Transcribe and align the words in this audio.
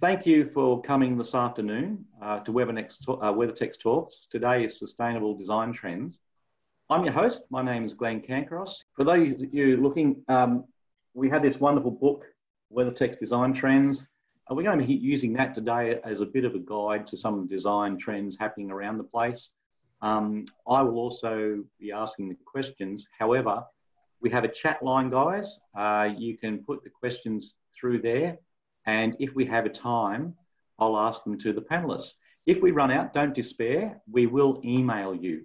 thank 0.00 0.26
you 0.26 0.44
for 0.44 0.80
coming 0.82 1.16
this 1.16 1.34
afternoon 1.34 2.04
uh, 2.20 2.40
to 2.40 2.52
WeatherTex, 2.52 3.08
uh, 3.08 3.80
Talks. 3.80 4.26
Today 4.30 4.64
is 4.64 4.78
Sustainable 4.78 5.34
Design 5.34 5.72
Trends. 5.72 6.20
I'm 6.90 7.04
your 7.04 7.14
host. 7.14 7.46
My 7.50 7.62
name 7.62 7.84
is 7.84 7.94
Glenn 7.94 8.20
Cancross. 8.20 8.84
For 8.94 9.04
those 9.04 9.40
of 9.40 9.54
you 9.54 9.78
looking, 9.78 10.22
um, 10.28 10.64
we 11.14 11.30
had 11.30 11.42
this 11.42 11.58
wonderful 11.60 11.90
book, 11.90 12.24
WeatherTex 12.72 13.18
Design 13.18 13.54
Trends. 13.54 14.06
Uh, 14.50 14.54
we're 14.54 14.64
going 14.64 14.78
to 14.78 14.86
be 14.86 14.94
using 14.94 15.32
that 15.34 15.54
today 15.54 15.98
as 16.04 16.20
a 16.20 16.26
bit 16.26 16.44
of 16.44 16.54
a 16.54 16.58
guide 16.58 17.06
to 17.06 17.16
some 17.16 17.46
design 17.46 17.98
trends 17.98 18.36
happening 18.38 18.70
around 18.70 18.98
the 18.98 19.04
place. 19.04 19.50
Um, 20.02 20.44
I 20.68 20.82
will 20.82 20.98
also 20.98 21.64
be 21.80 21.90
asking 21.90 22.28
the 22.28 22.36
questions. 22.44 23.06
However, 23.18 23.64
we 24.20 24.28
have 24.30 24.44
a 24.44 24.48
chat 24.48 24.82
line, 24.82 25.08
guys. 25.10 25.58
Uh, 25.76 26.10
you 26.16 26.36
can 26.36 26.58
put 26.58 26.84
the 26.84 26.90
questions 26.90 27.56
through 27.78 28.02
there. 28.02 28.38
And 28.86 29.16
if 29.18 29.34
we 29.34 29.44
have 29.46 29.66
a 29.66 29.70
time, 29.70 30.34
I'll 30.78 30.96
ask 30.96 31.24
them 31.24 31.36
to 31.38 31.52
the 31.52 31.60
panelists. 31.60 32.14
If 32.46 32.62
we 32.62 32.70
run 32.70 32.92
out, 32.92 33.12
don't 33.12 33.34
despair. 33.34 34.00
We 34.10 34.26
will 34.26 34.60
email 34.64 35.14
you. 35.14 35.42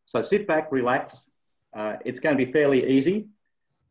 So 0.05 0.21
sit 0.21 0.45
back, 0.47 0.71
relax. 0.71 1.29
Uh, 1.75 1.97
it's 2.05 2.19
going 2.19 2.37
to 2.37 2.45
be 2.45 2.51
fairly 2.51 2.89
easy. 2.89 3.27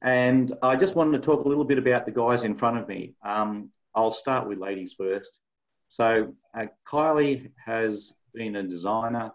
And 0.03 0.53
I 0.63 0.77
just 0.77 0.95
wanted 0.97 1.21
to 1.21 1.27
talk 1.27 1.45
a 1.45 1.49
little 1.49 1.65
bit 1.65 1.79
about 1.79 2.07
the 2.07 2.13
guys 2.13 2.45
in 2.45 2.57
front 2.57 2.79
of 2.79 2.89
me. 2.89 3.15
Um, 3.23 3.71
I'll 3.95 4.13
start 4.13 4.49
with 4.49 4.59
ladies 4.59 4.95
first. 4.95 5.39
So 5.89 6.35
uh, 6.57 6.67
Kylie 6.91 7.51
has 7.65 8.15
been 8.35 8.57
a 8.57 8.63
designer. 8.63 9.33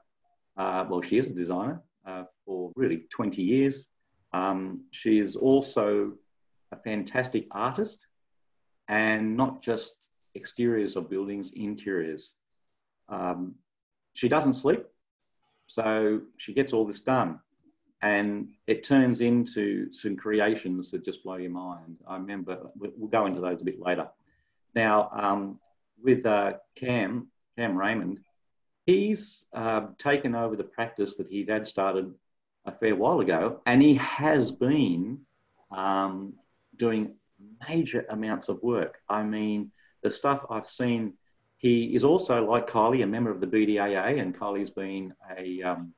Uh, 0.56 0.86
well, 0.88 1.02
she 1.02 1.18
is 1.18 1.28
a 1.28 1.34
designer 1.34 1.82
uh, 2.06 2.24
for 2.46 2.72
really 2.76 3.06
20 3.10 3.42
years. 3.42 3.88
Um, 4.34 4.86
she 4.92 5.20
is 5.20 5.36
also 5.36 6.14
a 6.72 6.78
fantastic 6.78 7.48
artist, 7.52 8.06
and 8.88 9.36
not 9.36 9.62
just 9.62 9.96
exteriors 10.36 10.96
of 10.96 11.10
buildings, 11.10 11.52
interiors. 11.56 12.34
Um, 13.10 13.56
she 14.14 14.28
doesn't 14.28 14.54
sleep, 14.54 14.84
so 15.68 16.22
she 16.38 16.54
gets 16.54 16.74
all 16.74 16.86
this 16.86 17.00
done, 17.00 17.40
and 18.02 18.48
it 18.68 18.84
turns 18.84 19.22
into 19.22 19.92
some 19.92 20.16
creations 20.16 20.92
that 20.92 21.06
just 21.06 21.24
blow 21.24 21.36
your 21.36 21.52
mind. 21.52 21.98
I 22.08 22.18
remember 22.18 22.70
we'll 22.76 23.08
go 23.10 23.26
into 23.26 23.42
those 23.42 23.62
a 23.62 23.66
bit 23.66 23.80
later. 23.80 24.08
Now, 24.76 25.10
um, 25.14 25.60
with 26.04 26.26
uh, 26.26 26.54
Cam, 26.76 27.28
Cam 27.58 27.78
Raymond, 27.78 28.20
he's 28.86 29.46
uh, 29.54 29.88
taken 29.98 30.36
over 30.36 30.56
the 30.56 30.64
practice 30.64 31.16
that 31.16 31.28
he 31.28 31.46
had 31.48 31.68
started 31.68 32.14
a 32.66 32.72
fair 32.72 32.96
while 32.96 33.20
ago, 33.20 33.62
and 33.66 33.82
he 33.82 33.96
has 33.96 34.52
been 34.52 35.20
um, 35.72 36.34
doing 36.78 37.16
major 37.68 38.06
amounts 38.10 38.50
of 38.50 38.62
work. 38.62 39.00
I 39.10 39.24
mean, 39.24 39.72
the 40.02 40.10
stuff 40.10 40.46
I've 40.50 40.70
seen, 40.70 41.14
he 41.58 41.96
is 41.96 42.04
also, 42.04 42.46
like 42.46 42.70
Kylie, 42.70 43.04
a 43.04 43.08
member 43.08 43.32
of 43.32 43.42
the 43.42 43.48
BDAA, 43.48 44.22
and 44.22 44.38
Kylie's 44.38 44.70
been 44.70 45.14
a, 45.38 45.62
um, 45.62 45.94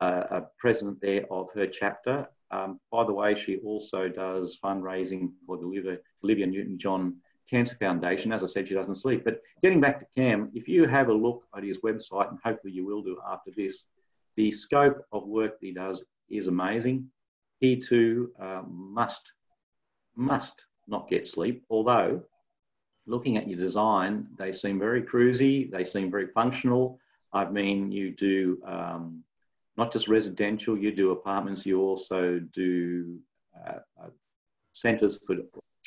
a, 0.00 0.06
a 0.06 0.46
president 0.58 1.00
there 1.00 1.24
of 1.30 1.48
her 1.54 1.66
chapter. 1.66 2.28
Um, 2.50 2.80
by 2.90 3.04
the 3.04 3.12
way, 3.12 3.34
she 3.34 3.56
also 3.58 4.08
does 4.08 4.58
fundraising 4.62 5.32
for 5.46 5.56
the 5.56 5.64
Olivia, 5.64 5.98
Olivia 6.22 6.46
Newton 6.46 6.78
John 6.78 7.16
Cancer 7.48 7.76
Foundation. 7.76 8.32
As 8.32 8.42
I 8.42 8.46
said, 8.46 8.68
she 8.68 8.74
doesn't 8.74 8.96
sleep. 8.96 9.24
But 9.24 9.40
getting 9.62 9.80
back 9.80 10.00
to 10.00 10.06
Cam, 10.16 10.50
if 10.54 10.68
you 10.68 10.86
have 10.86 11.08
a 11.08 11.14
look 11.14 11.44
at 11.56 11.64
his 11.64 11.78
website, 11.78 12.30
and 12.30 12.38
hopefully 12.42 12.72
you 12.72 12.84
will 12.84 13.02
do 13.02 13.18
after 13.28 13.50
this, 13.56 13.86
the 14.36 14.50
scope 14.50 15.04
of 15.12 15.26
work 15.26 15.60
that 15.60 15.66
he 15.66 15.72
does 15.72 16.04
is 16.28 16.48
amazing. 16.48 17.08
He 17.60 17.76
too 17.76 18.32
uh, 18.40 18.62
must, 18.68 19.32
must 20.14 20.64
not 20.86 21.08
get 21.08 21.26
sleep, 21.26 21.64
although 21.70 22.22
looking 23.06 23.36
at 23.36 23.48
your 23.48 23.58
design, 23.58 24.26
they 24.36 24.52
seem 24.52 24.78
very 24.78 25.02
cruisy, 25.02 25.70
they 25.70 25.84
seem 25.84 26.10
very 26.10 26.26
functional. 26.28 26.98
I 27.32 27.44
mean, 27.44 27.92
you 27.92 28.10
do 28.12 28.60
um, 28.66 29.22
not 29.76 29.92
just 29.92 30.08
residential, 30.08 30.76
you 30.76 30.92
do 30.92 31.12
apartments, 31.12 31.64
you 31.64 31.80
also 31.80 32.40
do 32.52 33.18
uh, 33.66 33.78
uh, 34.02 34.08
centres 34.72 35.18
for 35.26 35.36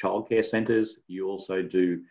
childcare 0.01 0.43
centres, 0.43 0.99
you 1.07 1.27
also 1.27 1.61
do 1.61 2.01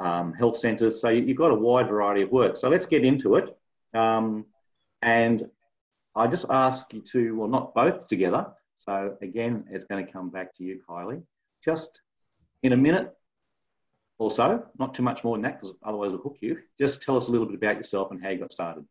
um, 0.00 0.32
health 0.32 0.56
centres. 0.56 1.00
So 1.00 1.08
you've 1.08 1.36
got 1.36 1.50
a 1.50 1.54
wide 1.54 1.88
variety 1.88 2.22
of 2.22 2.30
work. 2.30 2.56
So 2.56 2.68
let's 2.68 2.86
get 2.86 3.04
into 3.04 3.36
it. 3.36 3.56
Um, 3.94 4.46
and 5.02 5.48
I 6.14 6.26
just 6.26 6.46
ask 6.50 6.92
you 6.92 7.00
to, 7.12 7.36
well, 7.36 7.48
not 7.48 7.74
both 7.74 8.08
together. 8.08 8.46
So 8.76 9.16
again, 9.22 9.64
it's 9.70 9.84
going 9.84 10.04
to 10.04 10.12
come 10.12 10.30
back 10.30 10.54
to 10.56 10.64
you, 10.64 10.80
Kylie. 10.88 11.22
Just 11.64 12.00
in 12.62 12.72
a 12.72 12.76
minute 12.76 13.14
or 14.18 14.30
so, 14.30 14.64
not 14.78 14.94
too 14.94 15.02
much 15.02 15.22
more 15.24 15.36
than 15.36 15.42
that, 15.42 15.60
because 15.60 15.76
otherwise 15.82 16.08
it'll 16.08 16.22
hook 16.22 16.38
you. 16.40 16.58
Just 16.78 17.02
tell 17.02 17.16
us 17.16 17.28
a 17.28 17.30
little 17.30 17.46
bit 17.46 17.56
about 17.56 17.76
yourself 17.76 18.10
and 18.10 18.22
how 18.22 18.30
you 18.30 18.38
got 18.38 18.52
started. 18.52 18.84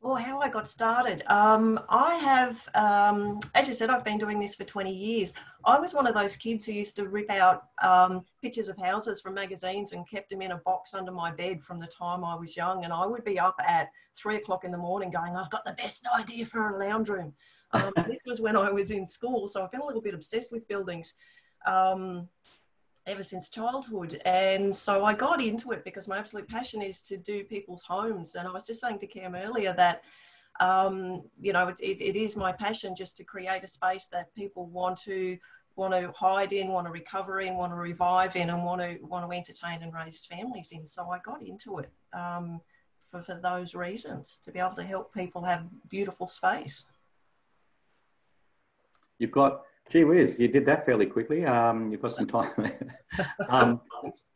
Well, 0.00 0.14
how 0.14 0.38
I 0.38 0.48
got 0.48 0.68
started. 0.68 1.24
Um, 1.26 1.80
I 1.88 2.14
have, 2.14 2.68
um, 2.76 3.40
as 3.56 3.66
you 3.66 3.74
said, 3.74 3.90
I've 3.90 4.04
been 4.04 4.16
doing 4.16 4.38
this 4.38 4.54
for 4.54 4.62
20 4.62 4.94
years. 4.94 5.34
I 5.64 5.80
was 5.80 5.92
one 5.92 6.06
of 6.06 6.14
those 6.14 6.36
kids 6.36 6.64
who 6.64 6.72
used 6.72 6.94
to 6.96 7.08
rip 7.08 7.28
out 7.30 7.64
um, 7.82 8.24
pictures 8.40 8.68
of 8.68 8.78
houses 8.78 9.20
from 9.20 9.34
magazines 9.34 9.92
and 9.92 10.08
kept 10.08 10.30
them 10.30 10.40
in 10.40 10.52
a 10.52 10.58
box 10.58 10.94
under 10.94 11.10
my 11.10 11.32
bed 11.32 11.64
from 11.64 11.80
the 11.80 11.88
time 11.88 12.24
I 12.24 12.36
was 12.36 12.56
young. 12.56 12.84
And 12.84 12.92
I 12.92 13.06
would 13.06 13.24
be 13.24 13.40
up 13.40 13.56
at 13.66 13.90
three 14.14 14.36
o'clock 14.36 14.62
in 14.62 14.70
the 14.70 14.78
morning 14.78 15.10
going, 15.10 15.34
I've 15.34 15.50
got 15.50 15.64
the 15.64 15.72
best 15.72 16.06
idea 16.16 16.44
for 16.44 16.70
a 16.70 16.78
lounge 16.78 17.08
room. 17.08 17.34
Um, 17.72 17.92
this 18.06 18.22
was 18.24 18.40
when 18.40 18.56
I 18.56 18.70
was 18.70 18.92
in 18.92 19.04
school. 19.04 19.48
So 19.48 19.64
I've 19.64 19.72
been 19.72 19.80
a 19.80 19.86
little 19.86 20.02
bit 20.02 20.14
obsessed 20.14 20.52
with 20.52 20.68
buildings. 20.68 21.14
Um, 21.66 22.28
ever 23.08 23.22
since 23.22 23.48
childhood. 23.48 24.20
And 24.24 24.76
so 24.76 25.04
I 25.04 25.14
got 25.14 25.42
into 25.42 25.72
it 25.72 25.84
because 25.84 26.06
my 26.06 26.18
absolute 26.18 26.48
passion 26.48 26.82
is 26.82 27.02
to 27.02 27.16
do 27.16 27.44
people's 27.44 27.82
homes. 27.82 28.34
And 28.34 28.46
I 28.46 28.50
was 28.50 28.66
just 28.66 28.80
saying 28.80 28.98
to 29.00 29.06
Cam 29.06 29.34
earlier 29.34 29.72
that, 29.72 30.02
um, 30.60 31.22
you 31.40 31.52
know, 31.52 31.68
it, 31.68 31.80
it, 31.80 32.02
it 32.02 32.16
is 32.16 32.36
my 32.36 32.52
passion 32.52 32.94
just 32.94 33.16
to 33.16 33.24
create 33.24 33.64
a 33.64 33.68
space 33.68 34.06
that 34.12 34.34
people 34.34 34.66
want 34.66 34.98
to 35.02 35.38
want 35.76 35.94
to 35.94 36.12
hide 36.16 36.52
in, 36.52 36.68
want 36.68 36.88
to 36.88 36.92
recover 36.92 37.40
in, 37.40 37.54
want 37.54 37.70
to 37.70 37.76
revive 37.76 38.34
in, 38.34 38.50
and 38.50 38.64
want 38.64 38.80
to 38.82 38.98
want 39.02 39.30
to 39.30 39.36
entertain 39.36 39.82
and 39.82 39.94
raise 39.94 40.26
families 40.26 40.72
in. 40.72 40.84
So 40.84 41.08
I 41.10 41.20
got 41.20 41.40
into 41.40 41.78
it 41.78 41.90
um, 42.12 42.60
for, 43.10 43.22
for 43.22 43.34
those 43.40 43.76
reasons 43.76 44.38
to 44.42 44.50
be 44.50 44.58
able 44.58 44.74
to 44.74 44.82
help 44.82 45.14
people 45.14 45.44
have 45.44 45.66
beautiful 45.88 46.26
space. 46.26 46.86
You've 49.18 49.30
got 49.30 49.62
Gee 49.90 50.04
whiz, 50.04 50.38
you 50.38 50.48
did 50.48 50.66
that 50.66 50.84
fairly 50.84 51.06
quickly. 51.06 51.46
Um, 51.46 51.90
you've 51.90 52.02
got 52.02 52.12
some 52.12 52.26
time 52.26 52.50
um, 53.48 53.80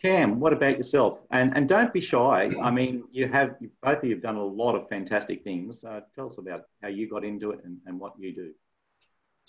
Cam, 0.01 0.41
what 0.41 0.53
about 0.53 0.79
yourself? 0.79 1.19
And 1.31 1.57
and 1.57 1.69
don't 1.69 1.93
be 1.93 2.01
shy. 2.01 2.51
I 2.63 2.71
mean, 2.71 3.05
you 3.13 3.29
have 3.29 3.57
both 3.83 3.99
of 3.99 4.05
you 4.05 4.15
have 4.15 4.23
done 4.23 4.37
a 4.37 4.45
lot 4.45 4.75
of 4.75 4.89
fantastic 4.89 5.45
things. 5.45 5.85
Uh, 5.85 6.01
tell 6.15 6.27
us 6.27 6.39
about 6.39 6.63
how 6.83 6.89
you 6.89 7.09
got 7.09 7.25
into 7.25 7.51
it 7.51 7.61
and, 7.65 7.79
and 7.87 8.01
what 8.01 8.15
you 8.19 8.35
do. 8.35 8.53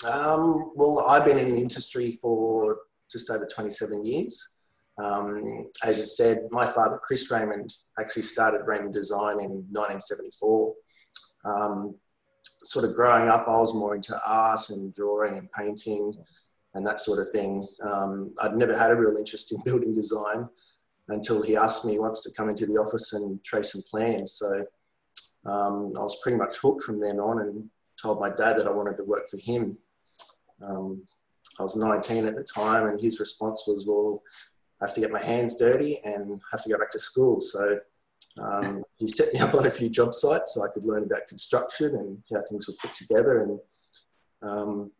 Um, 0.09 0.71
well, 0.75 1.05
I've 1.07 1.25
been 1.25 1.37
in 1.37 1.51
the 1.51 1.61
industry 1.61 2.19
for 2.21 2.79
just 3.09 3.29
over 3.29 3.47
27 3.47 4.03
years. 4.03 4.57
Um, 4.97 5.67
as 5.83 5.97
you 5.97 6.05
said, 6.05 6.39
my 6.51 6.65
father, 6.65 6.99
Chris 7.01 7.31
Raymond, 7.31 7.71
actually 7.99 8.23
started 8.23 8.61
Raymond 8.65 8.93
Design 8.93 9.39
in 9.39 9.65
1974. 9.71 10.73
Sort 12.63 12.85
of 12.85 12.95
growing 12.95 13.27
up, 13.27 13.47
I 13.47 13.57
was 13.57 13.73
more 13.73 13.95
into 13.95 14.19
art 14.25 14.69
and 14.69 14.93
drawing 14.93 15.37
and 15.37 15.51
painting 15.51 16.13
and 16.73 16.85
that 16.85 16.99
sort 16.99 17.19
of 17.19 17.29
thing. 17.29 17.67
Um, 17.87 18.33
I'd 18.41 18.55
never 18.55 18.77
had 18.77 18.91
a 18.91 18.95
real 18.95 19.17
interest 19.17 19.51
in 19.51 19.61
building 19.65 19.93
design 19.93 20.47
until 21.09 21.41
he 21.41 21.55
asked 21.57 21.85
me 21.85 21.99
once 21.99 22.21
to 22.21 22.31
come 22.35 22.49
into 22.49 22.65
the 22.65 22.73
office 22.73 23.13
and 23.13 23.43
trace 23.43 23.73
some 23.73 23.81
plans. 23.89 24.33
So 24.33 24.65
um, 25.45 25.93
I 25.97 26.01
was 26.01 26.19
pretty 26.21 26.37
much 26.37 26.57
hooked 26.57 26.83
from 26.83 26.99
then 26.99 27.19
on 27.19 27.41
and 27.41 27.69
told 28.01 28.19
my 28.19 28.29
dad 28.29 28.57
that 28.57 28.67
I 28.67 28.71
wanted 28.71 28.97
to 28.97 29.03
work 29.03 29.29
for 29.29 29.37
him. 29.37 29.77
Um, 30.65 31.03
I 31.59 31.63
was 31.63 31.75
19 31.75 32.25
at 32.25 32.35
the 32.35 32.43
time, 32.43 32.87
and 32.87 32.99
his 32.99 33.19
response 33.19 33.65
was, 33.67 33.85
Well, 33.85 34.23
I 34.81 34.85
have 34.85 34.95
to 34.95 35.01
get 35.01 35.11
my 35.11 35.23
hands 35.23 35.59
dirty 35.59 36.01
and 36.03 36.41
have 36.51 36.63
to 36.63 36.69
go 36.69 36.79
back 36.79 36.89
to 36.91 36.99
school. 36.99 37.41
So 37.41 37.79
um, 38.41 38.83
he 38.97 39.07
set 39.07 39.33
me 39.33 39.39
up 39.45 39.53
on 39.53 39.65
a 39.65 39.71
few 39.71 39.89
job 39.89 40.13
sites 40.13 40.55
so 40.55 40.63
I 40.63 40.69
could 40.73 40.83
learn 40.83 41.03
about 41.03 41.27
construction 41.27 41.95
and 41.95 42.17
how 42.31 42.41
things 42.49 42.67
were 42.67 42.75
put 42.81 42.93
together, 42.93 43.43
and 43.43 43.59
um, 44.41 44.91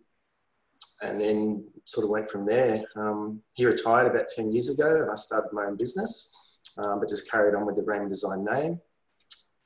and 1.02 1.20
then 1.20 1.66
sort 1.86 2.06
of 2.06 2.12
went 2.12 2.30
from 2.30 2.46
there. 2.46 2.84
Um, 2.96 3.42
he 3.54 3.66
retired 3.66 4.08
about 4.08 4.28
ten 4.36 4.52
years 4.52 4.70
ago, 4.70 5.02
and 5.02 5.12
I 5.12 5.16
started 5.16 5.50
my 5.52 5.66
own 5.66 5.78
business, 5.78 6.34
um, 6.78 7.00
but 7.00 7.10
just 7.10 7.30
carried 7.30 7.56
on 7.56 7.66
with 7.66 7.76
the 7.76 7.84
Raymond 7.84 8.12
Design 8.12 8.46
name. 8.46 8.80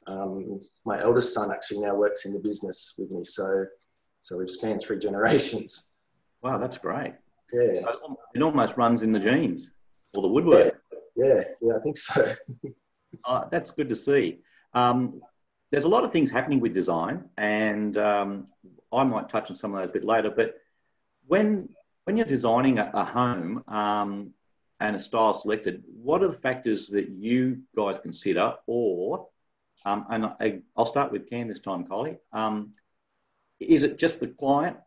Um, 0.08 0.62
my 0.86 1.02
eldest 1.02 1.34
son 1.34 1.52
actually 1.52 1.82
now 1.82 1.96
works 1.96 2.26
in 2.26 2.34
the 2.34 2.40
business 2.40 2.96
with 2.98 3.12
me, 3.12 3.24
so 3.24 3.66
so 4.22 4.38
we've 4.38 4.50
spanned 4.50 4.82
three 4.82 5.00
generations. 5.00 5.94
Wow, 6.44 6.60
that's 6.60 6.78
great. 6.78 7.16
Yeah, 7.52 7.82
so 7.94 8.16
it 8.36 8.44
almost 8.44 8.78
runs 8.78 9.02
in 9.02 9.12
the 9.12 9.20
genes 9.20 9.70
or 10.16 10.22
the 10.22 10.28
woodwork. 10.28 10.80
Yeah, 11.16 11.26
yeah, 11.26 11.44
yeah 11.62 11.74
I 11.76 11.82
think 11.82 11.98
so. 11.98 12.36
Uh, 13.26 13.46
that's 13.50 13.72
good 13.72 13.90
to 13.90 13.96
see. 13.96 14.40
Um, 14.74 15.22
there's 15.72 15.84
a 15.84 15.90
lot 15.90 16.04
of 16.04 16.12
things 16.12 16.32
happening 16.32 16.60
with 16.60 16.74
design, 16.74 17.26
and 17.38 17.98
um, 17.98 18.48
I 18.94 19.04
might 19.04 19.30
touch 19.30 19.50
on 19.50 19.56
some 19.56 19.74
of 19.74 19.82
those 19.82 19.90
a 19.90 19.94
bit 19.94 20.06
later. 20.06 20.30
But 20.30 20.56
when 21.28 21.70
when 22.06 22.16
you're 22.16 22.26
designing 22.26 22.80
a, 22.80 22.90
a 22.94 23.04
home 23.04 23.64
um, 23.68 24.34
and 24.80 24.96
a 24.96 25.00
style 25.00 25.34
selected, 25.34 25.84
what 26.02 26.24
are 26.24 26.30
the 26.30 26.38
factors 26.38 26.88
that 26.90 27.10
you 27.10 27.64
guys 27.76 28.00
consider, 28.00 28.54
or 28.66 29.28
um, 29.86 30.06
and 30.10 30.26
I, 30.26 30.62
will 30.76 30.86
start 30.86 31.12
with 31.12 31.30
Cam 31.30 31.48
this 31.48 31.60
time, 31.60 31.86
Kylie. 31.86 32.18
Um, 32.32 32.74
is 33.60 33.84
it 33.84 33.98
just 33.98 34.20
the 34.20 34.28
client? 34.28 34.78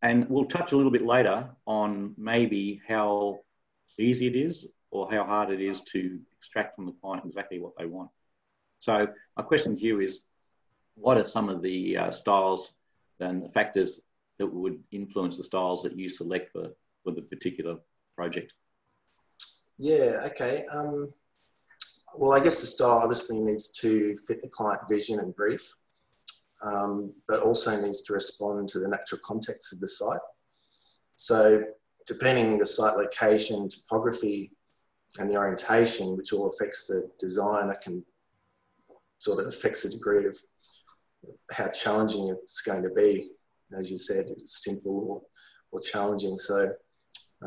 And 0.00 0.28
we'll 0.28 0.46
touch 0.46 0.72
a 0.72 0.76
little 0.76 0.90
bit 0.90 1.06
later 1.06 1.48
on 1.64 2.14
maybe 2.16 2.80
how 2.88 3.40
easy 3.98 4.26
it 4.26 4.34
is 4.34 4.66
or 4.90 5.10
how 5.10 5.24
hard 5.24 5.50
it 5.50 5.60
is 5.60 5.80
to 5.92 6.18
extract 6.42 6.74
from 6.74 6.86
the 6.86 6.92
client 7.00 7.24
exactly 7.24 7.60
what 7.60 7.72
they 7.78 7.86
want. 7.86 8.10
So 8.80 9.06
my 9.36 9.44
question 9.44 9.76
to 9.76 9.82
you 9.82 10.00
is, 10.00 10.20
what 10.96 11.16
are 11.16 11.24
some 11.24 11.48
of 11.48 11.62
the 11.62 11.96
uh, 11.96 12.10
styles 12.10 12.72
and 13.20 13.44
the 13.44 13.48
factors 13.50 14.00
that 14.38 14.52
would 14.52 14.82
influence 14.90 15.36
the 15.36 15.44
styles 15.44 15.84
that 15.84 15.96
you 15.96 16.08
select 16.08 16.50
for, 16.50 16.70
for 17.04 17.12
the 17.12 17.22
particular 17.22 17.76
project? 18.16 18.52
Yeah, 19.78 20.26
okay. 20.26 20.66
Um, 20.66 21.12
well, 22.16 22.32
I 22.32 22.42
guess 22.42 22.60
the 22.60 22.66
style 22.66 22.98
obviously 22.98 23.38
needs 23.38 23.68
to 23.82 24.14
fit 24.26 24.42
the 24.42 24.48
client 24.48 24.80
vision 24.90 25.20
and 25.20 25.34
brief, 25.34 25.74
um, 26.62 27.12
but 27.28 27.40
also 27.40 27.80
needs 27.80 28.02
to 28.02 28.14
respond 28.14 28.68
to 28.70 28.80
the 28.80 28.88
natural 28.88 29.20
context 29.24 29.72
of 29.72 29.78
the 29.78 29.88
site. 29.88 30.20
So 31.14 31.62
depending 32.06 32.58
the 32.58 32.66
site 32.66 32.96
location, 32.96 33.68
topography, 33.68 34.50
and 35.18 35.28
the 35.28 35.36
orientation, 35.36 36.16
which 36.16 36.32
all 36.32 36.48
affects 36.48 36.86
the 36.86 37.08
design, 37.20 37.70
it 37.70 37.80
can 37.82 38.04
sort 39.18 39.40
of 39.40 39.46
affects 39.46 39.82
the 39.82 39.90
degree 39.90 40.26
of 40.26 40.36
how 41.52 41.68
challenging 41.68 42.28
it's 42.30 42.60
going 42.62 42.82
to 42.82 42.90
be. 42.90 43.30
As 43.76 43.90
you 43.90 43.98
said, 43.98 44.26
it's 44.28 44.64
simple 44.64 45.06
or, 45.08 45.22
or 45.70 45.80
challenging. 45.80 46.38
So 46.38 46.72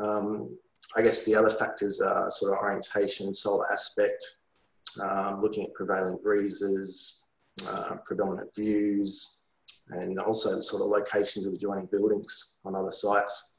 um, 0.02 0.56
I 0.96 1.02
guess 1.02 1.24
the 1.24 1.34
other 1.34 1.50
factors 1.50 2.00
are 2.00 2.30
sort 2.30 2.52
of 2.52 2.58
orientation, 2.58 3.34
solar 3.34 3.70
aspect, 3.72 4.24
um, 5.02 5.42
looking 5.42 5.64
at 5.64 5.74
prevailing 5.74 6.18
breezes, 6.22 7.26
uh, 7.68 7.96
predominant 8.04 8.54
views, 8.54 9.40
and 9.90 10.18
also 10.18 10.60
sort 10.60 10.82
of 10.82 10.88
locations 10.88 11.46
of 11.46 11.54
adjoining 11.54 11.88
buildings 11.90 12.58
on 12.64 12.74
other 12.74 12.92
sites. 12.92 13.54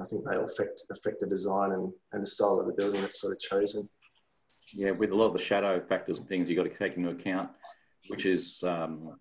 I 0.00 0.04
think 0.04 0.24
they 0.24 0.36
will 0.36 0.46
affect, 0.46 0.84
affect 0.90 1.20
the 1.20 1.26
design 1.26 1.72
and, 1.72 1.92
and 2.12 2.22
the 2.22 2.26
style 2.26 2.58
of 2.58 2.66
the 2.66 2.74
building 2.74 3.00
that's 3.00 3.20
sort 3.20 3.32
of 3.32 3.38
chosen. 3.40 3.88
Yeah, 4.72 4.90
with 4.90 5.10
a 5.10 5.14
lot 5.14 5.26
of 5.26 5.32
the 5.34 5.38
shadow 5.38 5.80
factors 5.88 6.18
and 6.18 6.28
things 6.28 6.48
you've 6.48 6.56
got 6.56 6.70
to 6.70 6.78
take 6.78 6.96
into 6.96 7.10
account, 7.10 7.50
which 8.08 8.26
is 8.26 8.62
um, 8.64 9.18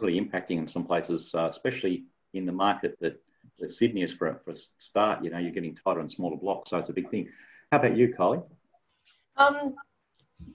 really 0.00 0.20
impacting 0.20 0.58
in 0.58 0.66
some 0.66 0.84
places, 0.84 1.34
uh, 1.34 1.48
especially 1.48 2.04
in 2.34 2.46
the 2.46 2.52
market 2.52 2.96
that, 3.00 3.20
that 3.58 3.70
Sydney 3.70 4.02
is 4.02 4.12
for, 4.12 4.40
for 4.44 4.52
a 4.52 4.56
start. 4.78 5.24
You 5.24 5.30
know, 5.30 5.38
you're 5.38 5.50
getting 5.50 5.74
tighter 5.74 6.00
and 6.00 6.10
smaller 6.10 6.36
blocks, 6.36 6.70
so 6.70 6.76
it's 6.76 6.88
a 6.88 6.92
big 6.92 7.10
thing. 7.10 7.28
How 7.70 7.78
about 7.78 7.96
you, 7.96 8.14
Kylie? 8.16 8.44
Um, 9.36 9.74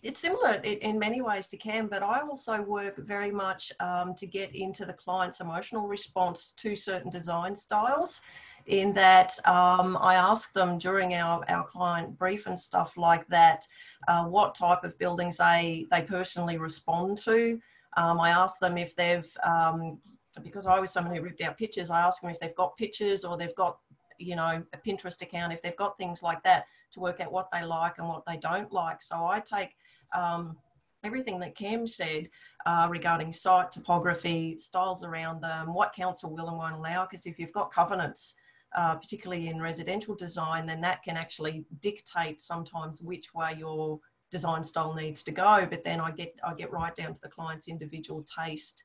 it's 0.04 0.20
similar 0.20 0.54
in 0.64 1.00
many 1.00 1.22
ways 1.22 1.48
to 1.50 1.58
Cam, 1.58 1.88
but 1.88 2.04
I 2.04 2.20
also 2.22 2.62
work 2.62 2.98
very 2.98 3.32
much 3.32 3.72
um, 3.80 4.14
to 4.16 4.28
get 4.28 4.56
into 4.56 4.86
the 4.86 4.94
client's 4.94 5.40
emotional 5.40 5.88
response 5.88 6.52
to 6.58 6.76
certain 6.76 7.10
design 7.10 7.56
styles. 7.56 8.22
In 8.68 8.92
that, 8.94 9.34
um, 9.48 9.98
I 10.02 10.16
ask 10.16 10.52
them 10.52 10.78
during 10.78 11.14
our, 11.14 11.44
our 11.48 11.66
client 11.66 12.18
brief 12.18 12.48
and 12.48 12.60
stuff 12.60 12.98
like 12.98 13.26
that, 13.28 13.66
uh, 14.10 14.26
what 14.26 14.56
type 14.56 14.84
of 14.84 14.98
buildings 15.00 15.38
they, 15.38 15.86
they 15.90 16.02
personally 16.02 16.58
respond 16.58 17.18
to. 17.20 17.60
Um, 17.96 18.20
I 18.20 18.30
ask 18.30 18.60
them 18.60 18.78
if 18.78 18.94
they've, 18.96 19.30
um, 19.46 20.00
because 20.44 20.66
I 20.66 20.80
was 20.80 20.92
someone 20.92 21.16
who 21.16 21.22
ripped 21.22 21.42
out 21.42 21.58
pictures, 21.58 21.90
I 21.90 22.02
ask 22.02 22.22
them 22.22 22.30
if 22.30 22.42
they've 22.42 22.56
got 22.56 22.76
pictures 22.76 23.24
or 23.24 23.38
they've 23.38 23.56
got 23.56 23.78
you 24.20 24.36
know 24.36 24.64
a 24.74 24.78
pinterest 24.78 25.22
account 25.22 25.54
if 25.54 25.62
they've 25.62 25.76
got 25.78 25.98
things 25.98 26.24
like 26.24 26.42
that 26.44 26.66
to 26.92 27.00
work 27.00 27.20
out 27.20 27.32
what 27.32 27.52
they 27.52 27.64
like 27.64 28.00
and 28.00 28.08
what 28.08 28.26
they 28.26 28.38
don't 28.38 28.72
like 28.74 29.00
so 29.02 29.16
i 29.26 29.40
take 29.40 29.76
um, 30.16 30.58
everything 31.04 31.40
that 31.40 31.56
cam 31.56 31.86
said 31.86 32.28
uh, 32.66 32.88
regarding 32.90 33.32
site 33.32 33.72
topography 33.72 34.58
styles 34.58 35.04
around 35.04 35.40
them 35.42 35.72
what 35.72 35.94
council 35.94 36.34
will 36.34 36.48
and 36.48 36.58
won't 36.58 36.74
allow 36.74 37.04
because 37.06 37.28
if 37.28 37.38
you've 37.38 37.54
got 37.54 37.72
covenants 37.72 38.34
uh, 38.76 38.96
particularly 38.96 39.48
in 39.48 39.62
residential 39.62 40.16
design 40.16 40.66
then 40.66 40.82
that 40.82 41.04
can 41.04 41.18
actually 41.18 41.66
dictate 41.82 42.42
sometimes 42.42 43.02
which 43.02 43.34
way 43.34 43.56
your 43.58 44.00
design 44.30 44.64
style 44.64 44.94
needs 44.94 45.24
to 45.24 45.32
go. 45.32 45.66
But 45.70 45.84
then 45.84 46.00
i 46.00 46.12
get 46.12 46.38
i 46.44 46.54
get 46.54 46.72
right 46.72 46.96
down 46.96 47.14
to 47.14 47.22
the 47.22 47.30
client's 47.30 47.68
individual 47.68 48.24
taste 48.24 48.84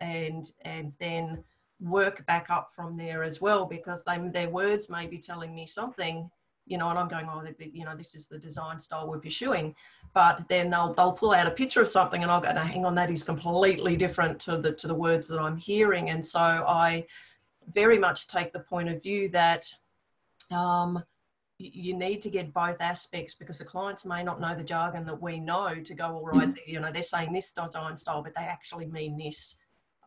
and 0.00 0.44
and 0.64 0.92
then 0.98 1.42
work 1.80 2.24
back 2.26 2.50
up 2.50 2.70
from 2.74 2.96
there 2.96 3.24
as 3.24 3.40
well 3.40 3.66
because 3.66 4.04
they, 4.04 4.18
their 4.32 4.48
words 4.48 4.88
may 4.88 5.06
be 5.06 5.18
telling 5.18 5.54
me 5.54 5.66
something 5.66 6.30
you 6.66 6.78
know 6.78 6.88
and 6.88 6.98
i'm 6.98 7.08
going 7.08 7.28
oh 7.30 7.44
you 7.58 7.84
know 7.84 7.96
this 7.96 8.14
is 8.14 8.26
the 8.26 8.38
design 8.38 8.78
style 8.78 9.08
we're 9.08 9.18
pursuing. 9.18 9.74
But 10.14 10.48
then 10.48 10.70
they'll 10.70 10.94
they'll 10.94 11.12
pull 11.12 11.32
out 11.32 11.46
a 11.46 11.50
picture 11.50 11.82
of 11.82 11.88
something 11.88 12.22
and 12.22 12.30
i'll 12.30 12.40
go 12.40 12.52
no 12.52 12.60
hang 12.60 12.86
on 12.86 12.94
that 12.94 13.10
is 13.10 13.22
completely 13.22 13.96
different 13.96 14.38
to 14.40 14.56
the 14.56 14.72
to 14.72 14.86
the 14.86 14.94
words 14.94 15.28
that 15.28 15.40
i'm 15.40 15.56
hearing. 15.56 16.10
And 16.10 16.24
so 16.24 16.40
i 16.40 17.04
very 17.72 17.98
much 17.98 18.28
take 18.28 18.52
the 18.52 18.60
point 18.60 18.88
of 18.88 19.02
view 19.02 19.28
that 19.30 19.66
um, 20.50 21.02
you 21.58 21.94
need 21.96 22.20
to 22.20 22.30
get 22.30 22.52
both 22.52 22.76
aspects 22.80 23.34
because 23.34 23.58
the 23.58 23.64
clients 23.64 24.04
may 24.04 24.22
not 24.22 24.40
know 24.40 24.54
the 24.54 24.64
jargon 24.64 25.04
that 25.06 25.20
we 25.20 25.40
know 25.40 25.74
to 25.74 25.94
go 25.94 26.06
all 26.06 26.26
right 26.26 26.48
mm-hmm. 26.48 26.70
you 26.70 26.80
know 26.80 26.90
they're 26.90 27.02
saying 27.02 27.32
this 27.32 27.52
design 27.52 27.96
style 27.96 28.22
but 28.22 28.34
they 28.34 28.42
actually 28.42 28.86
mean 28.86 29.16
this 29.16 29.56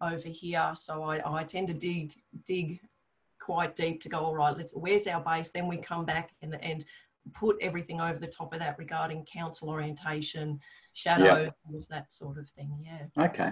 over 0.02 0.28
here. 0.28 0.72
So 0.76 1.04
I, 1.04 1.40
I 1.40 1.44
tend 1.44 1.68
to 1.68 1.74
dig 1.74 2.14
dig 2.46 2.80
quite 3.40 3.76
deep 3.76 4.02
to 4.02 4.10
go, 4.10 4.20
all 4.20 4.36
right, 4.36 4.56
let's 4.58 4.74
where's 4.74 5.08
our 5.08 5.22
base? 5.22 5.52
Then 5.52 5.68
we 5.68 5.78
come 5.78 6.06
back 6.06 6.32
and, 6.42 6.58
and 6.64 6.86
put 7.34 7.58
everything 7.62 8.02
over 8.02 8.20
the 8.20 8.28
top 8.28 8.54
of 8.54 8.60
that 8.60 8.78
regarding 8.78 9.26
council 9.26 9.70
orientation, 9.70 10.60
shadow, 10.94 11.44
yep. 11.44 11.56
all 11.68 11.78
of 11.78 11.88
that 11.90 12.12
sort 12.12 12.38
of 12.38 12.50
thing. 12.50 12.78
Yeah. 12.84 13.26
Okay. 13.26 13.52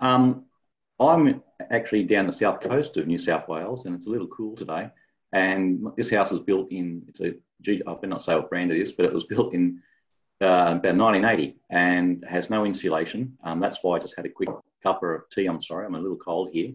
Um, 0.00 0.44
I'm 1.00 1.42
actually 1.70 2.04
down 2.04 2.26
the 2.26 2.32
south 2.32 2.60
coast 2.60 2.96
of 2.98 3.06
New 3.06 3.18
South 3.18 3.48
Wales 3.48 3.86
and 3.86 3.94
it's 3.94 4.06
a 4.06 4.10
little 4.10 4.26
cool 4.28 4.54
today. 4.54 4.90
And 5.32 5.86
this 5.96 6.10
house 6.10 6.30
is 6.30 6.40
built 6.40 6.70
in, 6.70 7.02
it's 7.08 7.20
a, 7.20 7.34
I 7.88 7.94
better 7.94 8.06
not 8.06 8.22
say 8.22 8.34
what 8.34 8.50
brand 8.50 8.70
it 8.70 8.80
is, 8.80 8.92
but 8.92 9.06
it 9.06 9.12
was 9.12 9.24
built 9.24 9.54
in 9.54 9.80
uh, 10.42 10.76
about 10.76 10.96
1980 10.96 11.56
and 11.70 12.24
has 12.28 12.50
no 12.50 12.64
insulation. 12.64 13.36
Um, 13.44 13.60
that's 13.60 13.82
why 13.82 13.96
I 13.96 14.00
just 14.00 14.16
had 14.16 14.26
a 14.26 14.30
quick 14.30 14.50
cuppa 14.84 15.16
of 15.16 15.30
tea. 15.30 15.46
I'm 15.46 15.62
sorry, 15.62 15.86
I'm 15.86 15.94
a 15.94 16.00
little 16.00 16.16
cold 16.16 16.50
here. 16.52 16.72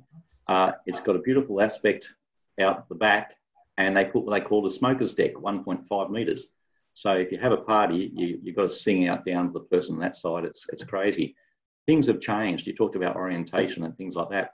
Uh, 0.48 0.72
it's 0.86 1.00
got 1.00 1.16
a 1.16 1.20
beautiful 1.20 1.62
aspect 1.62 2.14
out 2.60 2.88
the 2.90 2.96
back, 2.96 3.34
and 3.78 3.98
they 3.98 4.06
put 4.06 4.24
what 4.24 4.32
they 4.32 4.46
call 4.46 4.66
a 4.66 4.72
smoker's 4.72 5.14
deck, 5.14 5.34
1.5 5.34 6.10
metres. 6.12 6.52
So 6.94 7.14
if 7.14 7.32
you 7.32 7.40
have 7.40 7.52
a 7.52 7.58
party, 7.58 8.12
you, 8.16 8.40
you've 8.42 8.56
got 8.56 8.64
to 8.64 8.70
sing 8.70 9.08
out 9.08 9.26
down 9.26 9.48
to 9.48 9.54
the 9.54 9.60
person 9.62 9.96
on 9.96 10.02
that 10.02 10.16
side. 10.16 10.46
It's, 10.46 10.66
it's 10.72 10.84
crazy. 10.84 11.36
Things 11.88 12.08
have 12.08 12.20
changed. 12.20 12.68
You 12.68 12.74
talked 12.74 12.96
about 12.96 13.16
orientation 13.16 13.84
and 13.84 13.96
things 13.98 14.16
like 14.16 14.30
that. 14.30 14.52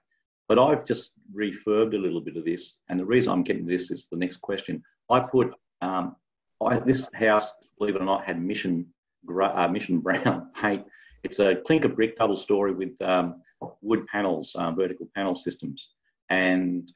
But 0.47 0.59
I've 0.59 0.85
just 0.85 1.13
refurbed 1.33 1.93
a 1.93 1.97
little 1.97 2.21
bit 2.21 2.35
of 2.35 2.43
this. 2.43 2.77
And 2.89 2.99
the 2.99 3.05
reason 3.05 3.31
I'm 3.31 3.43
getting 3.43 3.65
this 3.65 3.89
is 3.89 4.07
the 4.11 4.17
next 4.17 4.37
question. 4.37 4.83
I 5.09 5.21
put 5.21 5.53
um, 5.81 6.15
I, 6.63 6.79
this 6.79 7.09
house, 7.13 7.51
believe 7.77 7.95
it 7.95 8.01
or 8.01 8.05
not, 8.05 8.25
had 8.25 8.41
mission, 8.41 8.85
uh, 9.29 9.67
mission 9.67 9.99
brown 10.01 10.51
paint 10.59 10.85
it's 11.23 11.39
a 11.39 11.55
clinker 11.55 11.89
brick 11.89 12.17
double 12.17 12.37
story 12.37 12.73
with 12.73 12.99
um, 13.01 13.41
wood 13.81 14.05
panels, 14.07 14.55
um, 14.57 14.75
vertical 14.75 15.07
panel 15.15 15.35
systems. 15.35 15.89
And 16.29 16.91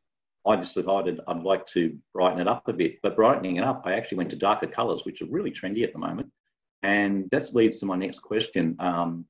I 0.47 0.55
just 0.55 0.75
decided 0.75 1.19
I'd 1.27 1.43
like 1.43 1.65
to 1.67 1.97
brighten 2.13 2.39
it 2.39 2.47
up 2.47 2.67
a 2.67 2.73
bit. 2.73 3.01
But 3.01 3.15
brightening 3.15 3.57
it 3.57 3.63
up, 3.63 3.83
I 3.85 3.93
actually 3.93 4.17
went 4.17 4.29
to 4.31 4.35
darker 4.35 4.67
colours, 4.67 5.05
which 5.05 5.21
are 5.21 5.27
really 5.27 5.51
trendy 5.51 5.83
at 5.83 5.93
the 5.93 5.99
moment. 5.99 6.31
And 6.83 7.29
that 7.31 7.53
leads 7.53 7.79
to 7.79 7.85
my 7.85 7.95
next 7.95 8.19
question. 8.19 8.75
Um, 8.79 9.25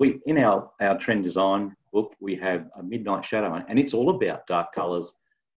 we 0.00 0.18
in 0.26 0.38
our, 0.38 0.70
our 0.80 0.98
trend 0.98 1.22
design 1.22 1.76
book, 1.92 2.14
we 2.20 2.34
have 2.36 2.68
a 2.76 2.82
midnight 2.82 3.24
shadow, 3.24 3.62
and 3.68 3.78
it's 3.78 3.94
all 3.94 4.10
about 4.10 4.46
dark 4.46 4.74
colours, 4.74 5.12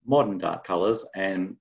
modern 0.06 0.38
dark 0.38 0.66
colours. 0.66 1.06
And 1.16 1.56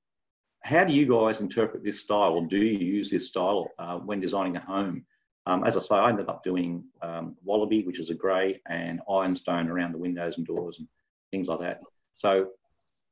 how 0.63 0.85
do 0.85 0.93
you 0.93 1.07
guys 1.07 1.41
interpret 1.41 1.85
this 1.85 2.01
style, 2.01 2.33
or 2.33 2.47
do 2.47 2.57
you 2.57 2.79
use 2.79 3.11
this 3.11 3.29
style 3.29 3.69
uh, 3.79 3.99
when 3.99 4.19
designing 4.19 4.57
a 4.57 4.61
home? 4.61 5.05
Um, 5.47 5.65
as 5.65 5.77
I 5.77 5.81
say, 5.81 5.95
I 5.95 6.09
ended 6.09 6.29
up 6.29 6.43
doing 6.43 6.85
um, 7.03 7.37
wallaby, 7.45 7.83
which 7.85 7.99
is 7.99 8.11
a 8.11 8.15
grey, 8.15 8.61
and 8.69 9.01
ironstone 9.09 9.69
around 9.69 9.93
the 9.93 9.99
windows 9.99 10.39
and 10.39 10.47
doors 10.47 10.79
and 10.79 10.89
things 11.31 11.49
like 11.49 11.61
that. 11.61 11.81
So 12.15 12.49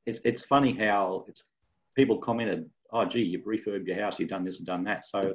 it's, 0.07 0.21
it's 0.25 0.45
funny 0.45 0.77
how 0.77 1.25
it's 1.29 1.45
people 1.95 2.19
commented, 2.19 2.69
oh, 2.93 3.05
gee, 3.05 3.21
you've 3.21 3.45
refurbed 3.45 3.87
your 3.87 4.01
house, 4.01 4.19
you've 4.19 4.29
done 4.29 4.45
this 4.45 4.59
and 4.59 4.67
done 4.67 4.85
that. 4.85 5.05
So 5.05 5.35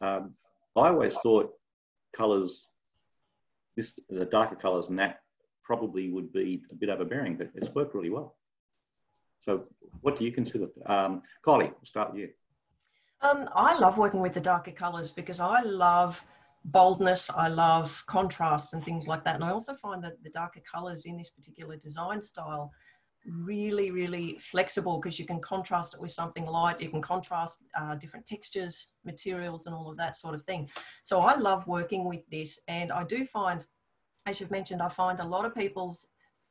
um, 0.00 0.32
I 0.76 0.88
always 0.88 1.14
thought 1.16 1.52
colours, 2.16 2.68
this 3.76 3.98
the 4.08 4.24
darker 4.24 4.56
colours 4.56 4.88
and 4.88 4.98
that 4.98 5.20
probably 5.62 6.10
would 6.10 6.32
be 6.32 6.62
a 6.70 6.74
bit 6.74 6.88
overbearing, 6.88 7.36
but 7.36 7.50
it's 7.54 7.70
worked 7.70 7.94
really 7.94 8.10
well. 8.10 8.36
So 9.40 9.64
what 10.00 10.18
do 10.18 10.24
you 10.24 10.32
consider? 10.32 10.68
Um, 10.86 11.22
Kylie, 11.46 11.70
we'll 11.70 11.84
start 11.84 12.12
with 12.12 12.20
you. 12.20 12.28
Um, 13.22 13.48
I 13.54 13.78
love 13.78 13.98
working 13.98 14.20
with 14.20 14.34
the 14.34 14.40
darker 14.40 14.72
colours 14.72 15.12
because 15.12 15.40
I 15.40 15.62
love 15.62 16.24
boldness. 16.64 17.30
I 17.30 17.48
love 17.48 18.02
contrast 18.06 18.74
and 18.74 18.84
things 18.84 19.06
like 19.06 19.24
that. 19.24 19.34
And 19.34 19.44
I 19.44 19.50
also 19.50 19.74
find 19.74 20.02
that 20.04 20.22
the 20.22 20.30
darker 20.30 20.60
colors 20.70 21.06
in 21.06 21.16
this 21.16 21.30
particular 21.30 21.76
design 21.76 22.20
style 22.22 22.72
really, 23.26 23.90
really 23.90 24.38
flexible 24.40 24.98
because 24.98 25.18
you 25.18 25.26
can 25.26 25.40
contrast 25.40 25.94
it 25.94 26.00
with 26.00 26.10
something 26.10 26.46
light. 26.46 26.80
You 26.80 26.88
can 26.88 27.02
contrast 27.02 27.58
uh, 27.78 27.94
different 27.94 28.26
textures, 28.26 28.88
materials, 29.04 29.66
and 29.66 29.74
all 29.74 29.90
of 29.90 29.96
that 29.98 30.16
sort 30.16 30.34
of 30.34 30.42
thing. 30.44 30.68
So 31.02 31.20
I 31.20 31.36
love 31.36 31.66
working 31.66 32.04
with 32.04 32.22
this. 32.30 32.60
And 32.68 32.90
I 32.90 33.04
do 33.04 33.24
find, 33.24 33.64
as 34.26 34.40
you've 34.40 34.50
mentioned, 34.50 34.82
I 34.82 34.88
find 34.88 35.20
a 35.20 35.24
lot 35.24 35.44
of 35.44 35.54
people's 35.54 36.08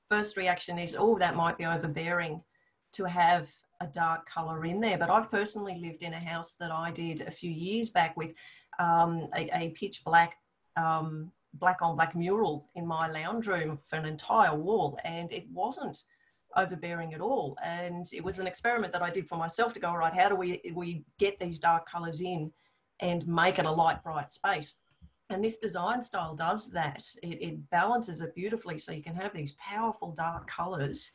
first 0.10 0.38
reaction 0.38 0.80
is, 0.80 0.96
oh, 0.98 1.18
that 1.20 1.36
might 1.36 1.58
be 1.58 1.66
overbearing 1.66 2.42
to 2.94 3.06
have 3.06 3.52
a 3.82 3.88
dark 3.88 4.28
color 4.28 4.66
in 4.66 4.80
there. 4.80 4.98
But 4.98 5.10
I've 5.10 5.32
personally 5.32 5.76
lived 5.80 6.04
in 6.04 6.14
a 6.14 6.20
house 6.20 6.56
that 6.60 6.72
I 6.72 6.92
did 6.92 7.22
a 7.22 7.32
few 7.32 7.52
years 7.52 7.90
back 7.90 8.16
with 8.18 8.34
um, 8.80 9.28
a, 9.36 9.50
a, 9.54 9.70
pitch 9.72 10.04
black 10.04 10.38
um, 10.78 11.32
black 11.56 11.82
on 11.82 11.96
black 11.96 12.16
mural 12.16 12.70
in 12.76 12.88
my 12.88 13.10
lounge 13.10 13.48
room 13.48 13.78
for 13.86 13.98
an 13.98 14.06
entire 14.06 14.56
wall, 14.56 14.98
and 15.04 15.32
it 15.32 15.46
wasn't 15.52 16.04
overbearing 16.56 17.14
at 17.14 17.22
all. 17.22 17.58
And 17.64 18.06
it 18.14 18.24
was 18.24 18.40
an 18.40 18.48
experiment 18.48 18.94
that 18.94 19.02
I 19.02 19.10
did 19.10 19.28
for 19.28 19.38
myself 19.38 19.74
to 19.74 19.80
go, 19.80 19.90
all 19.90 19.98
right, 19.98 20.16
how 20.16 20.30
do 20.30 20.36
we 20.36 20.62
we 20.74 21.04
get 21.18 21.40
these 21.40 21.60
dark 21.60 21.90
colors 21.90 22.22
in 22.22 22.52
and 23.00 23.28
make 23.28 23.60
it 23.60 23.66
a 23.66 23.72
light 23.72 24.04
bright 24.04 24.32
space? 24.32 24.76
And 25.30 25.44
this 25.44 25.60
design 25.60 26.02
style 26.02 26.36
does 26.36 26.72
that. 26.72 27.04
It, 27.22 27.42
it 27.42 27.70
balances 27.70 28.22
it 28.22 28.34
beautifully, 28.34 28.80
so 28.80 28.92
you 28.92 29.04
can 29.04 29.14
have 29.16 29.34
these 29.34 29.54
powerful 29.54 30.12
dark 30.12 30.48
colors 30.48 31.12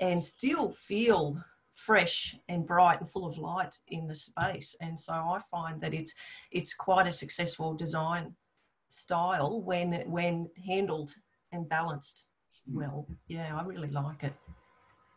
and 0.00 0.22
still 0.22 0.72
feel 0.72 1.40
fresh 1.74 2.34
and 2.48 2.66
bright 2.66 3.00
and 3.00 3.10
full 3.10 3.26
of 3.26 3.38
light 3.38 3.78
in 3.88 4.08
the 4.08 4.14
space. 4.14 4.74
And 4.80 4.98
so 4.98 5.12
I 5.12 5.40
find 5.50 5.80
that 5.80 5.94
it's 5.94 6.14
it's 6.50 6.74
quite 6.74 7.06
a 7.06 7.12
successful 7.12 7.74
design 7.74 8.34
style 8.88 9.62
when 9.62 9.92
when 10.10 10.48
handled 10.66 11.14
and 11.52 11.68
balanced 11.68 12.24
hmm. 12.68 12.78
well. 12.78 13.06
Yeah, 13.28 13.56
I 13.56 13.62
really 13.64 13.90
like 13.90 14.24
it. 14.24 14.34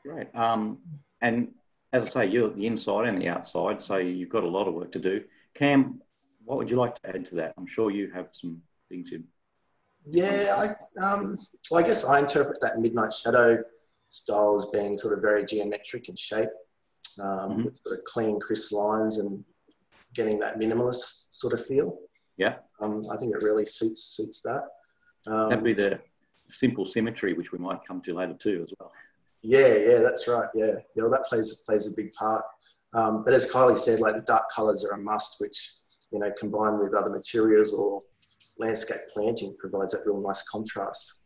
Great. 0.10 0.36
Um, 0.36 0.80
and 1.22 1.50
as 1.94 2.04
I 2.04 2.08
say, 2.08 2.25
you're 2.28 2.50
the 2.50 2.66
inside 2.66 3.08
and 3.08 3.22
the 3.22 3.28
outside, 3.28 3.82
so 3.82 3.98
you've 3.98 4.30
got 4.30 4.44
a 4.44 4.48
lot 4.48 4.68
of 4.68 4.74
work 4.74 4.92
to 4.94 5.00
do. 5.00 5.24
Cam, 5.54 6.01
what 6.46 6.58
would 6.58 6.70
you 6.70 6.78
like 6.78 6.96
to 7.01 7.10
add 7.10 7.25
to 7.28 7.36
that? 7.36 7.54
I'm 7.58 7.68
sure 7.68 7.92
you 7.92 8.10
have 8.12 8.30
some 8.32 8.60
things 8.89 9.12
in. 9.12 9.24
Yeah, 10.08 10.56
I, 10.58 11.04
um, 11.04 11.38
well, 11.70 11.84
I 11.84 11.88
guess 11.88 12.06
I 12.06 12.18
interpret 12.18 12.60
that 12.62 12.80
midnight 12.80 13.13
shadow 13.13 13.62
style 14.08 14.56
as 14.56 14.66
being 14.74 14.98
sort 14.98 15.16
of 15.16 15.22
very 15.22 15.46
geometric 15.46 16.10
in 16.10 16.16
shape, 16.16 16.50
um, 17.22 17.51
mm-hmm. 17.51 17.63
with 17.66 17.80
sort 17.84 18.00
of 18.00 18.06
clean, 18.06 18.39
crisp 18.39 18.72
lines 18.72 19.20
and 19.20 19.44
getting 20.16 20.39
that 20.39 20.58
minimalist 20.58 21.25
sort 21.30 21.54
of 21.54 21.63
feel. 21.63 22.00
Yeah. 22.38 22.56
Um, 22.82 23.06
I 23.12 23.18
think 23.18 23.36
it 23.36 23.44
really 23.44 23.66
suits 23.66 24.04
suits 24.04 24.42
that. 24.42 24.63
Um, 25.28 25.50
That'd 25.50 25.63
be 25.63 25.74
the 25.74 26.00
simple 26.48 26.86
symmetry, 26.86 27.34
which 27.34 27.51
we 27.51 27.60
might 27.60 27.86
come 27.88 28.01
to 28.01 28.16
later 28.16 28.34
too, 28.34 28.62
as 28.63 28.74
well. 28.80 28.92
Yeah, 29.41 29.75
yeah, 29.75 30.00
that's 30.00 30.27
right. 30.27 30.48
Yeah, 30.53 30.74
yeah, 30.96 31.03
well, 31.03 31.12
that 31.12 31.24
plays 31.24 31.63
plays 31.65 31.91
a 31.91 31.96
big 31.96 32.12
part. 32.13 32.43
Um, 32.93 33.24
but 33.24 33.34
as 33.34 33.51
Kylie 33.51 33.77
said, 33.77 34.00
like 34.00 34.15
the 34.15 34.22
dark 34.24 34.46
colours 34.53 34.84
are 34.84 34.93
a 34.93 34.98
must, 34.98 35.36
which 35.39 35.74
you 36.12 36.19
know, 36.19 36.31
combined 36.38 36.79
with 36.79 36.93
other 36.93 37.12
materials 37.12 37.74
or 37.74 38.01
landscape 38.58 39.01
planting, 39.13 39.55
provides 39.60 39.93
that 39.93 40.05
real 40.05 40.22
nice 40.22 40.48
contrast. 40.50 41.22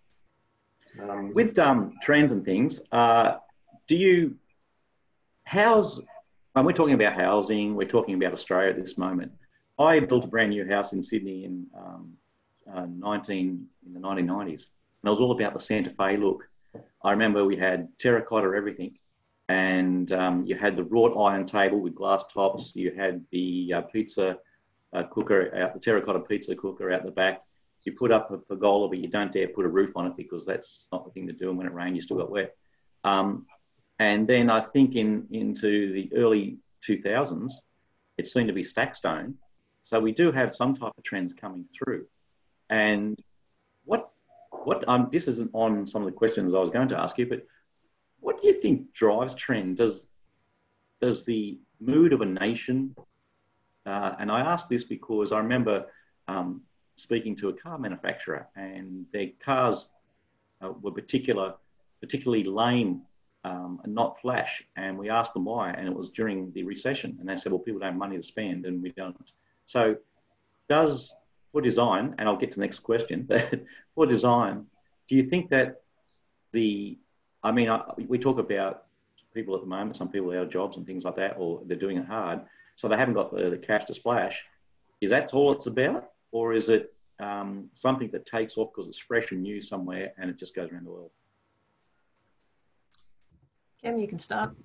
Um, 1.01 1.34
with 1.34 1.58
um, 1.58 1.93
trends 2.01 2.32
and 2.32 2.46
things, 2.46 2.79
uh, 2.91 3.38
do 3.88 3.96
you 3.96 4.36
house? 5.46 6.00
When 6.53 6.65
we're 6.65 6.74
talking 6.74 6.93
about 6.93 7.13
housing, 7.13 7.75
we're 7.75 7.88
talking 7.88 8.13
about 8.13 8.34
Australia 8.34 8.70
at 8.70 8.75
this 8.75 8.98
moment. 8.98 9.32
I 9.79 10.00
built 10.00 10.25
a 10.25 10.27
brand 10.27 10.51
new 10.51 10.67
house 10.67 10.93
in 10.93 11.01
Sydney 11.01 11.46
in 11.46 11.65
um, 11.75 12.13
uh, 12.72 12.86
19 12.88 13.65
in 13.88 13.93
the 13.93 14.00
1990s, 14.00 14.48
and 14.48 15.05
it 15.05 15.10
was 15.10 15.20
all 15.20 15.32
about 15.32 15.55
the 15.55 15.60
Santa 15.60 15.89
Fe 15.89 16.17
look 16.17 16.43
I 17.03 17.12
remember 17.12 17.45
we 17.45 17.57
had 17.57 17.89
terracotta 18.00 18.53
everything, 18.55 18.98
and 19.50 20.12
um, 20.12 20.45
you 20.45 20.55
had 20.55 20.75
the 20.75 20.83
wrought 20.83 21.17
iron 21.17 21.45
table 21.45 21.79
with 21.79 21.95
glass 21.95 22.24
tops. 22.33 22.75
You 22.75 22.91
had 22.95 23.25
the 23.31 23.74
uh, 23.75 23.81
pizza 23.81 24.38
uh, 24.93 25.03
cooker 25.03 25.53
out, 25.55 25.74
the 25.74 25.79
terracotta 25.79 26.19
pizza 26.19 26.55
cooker 26.55 26.91
out 26.91 27.03
the 27.03 27.12
back. 27.12 27.41
You 27.83 27.91
put 27.91 28.13
up 28.13 28.31
a 28.31 28.38
pergola, 28.38 28.88
but 28.88 29.00
you 29.00 29.10
don't 29.10 29.33
dare 29.33 29.50
put 29.50 29.65
a 29.65 29.69
roof 29.69 29.98
on 29.98 30.07
it 30.07 30.15
because 30.15 30.45
that's 30.45 30.88
not 30.93 31.05
the 31.05 31.12
thing 31.12 31.27
to 31.27 31.33
do. 31.33 31.50
And 31.50 31.57
when 31.57 31.67
it 31.67 31.74
rains, 31.74 31.98
you 31.98 32.01
still 32.01 32.17
got 32.17 32.31
wet. 32.31 32.55
Um, 33.03 33.45
and 34.00 34.25
then 34.25 34.50
I 34.50 34.62
think 34.62 34.95
in 34.95 35.27
into 35.31 35.91
the 35.91 36.10
early 36.15 36.60
2000s, 36.88 37.51
it 38.17 38.27
seemed 38.27 38.48
to 38.48 38.53
be 38.53 38.63
stack 38.63 38.95
stone. 38.95 39.36
So 39.83 40.00
we 40.00 40.13
do 40.13 40.31
have 40.31 40.55
some 40.55 40.75
type 40.75 40.93
of 40.98 41.03
trends 41.03 41.33
coming 41.33 41.65
through. 41.77 42.05
And 42.69 43.22
what 43.83 44.10
what 44.65 44.88
um, 44.88 45.10
this 45.12 45.27
isn't 45.27 45.51
on 45.53 45.88
some 45.88 46.01
of 46.01 46.05
the 46.05 46.12
questions 46.12 46.53
I 46.53 46.60
was 46.60 46.70
going 46.70 46.89
to 46.89 47.00
ask 47.00 47.17
you, 47.17 47.27
but 47.27 47.46
what 48.20 48.41
do 48.41 48.48
you 48.48 48.62
think 48.62 48.93
drives 48.93 49.36
trend? 49.36 49.77
Does 49.77 50.08
does 51.01 51.25
the 51.25 51.58
mood 51.79 52.13
of 52.13 52.22
a 52.22 52.25
nation? 52.25 52.96
Uh, 53.86 54.15
and 54.20 54.32
I 54.32 54.39
ask 54.39 54.70
this 54.70 54.84
because 54.84 55.32
I 55.34 55.39
remember 55.39 55.88
um, 56.27 56.62
speaking 56.96 57.36
to 57.38 57.50
a 57.50 57.53
car 57.53 57.77
manufacturer, 57.77 58.48
and 58.55 59.05
their 59.12 59.27
cars 59.39 59.89
uh, 60.62 60.72
were 60.82 60.91
particular, 60.91 61.55
particularly 62.00 62.46
lame 62.46 63.01
um, 63.43 63.82
and 63.84 63.93
not 63.93 64.22
flash. 64.22 64.63
And 64.77 64.98
we 64.98 65.10
asked 65.10 65.34
them 65.34 65.46
why, 65.46 65.72
and 65.72 65.88
it 65.88 65.93
was 65.93 66.10
during 66.10 66.51
the 66.53 66.63
recession. 66.63 67.17
And 67.20 67.27
they 67.27 67.36
said, 67.36 67.51
"Well, 67.51 67.60
people 67.60 67.79
don't 67.79 67.91
have 67.91 68.00
money 68.00 68.17
to 68.17 68.24
spend, 68.24 68.65
and 68.65 68.82
we 68.82 68.91
don't." 68.91 69.32
So, 69.65 69.98
does 70.70 71.13
for 71.53 71.62
design, 71.62 72.15
and 72.17 72.27
I'll 72.27 72.36
get 72.36 72.51
to 72.51 72.55
the 72.57 72.65
next 72.65 72.79
question, 72.79 73.24
but 73.29 73.62
for 73.95 74.05
design, 74.05 74.65
do 75.07 75.15
you 75.15 75.29
think 75.29 75.50
that 75.51 75.81
the, 76.51 76.98
I 77.43 77.51
mean, 77.51 77.69
I, 77.69 77.81
we 78.07 78.17
talk 78.17 78.39
about 78.39 78.86
people 79.33 79.55
at 79.55 79.62
the 79.62 79.67
moment, 79.67 79.95
some 79.95 80.10
people 80.10 80.31
out 80.31 80.38
of 80.38 80.51
jobs 80.51 80.75
and 80.75 80.86
things 80.86 81.05
like 81.05 81.15
that, 81.15 81.36
or 81.38 81.62
they're 81.65 81.77
doing 81.77 81.98
it 81.98 82.05
hard, 82.05 82.41
so 82.75 82.88
they 82.88 82.98
haven't 82.98 83.13
got 83.13 83.33
the, 83.33 83.51
the 83.51 83.57
cash 83.57 83.86
to 83.86 83.93
splash. 83.93 84.41
Is 85.00 85.12
that 85.12 85.33
all 85.33 85.51
it's 85.53 85.67
about? 85.67 86.10
Or 86.31 86.53
is 86.53 86.69
it 86.69 86.93
um, 87.19 87.69
something 87.74 88.10
that 88.12 88.25
takes 88.25 88.57
off 88.57 88.69
because 88.74 88.88
it's 88.88 88.98
fresh 88.98 89.31
and 89.31 89.43
new 89.43 89.62
somewhere 89.62 90.13
and 90.17 90.29
it 90.29 90.38
just 90.39 90.55
goes 90.55 90.72
around 90.72 90.86
the 90.86 90.91
world? 90.91 91.12
Kim, 93.81 94.00
you 94.00 94.07
can 94.07 94.17
start. 94.17 94.55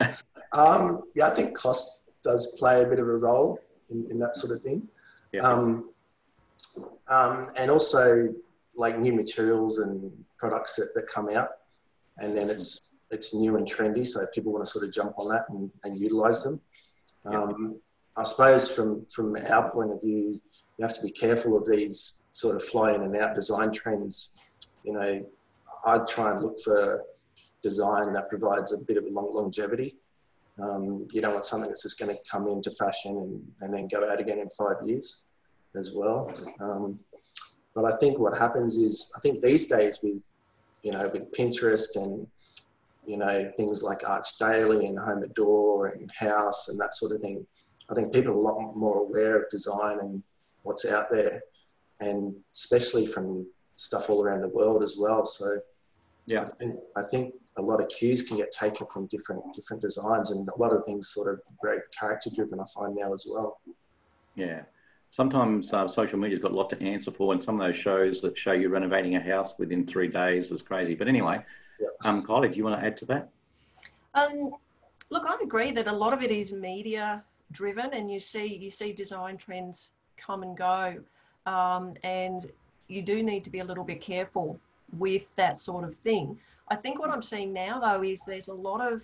um, 0.52 1.02
yeah, 1.14 1.28
I 1.28 1.34
think 1.34 1.56
cost 1.56 2.12
does 2.22 2.56
play 2.58 2.82
a 2.82 2.86
bit 2.86 3.00
of 3.00 3.08
a 3.08 3.16
role 3.16 3.60
in, 3.88 4.06
in 4.10 4.18
that 4.20 4.36
sort 4.36 4.52
of 4.54 4.62
thing. 4.62 4.86
Yeah. 5.32 5.42
Um, 5.42 5.90
um, 7.08 7.50
and 7.56 7.70
also 7.70 8.34
like 8.74 8.98
new 8.98 9.12
materials 9.12 9.78
and 9.78 10.12
products 10.38 10.76
that, 10.76 10.90
that 10.94 11.06
come 11.06 11.28
out, 11.30 11.48
and 12.18 12.36
then 12.36 12.50
it's 12.50 13.00
it's 13.10 13.34
new 13.34 13.56
and 13.56 13.66
trendy, 13.66 14.06
so 14.06 14.24
people 14.34 14.52
want 14.52 14.64
to 14.64 14.70
sort 14.70 14.84
of 14.84 14.92
jump 14.92 15.18
on 15.18 15.28
that 15.28 15.44
and, 15.48 15.70
and 15.84 15.98
utilize 15.98 16.44
them. 16.44 16.60
Um, 17.26 17.80
I 18.16 18.22
suppose 18.22 18.74
from 18.74 19.06
from 19.06 19.36
our 19.48 19.70
point 19.70 19.92
of 19.92 20.00
view, 20.00 20.40
you 20.78 20.86
have 20.86 20.94
to 20.94 21.02
be 21.02 21.10
careful 21.10 21.56
of 21.56 21.66
these 21.66 22.28
sort 22.32 22.56
of 22.56 22.64
fly 22.64 22.94
in 22.94 23.02
and 23.02 23.16
out 23.16 23.34
design 23.34 23.72
trends. 23.72 24.50
You 24.84 24.94
know, 24.94 25.26
I'd 25.84 26.08
try 26.08 26.32
and 26.32 26.42
look 26.42 26.58
for 26.60 27.04
design 27.62 28.12
that 28.14 28.28
provides 28.28 28.72
a 28.72 28.84
bit 28.84 28.96
of 28.96 29.04
a 29.04 29.10
long 29.10 29.34
longevity. 29.34 29.96
Um, 30.62 31.06
you 31.12 31.20
don't 31.20 31.32
want 31.32 31.44
something 31.44 31.68
that's 31.68 31.82
just 31.82 31.98
going 31.98 32.14
to 32.14 32.30
come 32.30 32.48
into 32.48 32.70
fashion 32.72 33.16
and, 33.16 33.52
and 33.60 33.72
then 33.72 33.88
go 33.88 34.10
out 34.10 34.20
again 34.20 34.38
in 34.38 34.48
five 34.50 34.76
years 34.84 35.28
as 35.76 35.94
well. 35.94 36.32
Um, 36.60 36.98
but 37.74 37.84
I 37.84 37.96
think 37.98 38.18
what 38.18 38.36
happens 38.36 38.76
is, 38.76 39.12
I 39.16 39.20
think 39.20 39.40
these 39.40 39.68
days 39.68 40.00
with, 40.02 40.20
you 40.82 40.92
know, 40.92 41.08
with 41.12 41.30
Pinterest 41.32 41.96
and, 41.96 42.26
you 43.06 43.16
know, 43.16 43.50
things 43.56 43.82
like 43.82 44.08
Arch 44.08 44.38
Daily 44.38 44.86
and 44.86 44.98
Home 44.98 45.22
Adore 45.22 45.88
and 45.88 46.10
Houzz 46.12 46.68
and 46.68 46.78
that 46.80 46.94
sort 46.94 47.12
of 47.12 47.20
thing, 47.20 47.46
I 47.90 47.94
think 47.94 48.12
people 48.12 48.32
are 48.32 48.36
a 48.36 48.40
lot 48.40 48.76
more 48.76 48.98
aware 48.98 49.40
of 49.40 49.48
design 49.50 49.98
and 50.00 50.22
what's 50.62 50.84
out 50.86 51.10
there, 51.10 51.42
and 52.00 52.34
especially 52.52 53.06
from 53.06 53.46
stuff 53.74 54.10
all 54.10 54.22
around 54.22 54.42
the 54.42 54.48
world 54.48 54.82
as 54.82 54.96
well. 54.98 55.24
So, 55.24 55.58
yeah, 56.26 56.42
I 56.42 56.50
think, 56.58 56.76
I 56.96 57.02
think 57.02 57.34
a 57.58 57.62
lot 57.62 57.80
of 57.80 57.88
cues 57.88 58.22
can 58.22 58.36
get 58.36 58.50
taken 58.50 58.86
from 58.92 59.06
different 59.06 59.42
different 59.54 59.82
designs, 59.82 60.30
and 60.30 60.48
a 60.48 60.58
lot 60.58 60.72
of 60.72 60.84
things 60.84 61.10
sort 61.10 61.32
of 61.32 61.40
very 61.62 61.80
character 61.98 62.30
driven. 62.30 62.60
I 62.60 62.64
find 62.74 62.94
now 62.94 63.12
as 63.12 63.26
well. 63.28 63.60
Yeah, 64.36 64.62
sometimes 65.10 65.72
uh, 65.72 65.88
social 65.88 66.18
media's 66.18 66.40
got 66.40 66.52
a 66.52 66.54
lot 66.54 66.70
to 66.70 66.82
answer 66.82 67.10
for, 67.10 67.32
and 67.32 67.42
some 67.42 67.60
of 67.60 67.66
those 67.66 67.76
shows 67.76 68.20
that 68.22 68.38
show 68.38 68.52
you 68.52 68.68
renovating 68.68 69.16
a 69.16 69.20
house 69.20 69.54
within 69.58 69.86
three 69.86 70.08
days 70.08 70.50
is 70.50 70.62
crazy. 70.62 70.94
But 70.94 71.08
anyway, 71.08 71.44
yeah. 71.80 71.88
um, 72.04 72.22
Kylie, 72.24 72.50
do 72.50 72.56
you 72.56 72.64
want 72.64 72.80
to 72.80 72.86
add 72.86 72.96
to 72.98 73.04
that? 73.06 73.28
Um, 74.14 74.52
look, 75.10 75.24
I 75.26 75.36
agree 75.42 75.72
that 75.72 75.86
a 75.86 75.92
lot 75.92 76.12
of 76.12 76.22
it 76.22 76.30
is 76.30 76.52
media 76.52 77.22
driven, 77.52 77.92
and 77.92 78.10
you 78.10 78.20
see 78.20 78.56
you 78.56 78.70
see 78.70 78.92
design 78.92 79.36
trends 79.36 79.90
come 80.16 80.42
and 80.42 80.56
go, 80.56 80.96
um, 81.46 81.94
and 82.04 82.50
you 82.88 83.02
do 83.02 83.22
need 83.22 83.44
to 83.44 83.50
be 83.50 83.60
a 83.60 83.64
little 83.64 83.84
bit 83.84 84.00
careful 84.00 84.58
with 84.98 85.34
that 85.36 85.60
sort 85.60 85.84
of 85.84 85.94
thing. 85.98 86.38
I 86.68 86.76
think 86.76 86.98
what 86.98 87.10
I'm 87.10 87.22
seeing 87.22 87.52
now, 87.52 87.80
though, 87.80 88.02
is 88.02 88.24
there's 88.24 88.48
a 88.48 88.54
lot 88.54 88.80
of 88.80 89.02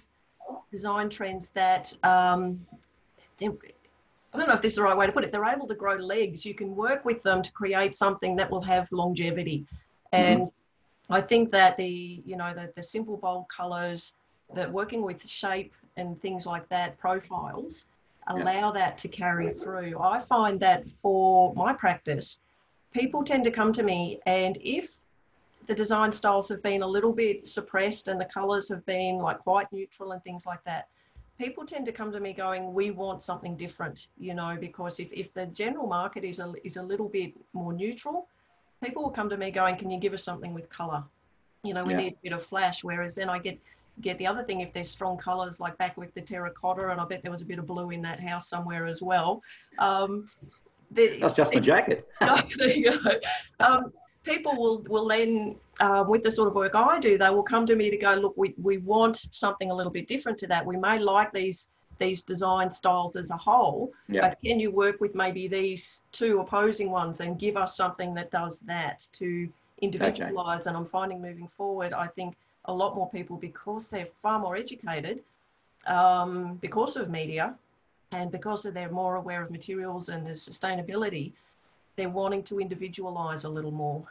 design 0.70 1.08
trends 1.08 1.50
that 1.50 1.96
um, 2.04 2.64
I 4.36 4.38
don't 4.38 4.48
know 4.48 4.54
if 4.54 4.62
this 4.62 4.72
is 4.72 4.76
the 4.76 4.82
right 4.82 4.96
way 4.96 5.06
to 5.06 5.12
put 5.12 5.24
it. 5.24 5.32
They're 5.32 5.44
able 5.44 5.66
to 5.66 5.74
grow 5.74 5.94
legs, 5.94 6.44
you 6.44 6.54
can 6.54 6.76
work 6.76 7.04
with 7.04 7.22
them 7.22 7.42
to 7.42 7.52
create 7.52 7.94
something 7.94 8.36
that 8.36 8.50
will 8.50 8.62
have 8.62 8.90
longevity. 8.92 9.66
And 10.12 10.42
mm-hmm. 10.42 11.12
I 11.12 11.20
think 11.20 11.50
that 11.52 11.76
the, 11.76 12.22
you 12.24 12.36
know, 12.36 12.52
the, 12.52 12.72
the 12.76 12.82
simple 12.82 13.16
bold 13.16 13.46
colors, 13.48 14.12
that 14.54 14.70
working 14.70 15.02
with 15.02 15.26
shape 15.26 15.72
and 15.96 16.20
things 16.20 16.46
like 16.46 16.68
that, 16.68 16.98
profiles, 16.98 17.86
allow 18.28 18.44
yeah. 18.44 18.72
that 18.74 18.98
to 18.98 19.08
carry 19.08 19.50
through. 19.50 19.98
I 20.00 20.20
find 20.20 20.60
that 20.60 20.88
for 21.02 21.54
my 21.54 21.72
practice, 21.72 22.40
people 22.92 23.22
tend 23.22 23.44
to 23.44 23.50
come 23.50 23.72
to 23.72 23.82
me 23.82 24.20
and 24.26 24.58
if 24.60 24.98
the 25.66 25.74
design 25.74 26.12
styles 26.12 26.48
have 26.48 26.62
been 26.62 26.82
a 26.82 26.86
little 26.86 27.12
bit 27.12 27.46
suppressed 27.46 28.08
and 28.08 28.20
the 28.20 28.24
colors 28.26 28.68
have 28.68 28.84
been 28.86 29.18
like 29.18 29.38
quite 29.40 29.70
neutral 29.72 30.12
and 30.12 30.22
things 30.22 30.46
like 30.46 30.62
that, 30.64 30.88
people 31.38 31.64
tend 31.64 31.84
to 31.86 31.92
come 31.92 32.12
to 32.12 32.20
me 32.20 32.32
going, 32.32 32.72
we 32.72 32.90
want 32.90 33.22
something 33.22 33.56
different, 33.56 34.08
you 34.18 34.34
know, 34.34 34.56
because 34.58 35.00
if, 35.00 35.12
if 35.12 35.32
the 35.34 35.46
general 35.48 35.86
market 35.86 36.24
is 36.24 36.38
a, 36.38 36.52
is 36.64 36.76
a 36.76 36.82
little 36.82 37.08
bit 37.08 37.32
more 37.52 37.72
neutral, 37.72 38.28
people 38.82 39.02
will 39.02 39.10
come 39.10 39.28
to 39.28 39.36
me 39.36 39.50
going, 39.50 39.76
can 39.76 39.90
you 39.90 39.98
give 39.98 40.12
us 40.12 40.22
something 40.22 40.54
with 40.54 40.68
color? 40.70 41.02
You 41.62 41.74
know, 41.74 41.84
we 41.84 41.92
yeah. 41.92 41.98
need 41.98 42.12
a 42.12 42.22
bit 42.22 42.32
of 42.32 42.44
flash. 42.44 42.84
Whereas 42.84 43.14
then 43.14 43.28
I 43.28 43.38
get, 43.38 43.58
get 44.00 44.18
the 44.18 44.26
other 44.26 44.44
thing, 44.44 44.60
if 44.60 44.72
there's 44.72 44.88
strong 44.88 45.18
colors, 45.18 45.58
like 45.58 45.76
back 45.78 45.96
with 45.96 46.14
the 46.14 46.20
terracotta, 46.20 46.90
and 46.90 47.00
I 47.00 47.04
bet 47.04 47.22
there 47.22 47.30
was 47.30 47.42
a 47.42 47.46
bit 47.46 47.58
of 47.58 47.66
blue 47.66 47.90
in 47.90 48.02
that 48.02 48.20
house 48.20 48.48
somewhere 48.48 48.86
as 48.86 49.02
well. 49.02 49.42
Um, 49.78 50.26
the, 50.92 51.18
That's 51.20 51.34
just 51.34 51.52
my 51.52 51.60
jacket. 51.60 52.08
there 52.20 52.70
you 52.70 52.92
go. 52.92 53.10
Um, 53.60 53.92
people 54.26 54.56
will 54.56 54.78
will 54.88 55.08
then 55.08 55.56
uh, 55.80 56.04
with 56.06 56.22
the 56.22 56.30
sort 56.30 56.48
of 56.48 56.54
work 56.54 56.74
I 56.74 56.98
do, 56.98 57.16
they 57.16 57.30
will 57.30 57.42
come 57.42 57.64
to 57.66 57.76
me 57.76 57.90
to 57.90 57.96
go, 57.96 58.14
look, 58.14 58.34
we, 58.36 58.54
we 58.62 58.78
want 58.78 59.16
something 59.32 59.70
a 59.70 59.74
little 59.74 59.92
bit 59.92 60.06
different 60.06 60.38
to 60.38 60.46
that. 60.48 60.64
We 60.66 60.76
may 60.76 60.98
like 60.98 61.32
these 61.32 61.70
these 61.98 62.22
design 62.22 62.70
styles 62.70 63.16
as 63.16 63.30
a 63.30 63.36
whole, 63.36 63.90
yeah. 64.08 64.20
but 64.20 64.38
can 64.44 64.60
you 64.60 64.70
work 64.70 65.00
with 65.00 65.14
maybe 65.14 65.48
these 65.48 66.02
two 66.12 66.40
opposing 66.40 66.90
ones 66.90 67.20
and 67.20 67.38
give 67.38 67.56
us 67.56 67.74
something 67.74 68.12
that 68.14 68.30
does 68.30 68.60
that 68.60 69.08
to 69.14 69.48
individualize? 69.80 70.62
Okay. 70.62 70.68
And 70.68 70.76
I'm 70.76 70.84
finding 70.86 71.22
moving 71.22 71.48
forward, 71.56 71.94
I 71.94 72.06
think 72.08 72.34
a 72.66 72.74
lot 72.74 72.94
more 72.94 73.08
people, 73.08 73.38
because 73.38 73.88
they're 73.88 74.08
far 74.22 74.38
more 74.38 74.56
educated, 74.56 75.22
um, 75.86 76.56
because 76.56 76.96
of 76.96 77.08
media, 77.08 77.54
and 78.12 78.30
because 78.30 78.64
they're 78.64 78.90
more 78.90 79.16
aware 79.16 79.42
of 79.42 79.50
materials 79.50 80.10
and 80.10 80.26
the 80.26 80.32
sustainability, 80.32 81.32
they're 81.96 82.10
wanting 82.10 82.42
to 82.42 82.60
individualize 82.60 83.44
a 83.44 83.48
little 83.48 83.70
more. 83.70 84.04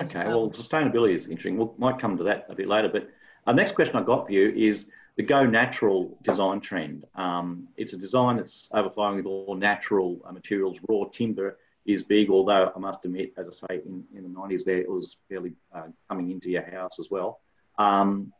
Okay, 0.00 0.24
well, 0.26 0.42
well 0.42 0.50
sustainability 0.50 1.14
is 1.14 1.26
interesting. 1.26 1.56
We 1.58 1.66
might 1.78 1.98
come 1.98 2.16
to 2.16 2.24
that 2.24 2.46
a 2.48 2.54
bit 2.54 2.68
later, 2.68 2.88
but 2.88 3.08
our 3.46 3.54
next 3.54 3.72
question 3.72 3.96
I've 3.96 4.06
got 4.06 4.26
for 4.26 4.32
you 4.32 4.48
is 4.50 4.86
the 5.16 5.22
Go 5.22 5.44
Natural 5.44 6.16
design 6.22 6.60
trend. 6.60 7.04
Um, 7.14 7.68
it's 7.76 7.92
a 7.92 7.96
design 7.96 8.36
that's 8.36 8.68
overflowing 8.72 9.16
with 9.16 9.26
all 9.26 9.54
natural 9.54 10.20
uh, 10.24 10.32
materials. 10.32 10.80
Raw 10.88 11.04
timber 11.12 11.58
is 11.86 12.02
big, 12.02 12.30
although 12.30 12.72
I 12.74 12.78
must 12.78 13.04
admit, 13.04 13.32
as 13.36 13.46
I 13.46 13.66
say, 13.66 13.82
in, 13.84 14.04
in 14.14 14.22
the 14.22 14.28
90s 14.28 14.64
there, 14.64 14.78
it 14.78 14.90
was 14.90 15.16
fairly 15.28 15.54
uh, 15.74 15.88
coming 16.08 16.30
into 16.30 16.50
your 16.50 16.62
house 16.70 16.98
as 16.98 17.10
well. 17.10 17.40
Um, 17.78 18.32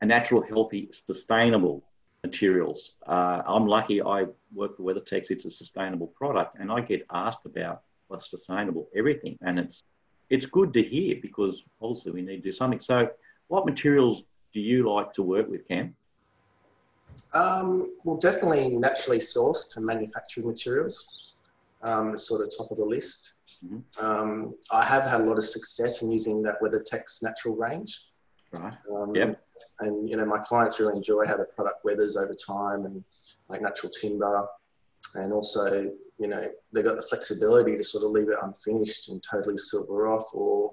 a 0.00 0.06
natural, 0.06 0.42
healthy, 0.42 0.88
sustainable 0.92 1.82
materials. 2.22 2.96
Uh, 3.06 3.42
I'm 3.46 3.66
lucky 3.66 4.02
I 4.02 4.26
work 4.52 4.76
for 4.76 4.82
WeatherTex. 4.82 5.30
It's 5.30 5.44
a 5.44 5.50
sustainable 5.50 6.08
product, 6.08 6.56
and 6.58 6.70
I 6.70 6.80
get 6.80 7.06
asked 7.10 7.46
about 7.46 7.82
what's 8.08 8.30
sustainable, 8.30 8.88
everything. 8.94 9.38
And 9.42 9.58
it's 9.58 9.82
it's 10.30 10.46
good 10.46 10.72
to 10.74 10.82
hear 10.82 11.16
because 11.22 11.64
obviously 11.80 12.12
we 12.12 12.22
need 12.22 12.36
to 12.36 12.42
do 12.42 12.52
something. 12.52 12.80
So, 12.80 13.08
what 13.48 13.66
materials 13.66 14.24
do 14.52 14.60
you 14.60 14.92
like 14.92 15.12
to 15.14 15.22
work 15.22 15.48
with, 15.48 15.66
Cam? 15.68 15.94
Um, 17.32 17.92
well, 18.04 18.16
definitely 18.16 18.76
naturally 18.76 19.18
sourced 19.18 19.76
and 19.76 19.84
manufactured 19.84 20.44
materials, 20.44 21.34
um, 21.82 22.16
sort 22.16 22.42
of 22.42 22.52
top 22.56 22.70
of 22.70 22.76
the 22.76 22.84
list. 22.84 23.38
Mm-hmm. 23.64 24.04
Um, 24.04 24.54
I 24.72 24.84
have 24.84 25.04
had 25.04 25.20
a 25.20 25.24
lot 25.24 25.38
of 25.38 25.44
success 25.44 26.02
in 26.02 26.10
using 26.10 26.42
that 26.42 26.60
WeatherTex 26.60 27.22
natural 27.22 27.54
range. 27.56 28.04
Right. 28.52 28.72
Um, 28.94 29.14
yep. 29.14 29.40
And 29.80 30.08
you 30.08 30.16
know, 30.16 30.24
my 30.24 30.38
clients 30.38 30.78
really 30.80 30.96
enjoy 30.96 31.26
how 31.26 31.36
the 31.36 31.46
product 31.54 31.84
weathers 31.84 32.16
over 32.16 32.34
time, 32.34 32.84
and 32.86 33.04
like 33.48 33.60
natural 33.60 33.90
timber, 33.90 34.46
and 35.14 35.32
also 35.32 35.90
you 36.18 36.28
know, 36.28 36.48
they've 36.72 36.84
got 36.84 36.96
the 36.96 37.02
flexibility 37.02 37.76
to 37.76 37.84
sort 37.84 38.04
of 38.04 38.10
leave 38.10 38.28
it 38.28 38.38
unfinished 38.42 39.10
and 39.10 39.22
totally 39.22 39.56
silver 39.56 40.08
off 40.08 40.24
or 40.32 40.72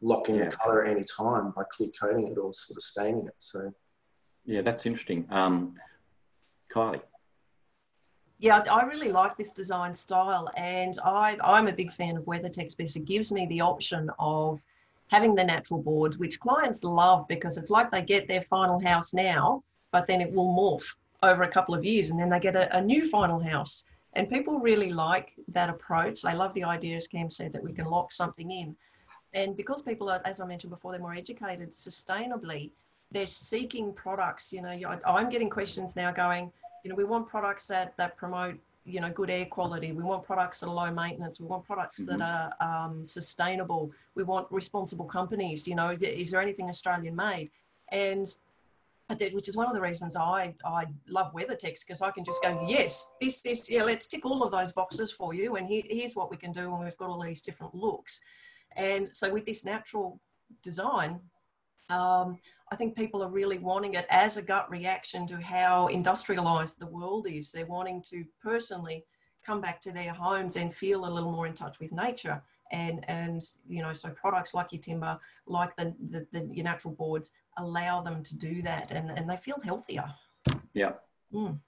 lock 0.00 0.28
in 0.28 0.36
yeah. 0.36 0.44
the 0.44 0.56
color 0.56 0.84
at 0.84 0.90
any 0.90 1.04
time 1.04 1.52
by 1.56 1.62
clear 1.70 1.88
coating 2.00 2.28
it 2.28 2.38
or 2.38 2.52
sort 2.52 2.76
of 2.76 2.82
staining 2.82 3.26
it. 3.26 3.34
So, 3.38 3.72
yeah, 4.44 4.62
that's 4.62 4.86
interesting. 4.86 5.26
Um, 5.30 5.74
Kylie. 6.72 7.00
Yeah, 8.40 8.62
I 8.70 8.82
really 8.82 9.10
like 9.10 9.36
this 9.36 9.52
design 9.52 9.92
style, 9.92 10.48
and 10.56 10.96
I, 11.04 11.36
I'm 11.42 11.66
a 11.66 11.72
big 11.72 11.92
fan 11.92 12.16
of 12.16 12.24
WeatherTex 12.24 12.76
because 12.76 12.94
it 12.94 13.04
gives 13.04 13.32
me 13.32 13.46
the 13.46 13.60
option 13.60 14.08
of 14.20 14.60
having 15.08 15.34
the 15.34 15.42
natural 15.42 15.82
boards, 15.82 16.18
which 16.18 16.38
clients 16.38 16.84
love 16.84 17.26
because 17.26 17.56
it's 17.56 17.70
like 17.70 17.90
they 17.90 18.02
get 18.02 18.28
their 18.28 18.42
final 18.42 18.78
house 18.78 19.12
now, 19.12 19.64
but 19.90 20.06
then 20.06 20.20
it 20.20 20.32
will 20.32 20.54
morph 20.54 20.94
over 21.24 21.42
a 21.42 21.48
couple 21.48 21.74
of 21.74 21.84
years, 21.84 22.10
and 22.10 22.20
then 22.20 22.30
they 22.30 22.38
get 22.38 22.54
a, 22.54 22.76
a 22.76 22.80
new 22.80 23.08
final 23.08 23.40
house. 23.40 23.84
And 24.18 24.28
people 24.28 24.58
really 24.58 24.92
like 24.92 25.34
that 25.48 25.70
approach. 25.70 26.22
They 26.22 26.34
love 26.34 26.52
the 26.54 26.64
idea, 26.64 26.96
as 26.96 27.06
Cam 27.06 27.30
said, 27.30 27.52
that 27.52 27.62
we 27.62 27.72
can 27.72 27.84
lock 27.84 28.10
something 28.10 28.50
in. 28.50 28.74
And 29.32 29.56
because 29.56 29.80
people 29.80 30.10
are, 30.10 30.20
as 30.24 30.40
I 30.40 30.46
mentioned 30.46 30.70
before, 30.70 30.90
they're 30.90 31.00
more 31.00 31.14
educated 31.14 31.70
sustainably, 31.70 32.72
they're 33.12 33.28
seeking 33.28 33.92
products. 33.92 34.52
You 34.52 34.62
know, 34.62 34.98
I'm 35.06 35.28
getting 35.28 35.48
questions 35.48 35.94
now 35.94 36.10
going, 36.10 36.50
you 36.82 36.90
know, 36.90 36.96
we 36.96 37.04
want 37.04 37.28
products 37.28 37.68
that, 37.68 37.96
that 37.96 38.16
promote, 38.16 38.58
you 38.84 39.00
know, 39.00 39.10
good 39.10 39.30
air 39.30 39.46
quality. 39.46 39.92
We 39.92 40.02
want 40.02 40.24
products 40.24 40.60
that 40.60 40.66
are 40.66 40.74
low 40.74 40.90
maintenance. 40.90 41.38
We 41.38 41.46
want 41.46 41.64
products 41.64 42.02
mm-hmm. 42.02 42.18
that 42.18 42.54
are 42.60 42.86
um, 42.86 43.04
sustainable. 43.04 43.92
We 44.16 44.24
want 44.24 44.48
responsible 44.50 45.04
companies. 45.04 45.68
You 45.68 45.76
know, 45.76 45.96
is 46.00 46.32
there 46.32 46.40
anything 46.40 46.68
Australian 46.68 47.14
made? 47.14 47.50
And 47.92 48.36
which 49.32 49.48
is 49.48 49.56
one 49.56 49.66
of 49.66 49.74
the 49.74 49.80
reasons 49.80 50.16
I, 50.16 50.54
I 50.64 50.84
love 51.08 51.32
WeatherTex 51.32 51.80
because 51.80 52.02
I 52.02 52.10
can 52.10 52.24
just 52.24 52.42
go, 52.42 52.66
yes, 52.68 53.06
this, 53.20 53.40
this, 53.40 53.70
yeah, 53.70 53.82
let's 53.82 54.06
tick 54.06 54.26
all 54.26 54.42
of 54.42 54.52
those 54.52 54.72
boxes 54.72 55.10
for 55.10 55.32
you. 55.32 55.56
And 55.56 55.66
here, 55.66 55.82
here's 55.88 56.14
what 56.14 56.30
we 56.30 56.36
can 56.36 56.52
do 56.52 56.70
when 56.70 56.84
we've 56.84 56.96
got 56.98 57.08
all 57.08 57.22
these 57.22 57.40
different 57.40 57.74
looks. 57.74 58.20
And 58.76 59.12
so 59.14 59.32
with 59.32 59.46
this 59.46 59.64
natural 59.64 60.20
design, 60.62 61.20
um, 61.88 62.38
I 62.70 62.76
think 62.76 62.96
people 62.96 63.22
are 63.22 63.30
really 63.30 63.58
wanting 63.58 63.94
it 63.94 64.06
as 64.10 64.36
a 64.36 64.42
gut 64.42 64.70
reaction 64.70 65.26
to 65.28 65.40
how 65.40 65.86
industrialized 65.86 66.78
the 66.78 66.86
world 66.86 67.26
is. 67.26 67.50
They're 67.50 67.64
wanting 67.64 68.02
to 68.10 68.24
personally 68.42 69.06
come 69.42 69.62
back 69.62 69.80
to 69.80 69.92
their 69.92 70.12
homes 70.12 70.56
and 70.56 70.74
feel 70.74 71.06
a 71.06 71.10
little 71.10 71.32
more 71.32 71.46
in 71.46 71.54
touch 71.54 71.80
with 71.80 71.92
nature 71.92 72.42
and 72.70 73.04
and 73.08 73.42
you 73.66 73.82
know 73.82 73.92
so 73.92 74.10
products 74.10 74.54
like 74.54 74.72
your 74.72 74.80
timber 74.80 75.18
like 75.46 75.74
the, 75.76 75.94
the, 76.10 76.26
the 76.32 76.48
your 76.52 76.64
natural 76.64 76.94
boards 76.94 77.30
allow 77.58 78.00
them 78.00 78.22
to 78.22 78.36
do 78.36 78.62
that 78.62 78.90
and, 78.90 79.10
and 79.10 79.28
they 79.28 79.36
feel 79.36 79.60
healthier. 79.62 80.04
Yeah. 80.74 80.92
Mm. 81.32 81.58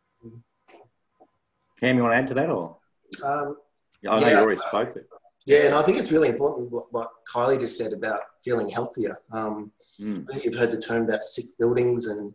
cam 1.79 1.97
you 1.97 2.03
want 2.03 2.13
to 2.13 2.17
add 2.17 2.29
to 2.29 2.35
that 2.35 2.49
or? 2.49 2.77
Um, 3.25 3.57
yeah, 4.03 4.13
i 4.13 4.21
know 4.21 4.27
yeah, 4.27 4.33
you 4.33 4.45
already 4.45 4.61
spoke 4.61 4.97
it 4.97 5.07
yeah 5.45 5.67
and 5.67 5.75
i 5.75 5.83
think 5.83 5.99
it's 5.99 6.11
really 6.11 6.29
important 6.29 6.71
what, 6.71 6.91
what 6.91 7.11
kylie 7.31 7.61
just 7.61 7.77
said 7.77 7.93
about 7.93 8.21
feeling 8.43 8.71
healthier. 8.71 9.21
Um, 9.33 9.71
mm. 10.01 10.27
i 10.27 10.33
think 10.33 10.45
you've 10.45 10.55
heard 10.55 10.71
the 10.71 10.79
term 10.79 11.05
about 11.05 11.23
sick 11.23 11.45
buildings 11.59 12.07
and 12.07 12.33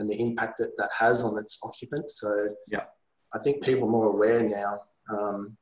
and 0.00 0.08
the 0.08 0.18
impact 0.18 0.58
that 0.58 0.76
that 0.78 0.90
has 0.98 1.22
on 1.22 1.38
its 1.38 1.58
occupants. 1.62 2.20
So 2.20 2.48
yeah. 2.66 2.84
I 3.34 3.38
think 3.38 3.62
people 3.62 3.86
are 3.86 3.90
more 3.90 4.06
aware 4.06 4.42
now. 4.42 4.80
Um, 5.12 5.56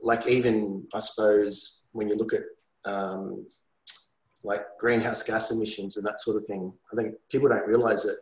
like 0.00 0.26
even 0.26 0.86
I 0.94 1.00
suppose 1.00 1.88
when 1.92 2.08
you 2.08 2.14
look 2.14 2.32
at 2.32 2.44
um, 2.84 3.46
like 4.44 4.64
greenhouse 4.78 5.22
gas 5.22 5.50
emissions 5.50 5.96
and 5.96 6.06
that 6.06 6.20
sort 6.20 6.36
of 6.36 6.44
thing, 6.44 6.72
I 6.92 6.96
think 6.96 7.16
people 7.30 7.48
don't 7.48 7.66
realise 7.66 8.02
that 8.04 8.18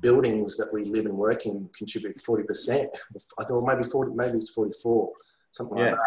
buildings 0.00 0.56
that 0.56 0.68
we 0.72 0.84
live 0.84 1.06
and 1.06 1.16
work 1.16 1.46
in 1.46 1.68
contribute 1.76 2.20
forty 2.20 2.44
percent. 2.44 2.90
I 3.38 3.44
thought 3.44 3.66
maybe 3.66 3.88
forty, 3.88 4.12
maybe 4.14 4.38
it's 4.38 4.50
forty-four, 4.50 5.12
something 5.52 5.78
yeah. 5.78 5.90
like 5.90 5.98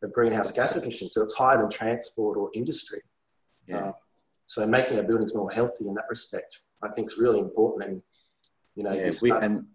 that, 0.00 0.06
of 0.06 0.12
greenhouse 0.12 0.52
gas 0.52 0.76
emissions. 0.76 1.14
So 1.14 1.22
it's 1.22 1.34
higher 1.34 1.58
than 1.58 1.70
transport 1.70 2.36
or 2.36 2.50
industry. 2.54 3.00
Yeah. 3.66 3.78
Uh, 3.78 3.92
so 4.44 4.66
making 4.66 4.98
our 4.98 5.04
buildings 5.04 5.34
more 5.34 5.50
healthy 5.50 5.88
in 5.88 5.94
that 5.94 6.04
respect, 6.10 6.60
I 6.82 6.90
think 6.90 7.06
is 7.06 7.18
really 7.18 7.38
important. 7.38 7.88
And 7.88 8.02
you 8.74 8.84
know, 8.84 8.92
yeah, 8.92 9.10
we, 9.22 9.30
and 9.30 9.66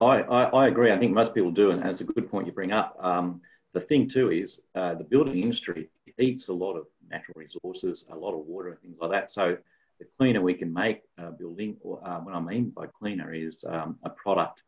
I, 0.00 0.22
I, 0.22 0.42
I, 0.44 0.66
agree. 0.68 0.92
I 0.92 0.98
think 0.98 1.12
most 1.12 1.34
people 1.34 1.50
do, 1.50 1.70
and 1.70 1.84
it's 1.84 2.00
a 2.00 2.04
good 2.04 2.30
point 2.30 2.46
you 2.46 2.52
bring 2.52 2.72
up. 2.72 2.96
Um, 3.02 3.40
the 3.72 3.80
thing 3.80 4.08
too 4.08 4.30
is 4.30 4.60
uh, 4.74 4.94
the 4.94 5.04
building 5.04 5.42
industry 5.42 5.88
eats 6.18 6.48
a 6.48 6.52
lot 6.52 6.76
of 6.76 6.86
natural 7.10 7.34
resources, 7.36 8.04
a 8.10 8.16
lot 8.16 8.34
of 8.34 8.46
water 8.46 8.70
and 8.70 8.80
things 8.80 8.96
like 9.00 9.10
that. 9.10 9.30
So 9.30 9.56
the 9.98 10.06
cleaner 10.18 10.42
we 10.42 10.54
can 10.54 10.72
make 10.72 11.02
a 11.18 11.30
building, 11.30 11.76
or 11.80 12.06
uh, 12.06 12.20
what 12.20 12.34
I 12.34 12.40
mean 12.40 12.70
by 12.70 12.86
cleaner 12.86 13.32
is 13.32 13.64
um, 13.68 13.98
a 14.02 14.10
product 14.10 14.62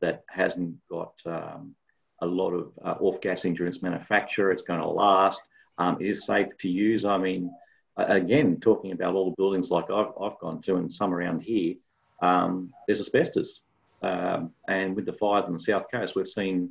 that 0.00 0.24
hasn't 0.28 0.76
got 0.88 1.14
um, 1.24 1.74
a 2.20 2.26
lot 2.26 2.52
of 2.52 2.72
uh, 2.84 2.96
off-gas 3.00 3.42
during 3.42 3.66
its 3.66 3.82
manufacture. 3.82 4.50
It's 4.50 4.62
going 4.62 4.80
to 4.80 4.88
last. 4.88 5.40
Um, 5.78 5.96
it 6.00 6.06
is 6.06 6.26
safe 6.26 6.48
to 6.58 6.68
use. 6.68 7.04
I 7.04 7.18
mean, 7.18 7.50
again, 7.96 8.58
talking 8.60 8.92
about 8.92 9.14
all 9.14 9.30
the 9.30 9.36
buildings 9.36 9.70
like 9.70 9.90
I've, 9.90 10.12
I've 10.20 10.38
gone 10.38 10.60
to 10.62 10.76
and 10.76 10.92
some 10.92 11.14
around 11.14 11.40
here, 11.40 11.74
um, 12.22 12.72
there's 12.86 13.00
asbestos. 13.00 13.62
Um, 14.02 14.52
and 14.68 14.94
with 14.94 15.06
the 15.06 15.12
fires 15.14 15.44
on 15.44 15.52
the 15.52 15.58
south 15.58 15.86
coast, 15.90 16.14
we've 16.14 16.28
seen 16.28 16.70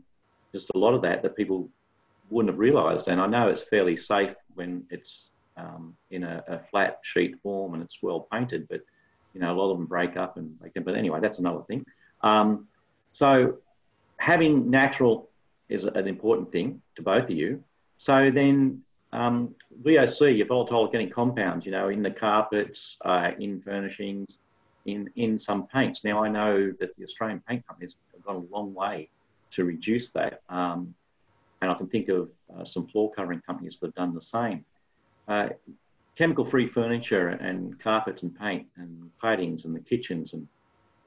just 0.53 0.69
a 0.75 0.77
lot 0.77 0.93
of 0.93 1.01
that 1.01 1.23
that 1.23 1.35
people 1.35 1.69
wouldn't 2.33 2.53
have 2.53 2.59
realised. 2.59 3.07
And 3.07 3.21
I 3.21 3.27
know 3.27 3.47
it's 3.47 3.63
fairly 3.63 3.95
safe 3.95 4.35
when 4.55 4.85
it's 4.89 5.29
um, 5.55 5.95
in 6.11 6.23
a, 6.23 6.43
a, 6.47 6.59
flat 6.71 6.99
sheet 7.03 7.39
form 7.41 7.73
and 7.73 7.83
it's 7.83 7.99
well 8.01 8.27
painted, 8.31 8.67
but 8.67 8.81
you 9.33 9.41
know 9.41 9.53
a 9.53 9.57
lot 9.57 9.71
of 9.71 9.77
them 9.77 9.85
break 9.85 10.17
up 10.17 10.37
and 10.37 10.57
they 10.61 10.69
can. 10.69 10.83
But 10.83 10.95
anyway, 10.95 11.19
that's 11.21 11.39
another 11.39 11.61
thing. 11.63 11.85
Um, 12.21 12.67
so 13.11 13.57
having 14.17 14.69
natural 14.69 15.29
is 15.69 15.85
an 15.85 16.07
important 16.07 16.51
thing 16.51 16.81
to 16.95 17.01
both 17.01 17.25
of 17.25 17.31
you. 17.31 17.63
So 17.97 18.31
then 18.31 18.81
um, 19.11 19.55
VOC, 19.83 20.37
your 20.37 20.47
volatile 20.47 20.81
organic 20.81 21.13
compounds, 21.13 21.65
you 21.65 21.71
know, 21.71 21.89
in 21.89 22.01
the 22.01 22.11
carpets, 22.11 22.97
uh, 23.05 23.31
in 23.39 23.61
furnishings, 23.61 24.39
in, 24.85 25.09
in 25.15 25.37
some 25.37 25.67
paints. 25.67 26.03
Now 26.03 26.23
I 26.23 26.29
know 26.29 26.73
that 26.79 26.95
the 26.97 27.03
Australian 27.03 27.41
paint 27.47 27.65
companies 27.67 27.95
have 28.13 28.23
gone 28.23 28.35
a 28.35 28.53
long 28.53 28.73
way 28.73 29.09
to 29.51 29.63
reduce 29.63 30.09
that. 30.11 30.41
Um, 30.49 30.95
and 31.63 31.71
I 31.71 31.75
can 31.75 31.87
think 31.87 32.09
of 32.09 32.29
uh, 32.55 32.63
some 32.63 32.87
floor 32.87 33.11
covering 33.11 33.41
companies 33.41 33.77
that 33.77 33.87
have 33.87 33.95
done 33.95 34.13
the 34.13 34.21
same. 34.21 34.65
Uh, 35.27 35.49
chemical 36.17 36.45
free 36.45 36.67
furniture 36.67 37.29
and 37.29 37.79
carpets 37.79 38.21
and 38.23 38.37
paint 38.37 38.67
and 38.77 39.09
paintings 39.21 39.65
and 39.65 39.75
the 39.75 39.79
kitchens 39.79 40.33
and 40.33 40.47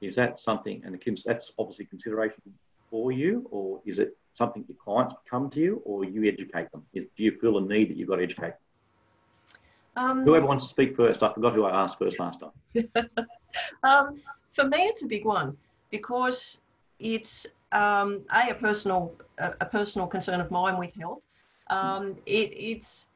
is 0.01 0.15
that 0.15 0.39
something 0.39 0.81
and 0.83 0.99
that's 1.25 1.51
obviously 1.57 1.85
consideration 1.85 2.41
for 2.89 3.11
you? 3.11 3.47
Or 3.51 3.81
is 3.85 3.99
it 3.99 4.17
something 4.33 4.65
your 4.67 4.77
clients 4.83 5.13
come 5.29 5.49
to 5.51 5.59
you 5.59 5.81
or 5.85 6.03
you 6.03 6.27
educate 6.27 6.71
them? 6.71 6.83
Is, 6.93 7.05
do 7.15 7.23
you 7.23 7.31
feel 7.39 7.57
a 7.57 7.61
need 7.61 7.89
that 7.89 7.97
you've 7.97 8.09
got 8.09 8.17
to 8.17 8.23
educate 8.23 8.53
um, 9.97 10.23
whoever 10.23 10.45
wants 10.45 10.65
to 10.65 10.69
speak 10.69 10.95
first 10.95 11.23
i 11.23 11.33
forgot 11.33 11.53
who 11.53 11.65
i 11.65 11.83
asked 11.83 11.97
first 11.97 12.19
last 12.19 12.39
time. 12.39 12.89
Um, 13.81 14.21
for 14.53 14.67
me 14.67 14.83
it's 14.83 15.01
a 15.01 15.07
big 15.07 15.25
one 15.25 15.57
because 15.89 16.61
it's 16.99 17.47
um, 17.71 18.21
a, 18.31 18.51
a 18.51 18.55
personal 18.55 19.13
a, 19.37 19.53
a, 19.61 19.65
personal 19.65 20.07
concern 20.07 20.39
of 20.41 20.51
mine 20.51 20.77
with 20.77 20.93
health. 20.95 21.21
Um, 21.69 22.15
it, 22.25 22.51
it's 22.55 23.07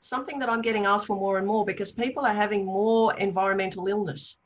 something 0.00 0.38
that 0.38 0.48
I'm 0.48 0.62
getting 0.62 0.86
asked 0.86 1.06
for 1.06 1.16
more 1.16 1.38
and 1.38 1.46
more 1.46 1.64
because 1.64 1.90
people 1.90 2.24
are 2.24 2.34
having 2.34 2.64
more 2.64 3.14
environmental 3.16 3.88
illness. 3.88 4.36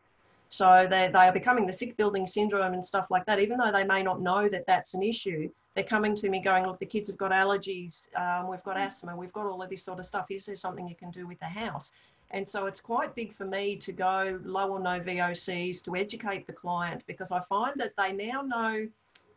So 0.51 0.87
they, 0.91 1.09
they 1.13 1.29
are 1.29 1.33
becoming 1.33 1.67
the 1.67 1.73
sick 1.73 1.97
building 1.97 2.27
syndrome 2.27 2.75
and 2.75 2.85
stuff 2.85 3.07
like 3.11 3.25
that, 3.27 3.39
even 3.39 3.59
though 3.59 3.71
they 3.71 3.85
may 3.85 4.03
not 4.03 4.21
know 4.21 4.49
that 4.49 4.67
that's 4.67 4.95
an 4.95 5.03
issue. 5.03 5.49
They're 5.75 5.85
coming 5.85 6.17
to 6.17 6.29
me 6.29 6.41
going, 6.41 6.67
look, 6.67 6.81
the 6.81 6.87
kids 6.87 7.07
have 7.07 7.17
got 7.17 7.31
allergies, 7.31 8.09
um, 8.17 8.49
we've 8.49 8.65
got 8.65 8.77
asthma, 8.77 9.15
we've 9.17 9.33
got 9.33 9.47
all 9.47 9.63
of 9.63 9.71
this 9.71 9.85
sort 9.85 10.01
of 10.01 10.07
stuff. 10.07 10.27
Is 10.31 10.47
there 10.47 10.57
something 10.57 10.89
you 10.89 10.97
can 10.97 11.13
do 11.13 11.29
with 11.29 11.39
the 11.39 11.47
house? 11.47 11.93
And 12.33 12.49
so 12.49 12.67
it's 12.67 12.81
quite 12.81 13.15
big 13.15 13.33
for 13.33 13.45
me 13.45 13.77
to 13.77 13.93
go 13.93 14.41
low 14.45 14.71
or 14.71 14.81
no 14.81 15.01
VOCs 15.01 15.83
to 15.85 15.97
educate 15.97 16.47
the 16.47 16.53
client 16.53 17.05
because 17.07 17.31
I 17.31 17.41
find 17.49 17.75
that 17.77 17.93
they 17.97 18.13
now 18.13 18.43
know 18.43 18.89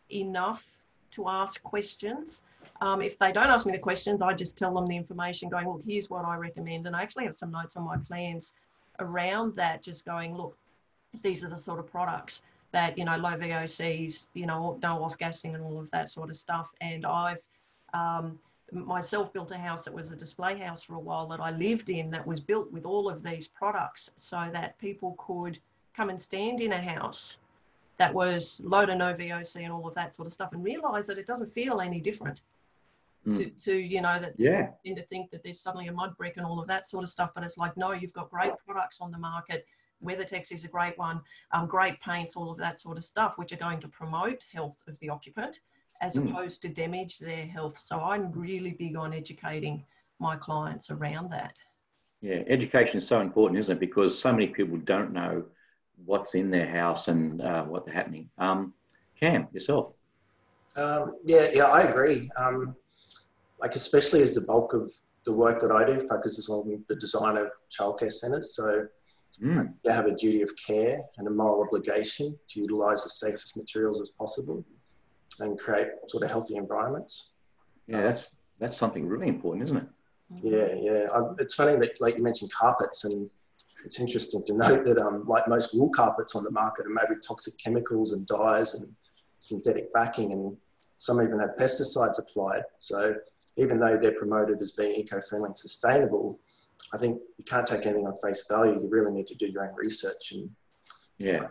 enough 0.10 0.66
to 1.12 1.28
ask 1.28 1.62
questions. 1.64 2.44
Um, 2.82 3.02
if 3.02 3.18
they 3.20 3.32
don't 3.32 3.50
ask 3.50 3.66
me 3.66 3.72
the 3.72 3.80
questions, 3.80 4.22
I 4.22 4.34
just 4.34 4.58
tell 4.58 4.74
them 4.74 4.86
the 4.86 4.98
information 4.98 5.50
going, 5.50 5.68
look, 5.68 5.82
here's 5.86 6.10
what 6.10 6.26
I 6.26 6.36
recommend. 6.36 6.88
And 6.88 6.96
I 6.96 7.02
actually 7.02 7.26
have 7.26 7.36
some 7.36 7.52
notes 7.52 7.78
on 7.78 7.84
my 7.84 7.98
plans 7.98 8.54
around 9.00 9.56
that, 9.56 9.84
just 9.84 10.06
going, 10.06 10.36
look, 10.36 10.58
these 11.22 11.44
are 11.44 11.50
the 11.50 11.58
sort 11.58 11.80
of 11.80 11.90
products 11.90 12.42
that, 12.72 12.98
you 12.98 13.06
know, 13.06 13.18
low 13.18 13.38
VOCs, 13.38 14.28
you 14.34 14.46
know, 14.46 14.80
no 14.82 15.04
off 15.04 15.18
gassing 15.18 15.54
and 15.54 15.64
all 15.64 15.80
of 15.80 15.90
that 15.92 16.10
sort 16.10 16.30
of 16.30 16.38
stuff. 16.38 16.72
And 16.82 17.06
I've 17.06 17.38
um, 17.94 18.40
myself 18.72 19.32
built 19.32 19.52
a 19.52 19.58
house 19.58 19.86
that 19.86 19.94
was 19.94 20.12
a 20.12 20.16
display 20.16 20.58
house 20.58 20.84
for 20.84 20.96
a 20.96 21.00
while 21.00 21.28
that 21.28 21.40
I 21.40 21.52
lived 21.52 21.90
in 21.90 22.10
that 22.12 22.26
was 22.26 22.40
built 22.40 22.72
with 22.72 22.86
all 22.86 23.10
of 23.10 23.24
these 23.24 23.48
products 23.48 24.12
so 24.18 24.50
that 24.52 24.78
people 24.80 25.16
could 25.18 25.60
come 25.96 26.10
and 26.10 26.20
stand 26.20 26.60
in 26.62 26.74
a 26.74 26.82
house 26.82 27.38
that 27.98 28.14
was 28.14 28.62
low 28.64 28.86
to 28.86 28.96
no 28.96 29.14
VOC 29.14 29.64
and 29.64 29.72
all 29.72 29.88
of 29.88 29.96
that 29.96 30.16
sort 30.16 30.28
of 30.28 30.34
stuff, 30.34 30.54
and 30.54 30.64
realize 30.64 31.08
that 31.08 31.18
it 31.18 31.28
doesn't 31.28 31.54
feel 31.54 31.82
any 31.82 32.00
different. 32.00 32.42
Mm. 33.28 33.38
To, 33.38 33.50
to 33.66 33.78
you 33.78 34.02
know 34.02 34.20
that 34.20 34.34
yeah 34.38 34.72
tend 34.86 34.98
to 34.98 35.04
think 35.04 35.32
that 35.32 35.46
there's 35.46 35.62
suddenly 35.62 35.88
a 35.88 35.94
mud 35.94 36.18
brick 36.18 36.36
and 36.36 36.46
all 36.46 36.60
of 36.60 36.68
that 36.68 36.86
sort 36.86 37.04
of 37.04 37.10
stuff 37.10 37.32
but 37.34 37.42
it's 37.46 37.58
like 37.58 37.78
no 37.78 37.94
you've 37.94 38.12
got 38.12 38.30
great 38.30 38.52
products 38.68 39.00
on 39.00 39.12
the 39.12 39.18
market 39.18 39.66
WeatherTex 40.04 40.52
is 40.52 40.66
a 40.66 40.68
great 40.68 40.98
one 40.98 41.22
um, 41.52 41.66
great 41.66 42.02
paints 42.02 42.36
all 42.36 42.52
of 42.52 42.58
that 42.58 42.78
sort 42.78 42.98
of 42.98 43.06
stuff 43.06 43.38
which 43.38 43.54
are 43.54 43.58
going 43.58 43.80
to 43.80 43.88
promote 43.88 44.44
health 44.54 44.84
of 44.90 45.00
the 45.00 45.08
occupant 45.08 45.62
as 46.02 46.18
mm. 46.18 46.30
opposed 46.30 46.62
to 46.64 46.68
damage 46.68 47.18
their 47.18 47.46
health 47.46 47.80
so 47.80 48.02
i'm 48.02 48.30
really 48.34 48.74
big 48.74 48.98
on 48.98 49.14
educating 49.14 49.86
my 50.20 50.36
clients 50.36 50.92
around 50.92 51.32
that 51.32 51.56
yeah 52.22 52.42
education 52.48 52.98
is 52.98 53.08
so 53.08 53.22
important 53.22 53.58
isn't 53.58 53.78
it 53.78 53.80
because 53.80 54.20
so 54.20 54.34
many 54.34 54.48
people 54.48 54.76
don't 54.80 55.14
know 55.14 55.42
what's 56.06 56.36
in 56.36 56.50
their 56.50 56.68
house 56.68 57.08
and 57.08 57.42
uh, 57.42 57.64
what's 57.64 57.90
happening. 57.90 58.30
Um, 58.38 58.74
Cam, 59.20 59.48
yourself. 59.54 59.94
Um, 60.76 61.16
yeah, 61.24 61.50
yeah, 61.54 61.66
I 61.66 61.84
agree. 61.84 62.30
Um, 62.38 62.76
like 63.60 63.76
especially 63.76 64.22
as 64.22 64.34
the 64.34 64.46
bulk 64.48 64.74
of 64.74 64.92
the 65.26 65.34
work 65.34 65.60
that 65.60 65.72
I 65.72 65.86
do 65.86 66.00
focuses 66.08 66.50
on 66.50 66.84
the 66.88 66.96
design 66.96 67.38
of 67.38 67.48
childcare 67.72 68.12
centres, 68.12 68.56
so 68.56 68.88
mm. 69.42 69.74
they 69.84 69.92
have 69.92 70.08
a 70.08 70.16
duty 70.16 70.42
of 70.42 70.52
care 70.56 71.00
and 71.18 71.28
a 71.28 71.32
moral 71.32 71.64
obligation 71.64 72.38
to 72.50 72.60
utilise 72.60 73.04
the 73.04 73.10
safest 73.10 73.56
materials 73.56 74.02
as 74.02 74.10
possible 74.10 74.66
and 75.40 75.58
create 75.58 75.88
sort 76.08 76.24
of 76.24 76.32
healthy 76.32 76.56
environments. 76.56 77.38
Yeah, 77.88 78.02
that's 78.02 78.36
that's 78.60 78.78
something 78.78 79.08
really 79.08 79.28
important, 79.28 79.64
isn't 79.64 79.78
it? 79.78 79.88
Yeah, 80.42 80.74
yeah. 80.74 81.06
I, 81.14 81.22
it's 81.40 81.56
funny 81.56 81.78
that 81.78 82.02
like 82.02 82.18
you 82.18 82.24
mentioned 82.24 82.52
carpets 82.52 83.06
and 83.06 83.30
it's 83.84 84.00
interesting 84.00 84.44
to 84.46 84.54
note 84.54 84.84
that, 84.86 85.00
um, 85.00 85.26
like 85.28 85.48
most 85.48 85.76
wool 85.76 85.90
carpets 85.90 86.36
on 86.36 86.44
the 86.44 86.52
market, 86.52 86.86
are 86.86 86.90
made 86.90 87.10
with 87.10 87.26
toxic 87.26 87.58
chemicals 87.58 88.14
and 88.14 88.26
dyes 88.28 88.76
and 88.76 88.90
synthetic 89.38 89.94
backing, 89.94 90.32
and 90.32 90.56
some 90.96 91.22
even 91.22 91.40
have 91.40 91.56
pesticides 91.60 92.20
applied. 92.20 92.64
So 92.80 93.16
even 93.58 93.80
though 93.80 93.98
they're 94.02 94.14
promoted 94.14 94.62
as 94.62 94.72
being 94.72 94.96
eco-friendly 94.96 95.48
and 95.48 95.58
sustainable, 95.58 96.40
I 96.94 96.98
think 96.98 97.22
you 97.38 97.46
can't 97.46 97.66
take 97.66 97.86
anything 97.86 98.08
on 98.08 98.16
face 98.16 98.46
value. 98.50 98.74
You 98.74 98.88
really 98.90 99.12
need 99.12 99.28
to 99.28 99.36
do 99.36 99.48
your 99.48 99.68
own 99.68 99.76
research 99.76 100.32
and 100.32 100.50
yeah, 101.18 101.48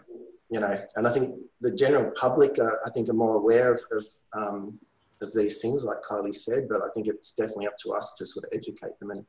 you 0.51 0.61
know. 0.61 0.77
And 0.97 1.07
I 1.07 1.13
think 1.13 1.35
the 1.61 1.75
general 1.75 2.11
public, 2.13 2.59
uh, 2.59 2.73
I 2.85 2.91
think, 2.91 3.09
are 3.09 3.15
more 3.15 3.37
aware 3.37 3.73
of 3.73 3.81
of, 3.93 4.07
um, 4.33 4.79
of 5.21 5.33
these 5.33 5.61
things, 5.63 5.85
like 5.85 5.99
Kylie 6.03 6.35
said. 6.35 6.69
But 6.69 6.83
I 6.83 6.89
think 6.95 7.07
it's 7.07 7.35
definitely 7.35 7.67
up 7.67 7.79
to 7.79 7.93
us 7.93 8.17
to 8.17 8.27
sort 8.27 8.45
of 8.45 8.51
educate 8.53 8.99
them 8.99 9.11
and 9.11 9.25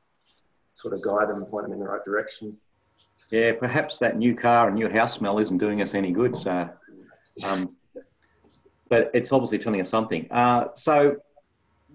sort 0.74 0.94
of 0.94 1.02
guide 1.02 1.30
them 1.30 1.38
and 1.38 1.48
point 1.48 1.66
them 1.66 1.74
in 1.74 1.80
the 1.80 1.86
right 1.86 2.04
direction. 2.04 2.58
Yeah, 3.32 3.54
perhaps 3.54 4.00
that 4.00 4.18
new 4.18 4.36
car 4.36 4.68
and 4.68 4.76
new 4.76 4.90
house 4.90 5.14
smell 5.14 5.40
isn't 5.40 5.58
doing 5.58 5.82
us 5.82 5.94
any 5.94 6.12
good. 6.12 6.38
So, 6.38 6.70
um, 7.44 7.76
but 8.90 9.10
it's 9.14 9.32
obviously 9.32 9.58
telling 9.58 9.82
us 9.82 9.90
something. 9.90 10.32
Uh, 10.32 10.68
so, 10.76 11.18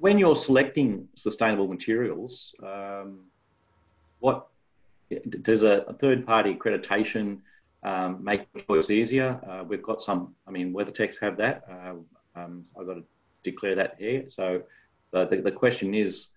when 0.00 0.18
you're 0.18 0.36
selecting 0.36 1.08
sustainable 1.14 1.68
materials, 1.68 2.54
um, 2.62 3.26
what 4.20 4.48
does 5.42 5.62
a, 5.62 5.84
a 5.88 5.92
third-party 5.94 6.54
accreditation 6.54 7.38
um, 7.82 8.22
make 8.22 8.46
choice 8.66 8.90
easier? 8.90 9.40
Uh, 9.48 9.64
we've 9.64 9.82
got 9.82 10.02
some. 10.02 10.34
I 10.46 10.50
mean, 10.50 10.72
WeatherTex 10.72 11.20
have 11.20 11.36
that. 11.36 11.64
Uh, 11.70 11.94
um, 12.40 12.64
I've 12.78 12.86
got 12.86 12.94
to 12.94 13.04
declare 13.44 13.76
that 13.76 13.96
here. 13.98 14.28
So, 14.28 14.62
the, 15.12 15.40
the 15.42 15.52
question 15.52 15.94
is 15.94 16.28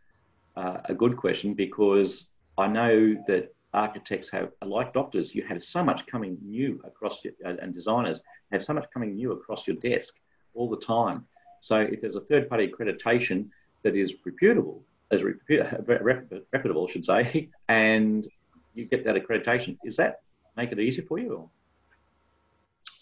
uh, 0.55 0.77
a 0.85 0.93
good 0.93 1.17
question 1.17 1.53
because 1.53 2.27
I 2.57 2.67
know 2.67 3.15
that 3.27 3.53
architects 3.73 4.29
have, 4.29 4.51
like 4.65 4.93
doctors, 4.93 5.33
you 5.33 5.43
have 5.43 5.63
so 5.63 5.83
much 5.83 6.05
coming 6.05 6.37
new 6.43 6.81
across 6.83 7.23
your, 7.23 7.33
and 7.43 7.73
designers 7.73 8.21
have 8.51 8.63
so 8.63 8.73
much 8.73 8.85
coming 8.93 9.15
new 9.15 9.31
across 9.31 9.67
your 9.67 9.77
desk 9.77 10.15
all 10.53 10.69
the 10.69 10.77
time. 10.77 11.25
So 11.61 11.79
if 11.79 12.01
there's 12.01 12.15
a 12.15 12.21
third 12.21 12.49
party 12.49 12.67
accreditation 12.67 13.49
that 13.83 13.95
is 13.95 14.15
reputable, 14.25 14.83
as 15.11 15.21
reputable, 15.49 16.87
I 16.87 16.91
should 16.91 17.05
say, 17.05 17.49
and 17.69 18.27
you 18.73 18.85
get 18.85 19.05
that 19.05 19.15
accreditation, 19.15 19.77
is 19.83 19.95
that 19.97 20.21
make 20.57 20.71
it 20.71 20.79
easier 20.79 21.05
for 21.05 21.19
you? 21.19 21.49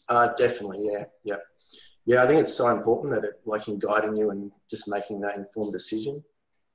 Uh, 0.08 0.34
definitely, 0.34 0.90
yeah, 0.92 1.04
yeah, 1.24 1.36
yeah. 2.06 2.24
I 2.24 2.28
think 2.28 2.42
it's 2.42 2.54
so 2.54 2.68
important 2.70 3.14
that 3.14 3.24
it, 3.24 3.40
like 3.46 3.68
in 3.68 3.78
guiding 3.78 4.16
you 4.16 4.32
and 4.32 4.52
just 4.70 4.88
making 4.88 5.22
that 5.22 5.38
informed 5.38 5.72
decision 5.72 6.24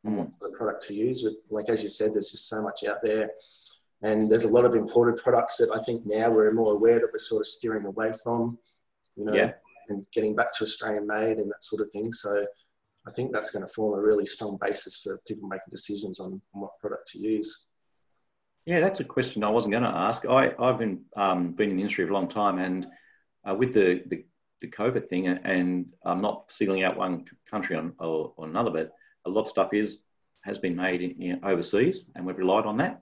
mm. 0.06 0.10
on 0.10 0.16
what 0.16 0.32
sort 0.38 0.52
of 0.52 0.56
product 0.56 0.86
to 0.86 0.94
use. 0.94 1.24
With 1.24 1.34
like 1.50 1.68
as 1.68 1.82
you 1.82 1.88
said, 1.88 2.14
there's 2.14 2.30
just 2.30 2.48
so 2.48 2.62
much 2.62 2.84
out 2.84 3.02
there 3.02 3.30
and 4.04 4.30
there's 4.30 4.44
a 4.44 4.52
lot 4.52 4.66
of 4.66 4.74
imported 4.74 5.16
products 5.16 5.56
that 5.56 5.72
I 5.74 5.82
think 5.82 6.02
now 6.04 6.30
we're 6.30 6.52
more 6.52 6.74
aware 6.74 7.00
that 7.00 7.08
we're 7.10 7.18
sort 7.18 7.40
of 7.40 7.46
steering 7.46 7.86
away 7.86 8.12
from, 8.22 8.58
you 9.16 9.24
know, 9.24 9.32
yeah. 9.32 9.52
and 9.88 10.04
getting 10.12 10.36
back 10.36 10.52
to 10.52 10.64
Australian 10.64 11.06
made 11.06 11.38
and 11.38 11.50
that 11.50 11.64
sort 11.64 11.80
of 11.80 11.90
thing. 11.90 12.12
So 12.12 12.46
I 13.08 13.10
think 13.12 13.32
that's 13.32 13.50
going 13.50 13.66
to 13.66 13.72
form 13.72 13.98
a 13.98 14.02
really 14.02 14.26
strong 14.26 14.58
basis 14.60 15.00
for 15.02 15.18
people 15.26 15.48
making 15.48 15.70
decisions 15.70 16.20
on, 16.20 16.40
on 16.54 16.60
what 16.60 16.78
product 16.78 17.08
to 17.12 17.18
use. 17.18 17.66
Yeah, 18.66 18.80
that's 18.80 19.00
a 19.00 19.04
question 19.04 19.42
I 19.42 19.48
wasn't 19.48 19.72
going 19.72 19.84
to 19.84 19.88
ask. 19.88 20.26
I, 20.26 20.52
I've 20.58 20.78
been 20.78 21.00
um, 21.16 21.52
been 21.52 21.70
in 21.70 21.76
the 21.76 21.82
industry 21.82 22.04
for 22.04 22.10
a 22.10 22.14
long 22.14 22.28
time, 22.28 22.58
and 22.58 22.86
uh, 23.48 23.54
with 23.54 23.74
the, 23.74 24.02
the, 24.06 24.24
the 24.60 24.68
COVID 24.68 25.08
thing, 25.08 25.28
and 25.28 25.86
I'm 26.04 26.22
not 26.22 26.46
singling 26.50 26.82
out 26.82 26.96
one 26.96 27.24
country 27.50 27.76
on, 27.76 27.92
or, 27.98 28.32
or 28.36 28.46
another, 28.46 28.70
but 28.70 28.92
a 29.26 29.30
lot 29.30 29.42
of 29.42 29.48
stuff 29.48 29.72
is 29.72 29.98
has 30.44 30.58
been 30.58 30.76
made 30.76 31.00
in, 31.00 31.22
in 31.22 31.44
overseas, 31.44 32.06
and 32.14 32.24
we've 32.24 32.38
relied 32.38 32.64
on 32.64 32.78
that. 32.78 33.00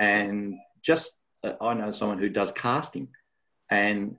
And 0.00 0.54
just, 0.82 1.12
uh, 1.44 1.52
I 1.60 1.74
know 1.74 1.92
someone 1.92 2.18
who 2.18 2.30
does 2.30 2.50
casting, 2.52 3.08
and 3.70 4.16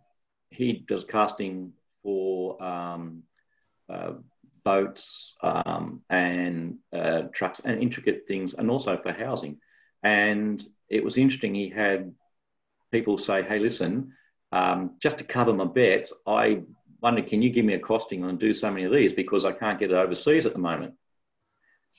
he 0.51 0.85
does 0.87 1.03
casting 1.03 1.73
for 2.03 2.61
um, 2.63 3.23
uh, 3.89 4.13
boats 4.63 5.33
um, 5.41 6.03
and 6.07 6.77
uh, 6.93 7.23
trucks 7.33 7.61
and 7.65 7.81
intricate 7.81 8.25
things, 8.27 8.53
and 8.53 8.69
also 8.69 8.95
for 9.01 9.11
housing. 9.11 9.57
And 10.03 10.63
it 10.87 11.03
was 11.03 11.17
interesting. 11.17 11.55
He 11.55 11.69
had 11.69 12.13
people 12.91 13.17
say, 13.17 13.41
"Hey, 13.41 13.57
listen, 13.57 14.13
um, 14.51 14.97
just 15.01 15.17
to 15.17 15.23
cover 15.23 15.51
my 15.51 15.65
bets, 15.65 16.13
I 16.27 16.61
wonder, 17.01 17.23
can 17.23 17.41
you 17.41 17.49
give 17.49 17.65
me 17.65 17.73
a 17.73 17.79
costing 17.79 18.23
and 18.23 18.39
do 18.39 18.53
so 18.53 18.69
many 18.69 18.83
of 18.83 18.91
these 18.91 19.13
because 19.13 19.45
I 19.45 19.51
can't 19.51 19.79
get 19.79 19.89
it 19.89 19.95
overseas 19.95 20.45
at 20.45 20.53
the 20.53 20.59
moment?" 20.59 20.93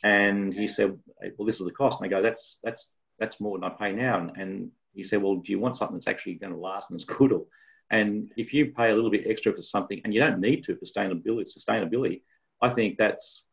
And 0.05 0.55
he 0.55 0.69
said, 0.69 0.97
"Well, 1.37 1.47
this 1.47 1.59
is 1.59 1.67
the 1.67 1.73
cost." 1.73 2.01
And 2.01 2.07
I 2.07 2.11
go, 2.11 2.23
"That's 2.23 2.61
that's 2.63 2.89
that's 3.23 3.41
more 3.41 3.59
than 3.59 3.65
I 3.65 3.71
pay 3.71 3.93
now." 3.93 4.19
And, 4.19 4.31
and 4.37 4.71
he 4.93 5.05
said, 5.05 5.23
"Well, 5.23 5.37
do 5.37 5.53
you 5.53 5.61
want 5.61 5.79
something 5.79 5.97
that's 5.97 6.09
actually 6.09 6.35
going 6.35 6.53
to 6.53 6.59
last 6.59 6.91
and 6.91 6.99
is 6.99 7.05
good?" 7.05 7.33
Or, 7.33 7.45
and 7.91 8.33
if 8.37 8.53
you 8.53 8.73
pay 8.73 8.91
a 8.91 8.95
little 8.95 9.11
bit 9.11 9.27
extra 9.27 9.53
for 9.53 9.63
something, 9.63 10.01
and 10.05 10.13
you 10.13 10.21
don't 10.21 10.41
need 10.41 10.65
to 10.65 10.77
for 10.77 10.85
sustainability, 10.85 11.47
sustainability, 11.59 12.23
I 12.61 12.71
think 12.71 12.99
that's 12.99 13.45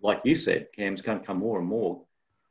like 0.00 0.20
you 0.24 0.34
said, 0.34 0.68
Cam's 0.74 1.02
going 1.02 1.20
to 1.20 1.26
come 1.26 1.38
more 1.38 1.58
and 1.58 1.68
more 1.68 2.02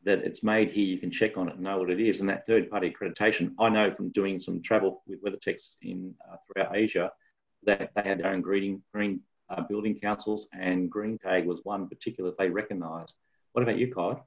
that 0.04 0.20
it's 0.20 0.44
made 0.44 0.70
here. 0.70 0.86
You 0.86 1.00
can 1.00 1.12
check 1.12 1.38
on 1.38 1.50
it 1.50 1.56
and 1.56 1.64
know 1.64 1.80
what 1.80 1.90
it 1.90 2.00
is. 2.00 2.20
And 2.20 2.30
that 2.30 2.46
third-party 2.46 2.94
accreditation, 2.94 3.54
I 3.60 3.70
know 3.70 3.94
from 3.94 4.10
doing 4.10 4.40
some 4.40 4.62
travel 4.62 5.04
with 5.08 5.24
WeatherTex 5.24 5.78
in 5.82 6.14
uh, 6.32 6.38
throughout 6.46 6.76
Asia, 6.76 7.12
that 7.64 7.92
they 7.96 8.04
had 8.04 8.20
their 8.20 8.32
own 8.32 8.42
green 8.42 8.84
green 8.94 9.22
uh, 9.50 9.62
building 9.62 10.00
councils, 10.00 10.48
and 10.54 10.90
Green 10.90 11.18
Tag 11.18 11.46
was 11.46 11.60
one 11.64 11.88
particular 11.88 12.32
they 12.38 12.50
recognised. 12.50 13.14
What 13.54 13.64
about 13.64 13.78
you, 13.78 13.94
Kai? 13.94 14.18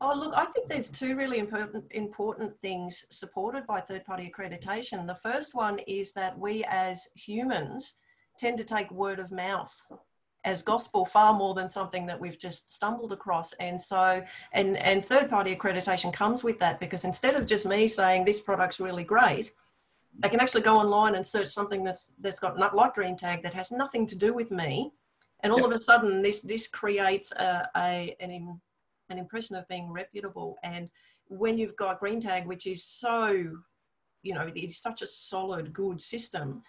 Oh, 0.00 0.14
look, 0.14 0.34
I 0.36 0.44
think 0.46 0.68
there's 0.68 0.90
two 0.90 1.16
really 1.16 1.38
important, 1.38 1.84
important 1.90 2.56
things 2.56 3.04
supported 3.10 3.66
by 3.66 3.80
third 3.80 4.04
party 4.04 4.30
accreditation. 4.30 5.06
The 5.06 5.14
first 5.14 5.54
one 5.54 5.78
is 5.86 6.12
that 6.12 6.38
we 6.38 6.64
as 6.68 7.06
humans 7.14 7.94
tend 8.38 8.58
to 8.58 8.64
take 8.64 8.90
word 8.90 9.18
of 9.18 9.30
mouth 9.30 9.84
as 10.44 10.62
gospel 10.62 11.04
far 11.04 11.34
more 11.34 11.54
than 11.54 11.68
something 11.68 12.06
that 12.06 12.20
we've 12.20 12.38
just 12.38 12.72
stumbled 12.72 13.12
across 13.12 13.52
and 13.54 13.80
so 13.80 14.22
and 14.52 14.76
and 14.78 15.04
third 15.04 15.28
party 15.28 15.54
accreditation 15.54 16.12
comes 16.12 16.44
with 16.44 16.58
that 16.60 16.78
because 16.78 17.04
instead 17.04 17.34
of 17.34 17.44
just 17.44 17.66
me 17.66 17.88
saying 17.88 18.24
this 18.24 18.40
product's 18.40 18.78
really 18.78 19.02
great 19.02 19.52
they 20.20 20.28
can 20.28 20.40
actually 20.40 20.62
go 20.62 20.78
online 20.78 21.16
and 21.16 21.26
search 21.26 21.48
something 21.48 21.82
that's 21.82 22.12
that's 22.20 22.38
got 22.38 22.56
not 22.56 22.74
like 22.74 22.94
green 22.94 23.16
tag 23.16 23.42
that 23.42 23.52
has 23.52 23.72
nothing 23.72 24.06
to 24.06 24.16
do 24.16 24.32
with 24.32 24.50
me 24.52 24.92
and 25.40 25.52
all 25.52 25.58
yep. 25.60 25.68
of 25.68 25.72
a 25.72 25.80
sudden 25.80 26.22
this 26.22 26.40
this 26.42 26.68
creates 26.68 27.32
a, 27.32 27.68
a 27.76 28.16
an 28.20 28.30
an 29.10 29.18
impression 29.18 29.56
of 29.56 29.68
being 29.68 29.90
reputable. 29.90 30.56
And 30.62 30.88
when 31.28 31.58
you've 31.58 31.76
got 31.76 32.00
Green 32.00 32.20
Tag, 32.20 32.46
which 32.46 32.66
is 32.66 32.84
so, 32.84 33.28
you 34.22 34.34
know, 34.34 34.46
it 34.46 34.56
is 34.56 34.78
such 34.78 35.02
a 35.02 35.06
solid, 35.06 35.72
good 35.72 36.02
system, 36.02 36.62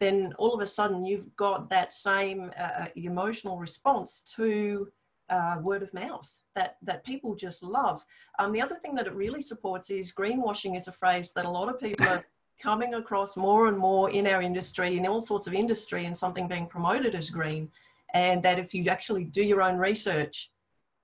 then 0.00 0.34
all 0.38 0.54
of 0.54 0.60
a 0.60 0.66
sudden 0.66 1.04
you've 1.04 1.34
got 1.36 1.70
that 1.70 1.92
same 1.92 2.50
uh, 2.58 2.70
uh, 2.80 2.86
emotional 2.96 3.58
response 3.58 4.22
to 4.36 4.88
uh, 5.30 5.56
word 5.62 5.82
of 5.82 5.94
mouth 5.94 6.38
that 6.54 6.76
that 6.82 7.04
people 7.04 7.34
just 7.34 7.62
love. 7.62 8.04
Um, 8.38 8.52
the 8.52 8.60
other 8.60 8.74
thing 8.74 8.94
that 8.96 9.06
it 9.06 9.14
really 9.14 9.40
supports 9.40 9.90
is 9.90 10.12
greenwashing 10.12 10.76
is 10.76 10.88
a 10.88 10.92
phrase 10.92 11.32
that 11.32 11.46
a 11.46 11.50
lot 11.50 11.68
of 11.68 11.80
people 11.80 12.06
are 12.06 12.24
coming 12.60 12.94
across 12.94 13.36
more 13.36 13.68
and 13.68 13.78
more 13.78 14.10
in 14.10 14.26
our 14.26 14.42
industry, 14.42 14.96
in 14.96 15.06
all 15.06 15.20
sorts 15.20 15.46
of 15.46 15.54
industry, 15.54 16.04
and 16.04 16.16
something 16.16 16.46
being 16.46 16.66
promoted 16.66 17.14
as 17.14 17.30
green. 17.30 17.70
And 18.12 18.42
that 18.42 18.58
if 18.58 18.74
you 18.74 18.84
actually 18.88 19.24
do 19.24 19.42
your 19.42 19.62
own 19.62 19.76
research 19.76 20.50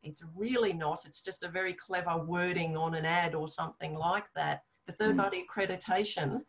it's 0.03 0.23
really 0.35 0.73
not. 0.73 1.05
It's 1.07 1.23
just 1.23 1.43
a 1.43 1.49
very 1.49 1.75
clever 1.75 2.19
wording 2.19 2.77
on 2.77 2.95
an 2.95 3.05
ad 3.05 3.35
or 3.35 3.49
something 3.49 3.95
like 3.95 4.27
that. 4.35 4.63
The 4.87 4.93
third 4.93 5.13
hmm. 5.13 5.21
party 5.21 5.45
accreditation, 5.49 6.43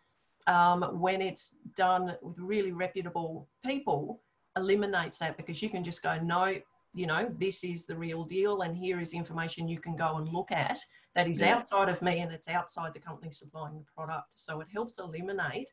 um, 0.47 0.81
when 0.99 1.21
it's 1.21 1.57
done 1.75 2.15
with 2.21 2.37
really 2.39 2.71
reputable 2.71 3.47
people, 3.65 4.21
eliminates 4.57 5.19
that 5.19 5.37
because 5.37 5.61
you 5.61 5.69
can 5.69 5.83
just 5.83 6.03
go, 6.03 6.19
no, 6.19 6.55
you 6.93 7.05
know, 7.05 7.33
this 7.37 7.63
is 7.63 7.85
the 7.85 7.95
real 7.95 8.23
deal, 8.23 8.61
and 8.61 8.75
here 8.75 8.99
is 8.99 9.13
information 9.13 9.67
you 9.67 9.79
can 9.79 9.95
go 9.95 10.17
and 10.17 10.27
look 10.27 10.51
at 10.51 10.77
that 11.15 11.27
is 11.27 11.39
yeah. 11.39 11.55
outside 11.55 11.89
of 11.89 12.01
me 12.01 12.19
and 12.19 12.31
it's 12.31 12.47
outside 12.47 12.93
the 12.93 12.99
company 12.99 13.31
supplying 13.31 13.77
the 13.77 13.85
product. 13.95 14.33
So 14.35 14.61
it 14.61 14.67
helps 14.73 14.99
eliminate 14.99 15.71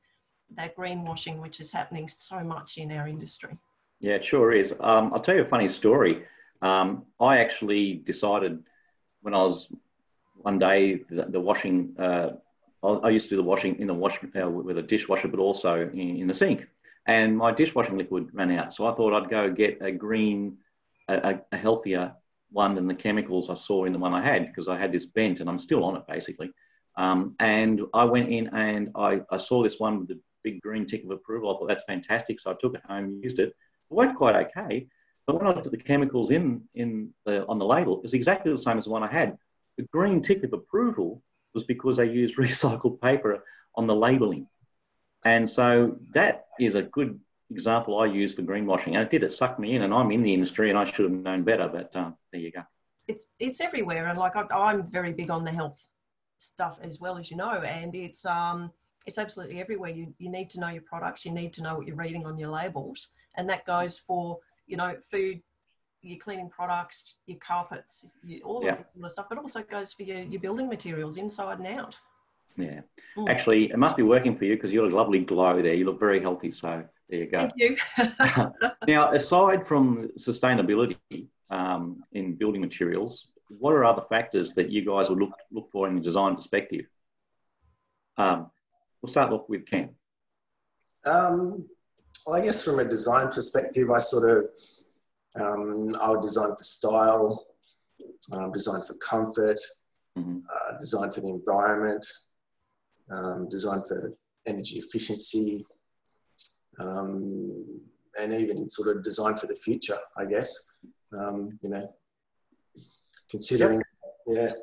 that 0.57 0.77
greenwashing, 0.77 1.39
which 1.41 1.61
is 1.61 1.73
happening 1.73 2.09
so 2.09 2.43
much 2.43 2.79
in 2.79 2.91
our 2.93 3.07
industry. 3.07 3.57
Yeah, 4.01 4.15
it 4.15 4.25
sure 4.25 4.53
is. 4.53 4.73
Um, 4.81 5.13
I'll 5.13 5.21
tell 5.21 5.35
you 5.35 5.43
a 5.43 5.47
funny 5.47 5.69
story. 5.69 6.25
Um, 6.63 7.05
I 7.21 7.39
actually 7.39 7.95
decided 7.95 8.63
when 9.23 9.35
I 9.35 9.39
was 9.39 9.73
one 10.35 10.59
day 10.59 11.01
the, 11.11 11.27
the 11.29 11.41
washing. 11.41 11.95
Uh, 11.99 12.31
I, 12.83 12.89
I, 12.89 13.11
used 13.11 13.27
to 13.27 13.31
do 13.31 13.37
the 13.37 13.43
washing 13.43 13.79
in 13.79 13.87
the 13.87 13.95
wash 13.95 14.19
uh, 14.41 14.49
with 14.49 14.79
a 14.79 14.83
dishwasher, 14.83 15.29
but 15.29 15.41
also 15.41 15.89
in, 15.93 16.17
in, 16.17 16.27
the 16.27 16.35
sink. 16.35 16.67
And 17.07 17.37
my 17.37 17.53
dishwashing 17.53 17.97
liquid 17.97 18.29
ran 18.33 18.51
out, 18.53 18.73
so 18.73 18.87
I 18.87 18.95
thought 18.95 19.15
I'd 19.15 19.31
go 19.31 19.51
get 19.51 19.79
a 19.81 19.91
green, 19.91 20.59
a, 21.09 21.39
a 21.53 21.57
healthier 21.57 22.15
one 22.51 22.75
than 22.75 22.87
the 22.87 22.95
chemicals 22.95 23.51
I 23.51 23.55
saw 23.55 23.85
in 23.85 23.93
the 23.93 23.99
one 23.99 24.15
I 24.15 24.23
had 24.23 24.47
because 24.47 24.69
I 24.69 24.79
had 24.79 24.93
this 24.93 25.07
bent 25.07 25.41
and 25.41 25.49
I'm 25.49 25.59
still 25.59 25.85
on 25.85 25.97
it 25.97 26.07
basically. 26.09 26.51
Um, 26.97 27.37
and 27.39 27.83
I 27.95 28.05
went 28.05 28.31
in 28.31 28.49
and 28.49 28.91
I, 28.95 29.21
I 29.31 29.37
saw 29.37 29.63
this 29.63 29.79
one 29.79 30.01
with 30.01 30.09
the 30.09 30.21
big 30.43 30.61
green 30.61 30.87
tick 30.87 31.05
of 31.05 31.11
approval. 31.11 31.55
I 31.55 31.59
thought 31.59 31.69
that's 31.69 31.85
fantastic, 31.85 32.41
so 32.41 32.51
I 32.51 32.55
took 32.61 32.75
it 32.75 32.83
home, 32.87 33.21
used 33.23 33.39
it. 33.39 33.49
It 33.51 33.55
worked 33.95 34.17
quite 34.17 34.35
okay. 34.47 34.87
But 35.29 35.37
when 35.37 35.47
I 35.47 35.51
looked 35.51 35.67
at 35.67 35.73
the 35.73 35.77
chemicals 35.77 36.31
in, 36.31 36.63
in 36.75 37.11
the, 37.27 37.47
on 37.49 37.59
the 37.59 37.67
label, 37.67 37.99
it 37.99 38.03
was 38.03 38.15
exactly 38.15 38.51
the 38.51 38.57
same 38.57 38.79
as 38.79 38.85
the 38.85 38.91
one 38.91 39.03
I 39.03 39.13
had. 39.13 39.37
The 39.77 39.83
green 39.93 40.23
tick 40.23 40.43
of 40.43 40.55
approval 40.55 41.23
was 41.53 41.65
because 41.65 41.99
they 41.99 42.07
used 42.09 42.37
recycled 42.39 42.99
paper 43.03 43.45
on 43.75 43.87
the 43.87 43.95
labeling. 43.95 44.49
And 45.27 45.49
so 45.49 45.99
that 46.15 46.47
is 46.59 46.77
a 46.77 46.83
good 46.83 47.21
example 47.51 47.99
I 47.99 48.07
use 48.07 48.33
for 48.33 48.41
greenwashing. 48.41 48.95
And 48.95 49.03
it 49.03 49.11
did, 49.11 49.23
it 49.23 49.35
sucked 49.35 49.59
me 49.61 49.77
in, 49.77 49.83
and 49.83 49.93
I'm 49.93 50.11
in 50.13 50.23
the 50.23 50.33
industry 50.33 50.71
and 50.71 50.79
I 50.79 50.87
should 50.87 51.05
have 51.05 51.13
known 51.13 51.45
better, 51.45 51.69
but 51.69 51.95
um, 51.95 52.17
there 52.33 52.41
you 52.41 52.51
go. 52.51 52.63
It's, 53.07 53.27
it's 53.39 53.61
everywhere. 53.61 54.07
And 54.07 54.19
like 54.19 54.35
I, 54.35 54.73
am 54.73 54.83
very 54.83 55.13
big 55.13 55.31
on 55.31 55.45
the 55.45 55.51
health 55.51 55.89
stuff 56.39 56.79
as 56.81 57.01
well 57.01 57.19
as 57.19 57.31
you 57.31 57.37
know, 57.37 57.61
and 57.61 57.95
it's, 57.95 58.25
um, 58.25 58.73
it's 59.05 59.19
absolutely 59.19 59.61
everywhere. 59.61 59.91
You, 59.91 60.15
you 60.17 60.31
need 60.31 60.49
to 60.51 60.61
know 60.61 60.69
your 60.69 60.83
products, 60.83 61.27
you 61.27 61.33
need 61.33 61.53
to 61.55 61.63
know 61.63 61.77
what 61.77 61.87
you're 61.87 61.97
reading 61.97 62.25
on 62.25 62.39
your 62.39 62.49
labels, 62.49 63.09
and 63.37 63.51
that 63.51 63.67
goes 63.67 63.99
for 63.99 64.39
you 64.69 64.77
know, 64.77 64.97
food, 65.11 65.43
your 66.03 66.19
cleaning 66.19 66.49
products, 66.49 67.17
your 67.27 67.39
carpets, 67.39 68.07
all 68.45 68.63
yeah. 68.63 68.75
of 68.75 68.85
the 68.95 69.11
stuff, 69.11 69.27
but 69.29 69.39
also 69.39 69.63
goes 69.63 69.93
for 69.93 70.05
your, 70.05 70.21
your 70.21 70.41
building 70.41 70.69
materials 70.69 71.17
inside 71.17 71.59
and 71.59 71.67
out. 71.67 71.99
Yeah. 72.57 72.81
Mm. 73.17 73.29
Actually, 73.29 73.71
it 73.71 73.79
must 73.79 73.97
be 73.97 74.03
working 74.03 74.37
for 74.37 74.45
you 74.45 74.55
because 74.55 74.73
you 74.73 74.83
look 74.83 74.93
lovely 74.93 75.21
glow 75.21 75.61
there. 75.63 75.75
You 75.75 75.85
look 75.85 75.99
very 75.99 76.21
healthy. 76.21 76.51
So 76.51 76.85
there 77.09 77.21
you 77.21 77.27
go. 77.27 77.49
Thank 77.49 77.53
you. 77.57 77.77
now, 78.87 79.13
aside 79.13 79.67
from 79.67 80.11
sustainability 80.19 80.97
um, 81.51 82.03
in 82.13 82.35
building 82.35 82.61
materials, 82.61 83.29
what 83.49 83.73
are 83.73 83.85
other 83.85 84.03
factors 84.09 84.55
that 84.55 84.71
you 84.71 84.85
guys 84.85 85.09
would 85.09 85.19
look, 85.19 85.33
look 85.51 85.71
for 85.73 85.89
in 85.89 85.99
a 85.99 86.01
design 86.01 86.37
perspective? 86.37 86.87
Um, 88.17 88.51
we'll 89.01 89.11
start 89.11 89.33
off 89.33 89.49
with 89.49 89.65
Ken. 89.67 89.91
Um, 91.05 91.39
well, 91.39 91.65
I 92.33 92.45
guess 92.45 92.65
from 92.65 92.79
a 92.79 92.85
design 92.85 93.29
perspective, 93.29 93.91
I 93.91 93.99
sort 93.99 94.31
of 94.31 94.45
um, 95.41 95.95
I 96.01 96.11
would 96.11 96.21
design 96.21 96.55
for 96.57 96.65
style, 96.65 97.47
um, 98.33 98.53
design 98.53 98.81
for 98.87 98.95
comfort, 98.95 99.59
mm-hmm. 100.17 100.39
uh, 100.53 100.79
design 100.79 101.11
for 101.11 101.21
the 101.21 101.29
environment, 101.29 102.07
um, 103.11 103.49
design 103.49 103.83
for 103.87 104.13
energy 104.47 104.79
efficiency, 104.79 105.65
um, 106.81 107.81
and 108.19 108.33
even 108.33 108.69
sort 108.69 108.97
of 108.97 109.05
design 109.05 109.37
for 109.37 109.47
the 109.47 109.55
future. 109.55 109.97
I 110.17 110.25
guess 110.25 110.71
um, 111.17 111.59
you 111.63 111.71
know, 111.71 111.95
considering, 113.31 113.83
yep. 114.27 114.55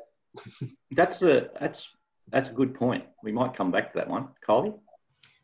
yeah. 0.44 0.68
that's 0.92 1.22
a 1.22 1.48
that's 1.60 1.88
that's 2.30 2.50
a 2.50 2.52
good 2.52 2.74
point. 2.74 3.04
We 3.22 3.32
might 3.32 3.56
come 3.56 3.70
back 3.70 3.92
to 3.92 3.98
that 3.98 4.08
one, 4.08 4.28
Kylie. 4.46 4.78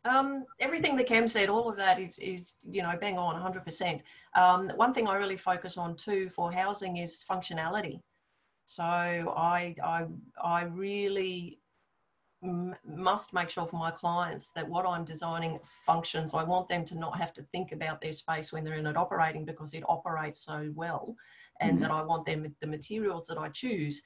Um, 0.05 0.45
everything 0.59 0.97
that 0.97 1.07
Cam 1.07 1.27
said, 1.27 1.49
all 1.49 1.69
of 1.69 1.77
that 1.77 1.99
is, 1.99 2.19
is 2.19 2.55
you 2.69 2.81
know, 2.81 2.93
bang 2.99 3.17
on 3.17 3.41
100%. 3.41 4.01
Um, 4.35 4.69
one 4.75 4.93
thing 4.93 5.07
I 5.07 5.15
really 5.15 5.37
focus 5.37 5.77
on 5.77 5.95
too 5.95 6.29
for 6.29 6.51
housing 6.51 6.97
is 6.97 7.23
functionality. 7.29 8.01
So 8.65 8.83
I, 8.83 9.75
I, 9.83 10.05
I 10.41 10.63
really 10.63 11.59
m- 12.43 12.75
must 12.85 13.33
make 13.33 13.49
sure 13.49 13.65
for 13.65 13.77
my 13.77 13.91
clients 13.91 14.51
that 14.51 14.67
what 14.67 14.85
I'm 14.85 15.05
designing 15.05 15.59
functions. 15.85 16.33
I 16.33 16.43
want 16.43 16.67
them 16.67 16.83
to 16.85 16.97
not 16.97 17.17
have 17.17 17.33
to 17.33 17.41
think 17.41 17.71
about 17.71 18.01
their 18.01 18.13
space 18.13 18.51
when 18.51 18.63
they're 18.63 18.75
in 18.75 18.87
it 18.87 18.97
operating 18.97 19.45
because 19.45 19.73
it 19.73 19.83
operates 19.87 20.41
so 20.41 20.71
well. 20.75 21.15
And 21.61 21.73
mm-hmm. 21.73 21.81
that 21.83 21.91
I 21.91 22.01
want 22.01 22.25
them, 22.25 22.53
the 22.59 22.67
materials 22.67 23.25
that 23.27 23.37
I 23.37 23.47
choose 23.49 24.01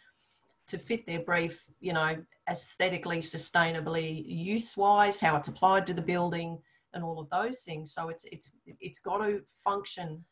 to 0.68 0.78
fit 0.78 1.06
their 1.06 1.22
brief, 1.22 1.66
you 1.80 1.94
know, 1.94 2.18
aesthetically, 2.50 3.20
sustainably, 3.20 4.24
use-wise, 4.26 5.20
how 5.20 5.36
it's 5.36 5.48
applied 5.48 5.88
to 5.88 5.94
the 5.94 6.02
building, 6.02 6.60
and 6.94 7.04
all 7.04 7.20
of 7.20 7.30
those 7.30 7.62
things. 7.62 7.94
So 7.94 8.10
it's 8.10 8.26
it's 8.32 8.56
it's 8.80 9.00
got 9.00 9.20
to 9.20 9.42
function 9.64 10.24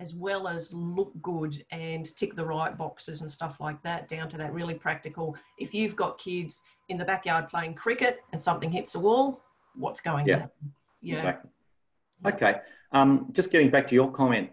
as 0.00 0.14
well 0.14 0.48
as 0.48 0.72
look 0.72 1.12
good 1.20 1.62
and 1.70 2.16
tick 2.16 2.34
the 2.34 2.44
right 2.44 2.76
boxes 2.76 3.20
and 3.20 3.30
stuff 3.30 3.60
like 3.60 3.82
that, 3.82 4.08
down 4.08 4.28
to 4.30 4.38
that 4.38 4.52
really 4.52 4.74
practical. 4.74 5.36
If 5.58 5.74
you've 5.74 5.94
got 5.94 6.16
kids 6.16 6.60
in 6.88 6.96
the 6.96 7.04
backyard 7.04 7.48
playing 7.50 7.74
cricket 7.74 8.20
and 8.32 8.42
something 8.42 8.70
hits 8.70 8.94
the 8.94 9.00
wall, 9.00 9.42
what's 9.74 10.00
going 10.00 10.26
yeah. 10.26 10.34
to 10.34 10.40
happen? 10.40 10.72
Yeah, 11.02 11.14
exactly. 11.16 11.50
Okay. 12.26 12.54
Um, 12.92 13.28
just 13.32 13.50
getting 13.50 13.70
back 13.70 13.86
to 13.88 13.94
your 13.94 14.10
comment, 14.10 14.50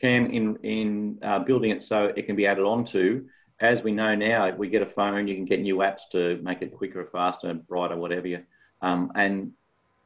Cam, 0.00 0.26
in 0.26 0.56
in 0.62 1.18
uh, 1.22 1.40
building 1.40 1.70
it 1.70 1.82
so 1.82 2.12
it 2.16 2.26
can 2.26 2.36
be 2.36 2.46
added 2.46 2.64
onto. 2.64 3.26
As 3.60 3.82
we 3.82 3.92
know 3.92 4.14
now, 4.14 4.46
if 4.46 4.56
we 4.56 4.68
get 4.68 4.82
a 4.82 4.86
phone, 4.86 5.28
you 5.28 5.34
can 5.34 5.44
get 5.44 5.60
new 5.60 5.76
apps 5.76 6.02
to 6.12 6.40
make 6.42 6.60
it 6.60 6.74
quicker, 6.74 7.04
faster, 7.04 7.54
brighter, 7.54 7.96
whatever 7.96 8.26
you. 8.26 8.42
Um, 8.82 9.12
and 9.14 9.52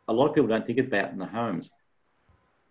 a 0.07 0.13
lot 0.13 0.29
of 0.29 0.35
people 0.35 0.49
don't 0.49 0.67
think 0.67 0.79
about 0.79 1.11
in 1.11 1.19
the 1.19 1.27
homes. 1.27 1.71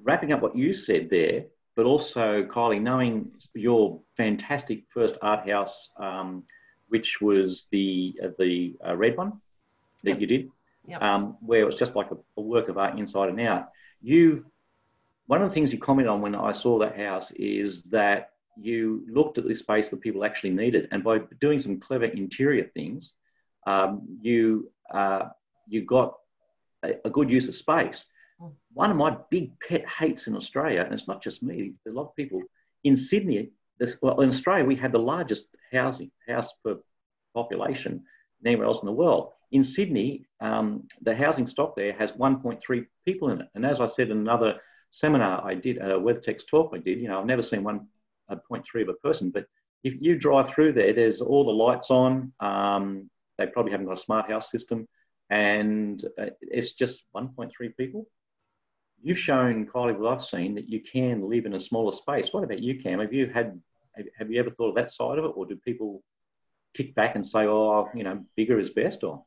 Wrapping 0.03 0.33
up 0.33 0.41
what 0.41 0.55
you 0.55 0.73
said 0.73 1.09
there, 1.09 1.45
but 1.75 1.85
also 1.85 2.43
Kylie, 2.43 2.81
knowing 2.81 3.31
your 3.53 4.01
fantastic 4.17 4.83
first 4.89 5.17
art 5.21 5.47
house, 5.49 5.91
um, 5.97 6.43
which 6.89 7.21
was 7.21 7.67
the 7.71 8.19
uh, 8.23 8.29
the 8.39 8.75
uh, 8.85 8.95
red 8.95 9.17
one 9.17 9.41
that 10.03 10.11
yep. 10.11 10.21
you 10.21 10.27
did, 10.27 10.49
yep. 10.87 11.01
um, 11.01 11.37
where 11.41 11.61
it 11.61 11.65
was 11.65 11.75
just 11.75 11.95
like 11.95 12.11
a, 12.11 12.17
a, 12.37 12.41
work 12.41 12.69
of 12.69 12.77
art 12.77 12.97
inside 12.97 13.29
and 13.29 13.39
out. 13.41 13.69
You, 14.01 14.45
one 15.27 15.41
of 15.41 15.49
the 15.49 15.53
things 15.53 15.71
you 15.71 15.79
commented 15.79 16.09
on 16.09 16.21
when 16.21 16.35
I 16.35 16.51
saw 16.51 16.79
that 16.79 16.97
house 16.97 17.31
is 17.31 17.83
that 17.83 18.31
you 18.59 19.05
looked 19.09 19.37
at 19.37 19.47
the 19.47 19.55
space 19.55 19.89
that 19.89 20.01
people 20.01 20.23
actually 20.23 20.51
needed, 20.51 20.87
and 20.91 21.03
by 21.03 21.19
doing 21.41 21.59
some 21.59 21.79
clever 21.79 22.05
interior 22.05 22.65
things, 22.73 23.13
um, 23.65 24.01
you 24.21 24.71
uh, 24.93 25.29
you 25.67 25.85
got 25.85 26.15
a, 26.83 26.95
a, 27.05 27.09
good 27.09 27.29
use 27.29 27.47
of 27.47 27.55
space. 27.55 28.05
Hmm. 28.39 28.47
One 28.73 28.91
of 28.91 28.97
my 28.97 29.17
big 29.29 29.51
pet 29.59 29.85
hates 29.87 30.27
in 30.27 30.35
Australia, 30.35 30.81
and 30.81 30.93
it's 30.93 31.07
not 31.07 31.21
just 31.21 31.43
me. 31.43 31.73
There's 31.83 31.95
a 31.95 31.97
lot 31.97 32.09
of 32.09 32.15
people 32.15 32.41
in 32.83 32.95
Sydney. 32.95 33.51
This, 33.79 33.97
well, 34.01 34.21
in 34.21 34.29
Australia, 34.29 34.65
we 34.65 34.75
had 34.75 34.91
the 34.91 34.99
largest 34.99 35.49
housing 35.71 36.09
house 36.27 36.51
per 36.63 36.77
population 37.35 38.03
than 38.41 38.53
anywhere 38.53 38.67
else 38.67 38.81
in 38.81 38.87
the 38.87 38.91
world. 38.91 39.31
In 39.51 39.63
Sydney, 39.63 40.25
um, 40.41 40.87
the 41.01 41.15
housing 41.15 41.47
stock 41.47 41.75
there 41.75 41.93
has 41.93 42.11
1.3 42.13 42.85
people 43.05 43.29
in 43.29 43.41
it. 43.41 43.47
And 43.55 43.65
as 43.65 43.79
I 43.79 43.85
said 43.85 44.09
in 44.09 44.17
another 44.17 44.59
seminar 44.91 45.45
I 45.45 45.53
did, 45.53 45.77
a 45.77 45.99
WeatherTex 45.99 46.47
talk 46.47 46.71
I 46.73 46.79
did, 46.79 46.99
you 46.99 47.07
know, 47.07 47.19
I've 47.19 47.25
never 47.25 47.43
seen 47.43 47.63
1.3 48.31 48.81
of 48.81 48.89
a 48.89 48.93
person, 48.93 49.31
but 49.31 49.45
if 49.83 49.95
you 50.01 50.17
drive 50.17 50.49
through 50.49 50.73
there, 50.73 50.93
there's 50.93 51.21
all 51.21 51.45
the 51.45 51.51
lights 51.51 51.91
on. 51.91 52.33
Um, 52.39 53.09
they 53.37 53.47
probably 53.47 53.71
haven't 53.71 53.87
got 53.87 53.97
a 53.97 54.01
smart 54.01 54.29
house 54.29 54.51
system, 54.51 54.87
and 55.29 56.03
uh, 56.19 56.27
it's 56.41 56.73
just 56.73 57.03
1.3 57.15 57.51
people. 57.77 58.07
You've 59.01 59.19
shown, 59.19 59.67
Kylie, 59.67 59.97
what 59.97 60.11
I've 60.11 60.23
seen, 60.23 60.55
that 60.55 60.67
you 60.67 60.81
can 60.81 61.29
live 61.29 61.45
in 61.45 61.53
a 61.53 61.59
smaller 61.59 61.91
space. 61.91 62.33
What 62.33 62.43
about 62.43 62.59
you, 62.59 62.81
Cam? 62.81 62.99
Have 62.99 63.13
you 63.13 63.27
had, 63.27 63.61
have 64.17 64.31
you 64.31 64.39
ever 64.39 64.49
thought 64.49 64.69
of 64.69 64.75
that 64.75 64.91
side 64.91 65.19
of 65.19 65.25
it, 65.25 65.33
or 65.35 65.45
do 65.45 65.55
people 65.55 66.03
kick 66.75 66.95
back 66.95 67.15
and 67.15 67.25
say, 67.25 67.45
"Oh, 67.45 67.89
you 67.93 68.03
know, 68.03 68.25
bigger 68.35 68.59
is 68.59 68.71
best"? 68.71 69.03
Or 69.03 69.23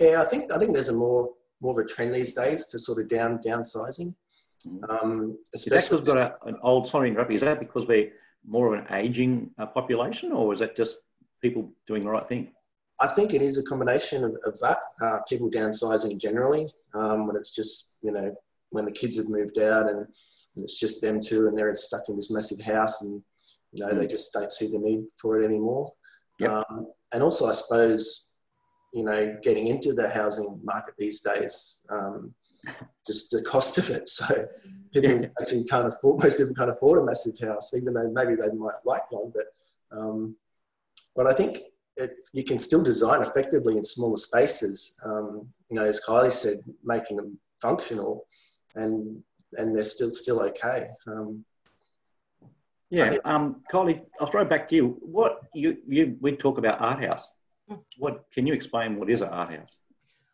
yeah, 0.00 0.20
I 0.20 0.24
think 0.24 0.52
I 0.52 0.58
think 0.58 0.72
there's 0.72 0.88
a 0.88 0.96
more 0.96 1.30
more 1.60 1.78
of 1.78 1.84
a 1.84 1.88
trend 1.88 2.14
these 2.14 2.34
days 2.34 2.66
to 2.66 2.78
sort 2.78 3.00
of 3.00 3.08
down 3.08 3.38
downsizing. 3.38 4.14
Mm-hmm. 4.66 4.90
Um, 4.90 5.38
is 5.52 5.64
that 5.64 5.88
because 5.88 5.90
we've 5.90 6.14
got 6.14 6.38
a, 6.42 6.48
an 6.48 6.56
old 6.62 6.88
sorry 6.88 7.10
interrupt 7.10 7.32
is 7.32 7.40
that 7.42 7.60
because 7.60 7.86
we're 7.86 8.12
more 8.46 8.74
of 8.74 8.80
an 8.80 8.92
aging 8.94 9.50
uh, 9.58 9.66
population 9.66 10.32
or 10.32 10.52
is 10.52 10.60
that 10.60 10.76
just 10.76 10.98
people 11.40 11.70
doing 11.86 12.04
the 12.04 12.10
right 12.10 12.28
thing? 12.28 12.52
I 13.00 13.06
think 13.06 13.32
it 13.32 13.42
is 13.42 13.58
a 13.58 13.62
combination 13.62 14.24
of, 14.24 14.36
of 14.44 14.58
that. 14.60 14.78
Uh, 15.02 15.18
people 15.28 15.50
downsizing 15.50 16.20
generally 16.20 16.72
um, 16.94 17.26
when 17.26 17.36
it's 17.36 17.54
just 17.54 17.98
you 18.02 18.12
know 18.12 18.34
when 18.70 18.84
the 18.84 18.92
kids 18.92 19.16
have 19.16 19.28
moved 19.28 19.58
out 19.58 19.88
and, 19.88 20.00
and, 20.00 20.64
it's 20.64 20.78
just 20.78 21.00
them 21.00 21.20
two 21.20 21.46
and 21.46 21.56
they're 21.56 21.74
stuck 21.74 22.02
in 22.08 22.16
this 22.16 22.30
massive 22.30 22.60
house 22.60 23.00
and 23.02 23.22
you 23.72 23.84
know 23.84 23.92
mm. 23.92 23.98
they 23.98 24.06
just 24.06 24.32
don't 24.32 24.50
see 24.50 24.68
the 24.68 24.78
need 24.78 25.04
for 25.20 25.40
it 25.40 25.44
anymore. 25.44 25.92
Yep. 26.40 26.50
Um, 26.50 26.86
and 27.12 27.22
also, 27.22 27.46
I 27.46 27.52
suppose, 27.52 28.32
you 28.92 29.04
know, 29.04 29.36
getting 29.42 29.68
into 29.68 29.92
the 29.92 30.08
housing 30.08 30.60
market 30.62 30.94
these 30.98 31.20
days, 31.20 31.82
um, 31.90 32.34
just 33.06 33.30
the 33.30 33.42
cost 33.42 33.78
of 33.78 33.90
it. 33.90 34.08
So 34.18 34.46
people 34.92 35.22
yeah. 35.22 35.28
actually 35.40 35.64
can't 35.64 35.86
afford, 35.86 36.22
most 36.22 36.38
people 36.38 36.54
can't 36.54 36.70
afford 36.70 37.00
a 37.00 37.04
massive 37.04 37.38
house, 37.38 37.74
even 37.74 37.92
though 37.94 38.10
maybe 38.10 38.34
they 38.34 38.48
might 38.48 38.74
like 38.84 39.10
one. 39.12 39.32
But, 39.34 39.46
um, 39.96 40.36
but 41.14 41.26
I 41.26 41.34
think 41.34 41.58
if 41.96 42.12
you 42.32 42.44
can 42.44 42.58
still 42.58 42.82
design 42.82 43.22
effectively 43.22 43.76
in 43.76 43.82
smaller 43.82 44.16
spaces, 44.16 44.98
um, 45.04 45.48
you 45.68 45.76
know, 45.76 45.84
as 45.84 46.00
Kylie 46.06 46.32
said, 46.32 46.58
making 46.82 47.18
them 47.18 47.38
functional 47.60 48.26
and, 48.74 49.22
and 49.54 49.76
they're 49.76 49.82
still, 49.82 50.10
still 50.10 50.40
okay. 50.40 50.88
Um, 51.06 51.44
yeah, 52.90 53.16
um, 53.24 53.62
Kylie, 53.70 54.00
I'll 54.20 54.30
throw 54.30 54.42
it 54.42 54.48
back 54.48 54.66
to 54.68 54.74
you. 54.74 54.96
What 55.00 55.42
you, 55.52 55.76
you 55.86 56.16
we 56.20 56.32
talk 56.32 56.56
about 56.56 56.80
art 56.80 57.04
house. 57.04 57.28
Hmm. 57.68 57.76
What 57.98 58.24
can 58.32 58.46
you 58.46 58.54
explain? 58.54 58.98
What 58.98 59.10
is 59.10 59.20
an 59.20 59.28
art 59.28 59.50
house? 59.50 59.76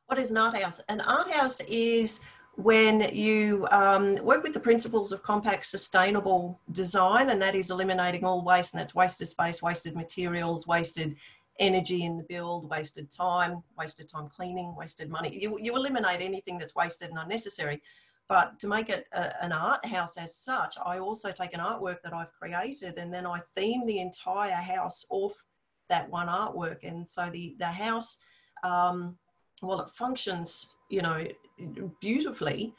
What 0.06 0.18
is 0.18 0.30
an 0.30 0.36
art 0.36 0.60
house? 0.60 0.80
An 0.88 1.00
art 1.00 1.30
house 1.30 1.60
is 1.60 2.20
when 2.56 3.00
you 3.12 3.66
um, 3.70 4.16
work 4.24 4.42
with 4.42 4.52
the 4.52 4.60
principles 4.60 5.12
of 5.12 5.22
compact 5.22 5.66
sustainable 5.66 6.60
design, 6.72 7.30
and 7.30 7.40
that 7.40 7.54
is 7.54 7.70
eliminating 7.70 8.24
all 8.24 8.44
waste, 8.44 8.74
and 8.74 8.80
that's 8.80 8.94
wasted 8.94 9.28
space, 9.28 9.62
wasted 9.62 9.96
materials, 9.96 10.66
wasted 10.66 11.16
energy 11.58 12.04
in 12.04 12.16
the 12.16 12.24
build, 12.24 12.68
wasted 12.68 13.10
time, 13.10 13.62
wasted 13.78 14.08
time 14.08 14.28
cleaning, 14.28 14.74
wasted 14.76 15.08
money. 15.08 15.38
You, 15.40 15.58
you 15.60 15.74
eliminate 15.74 16.20
anything 16.20 16.58
that's 16.58 16.74
wasted 16.74 17.10
and 17.10 17.18
unnecessary. 17.18 17.80
But 18.28 18.58
to 18.60 18.68
make 18.68 18.88
it 18.88 19.06
a, 19.12 19.42
an 19.42 19.52
art 19.52 19.84
house 19.84 20.16
as 20.16 20.34
such, 20.34 20.76
I 20.84 20.98
also 20.98 21.30
take 21.30 21.54
an 21.54 21.60
artwork 21.60 22.02
that 22.02 22.12
I've 22.12 22.32
created 22.32 22.98
and 22.98 23.12
then 23.12 23.26
I 23.26 23.40
theme 23.54 23.86
the 23.86 24.00
entire 24.00 24.50
house 24.50 25.04
off 25.10 25.34
that 25.88 26.08
one 26.10 26.28
artwork. 26.28 26.78
And 26.82 27.08
so 27.08 27.28
the, 27.30 27.54
the 27.58 27.66
house, 27.66 28.18
um, 28.62 29.16
well, 29.66 29.80
it 29.80 29.90
functions, 29.90 30.68
you 30.88 31.02
know, 31.02 31.26
beautifully 32.00 32.74